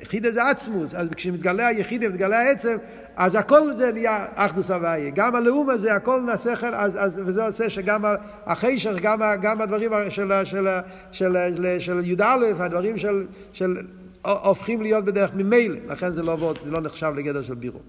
יחידה 0.01 0.31
זה 0.31 0.49
עצמוס, 0.49 0.95
אז 0.95 1.07
כשמתגלה 1.15 1.67
היחידה, 1.67 2.09
מתגלה 2.09 2.39
העצם, 2.39 2.77
אז 3.15 3.35
הכל 3.35 3.71
זה 3.77 3.91
נהיה 3.91 4.25
אחדוס 4.35 4.71
הוויה. 4.71 5.09
גם 5.09 5.35
הלאום 5.35 5.69
הזה, 5.69 5.95
הכל 5.95 6.21
נעשה 6.25 6.55
חל, 6.55 6.75
אז, 6.75 6.97
אז, 7.01 7.21
וזה 7.25 7.45
עושה 7.45 7.69
שגם 7.69 8.05
החישך, 8.45 8.91
גם, 9.01 9.19
גם 9.41 9.61
הדברים 9.61 9.91
של, 10.09 10.31
של, 10.43 10.67
של, 11.11 11.35
של, 11.55 11.79
של 11.79 12.01
י"א, 12.03 12.45
הדברים 12.57 12.97
של, 12.97 13.25
של, 13.53 13.77
הופכים 14.21 14.81
להיות 14.81 15.05
בדרך 15.05 15.31
ממילא. 15.33 15.77
לכן 15.87 16.09
זה 16.09 16.23
לא, 16.23 16.53
זה 16.65 16.71
לא 16.71 16.81
נחשב 16.81 17.11
לגדר 17.15 17.41
של 17.41 17.55
בירו. 17.55 17.79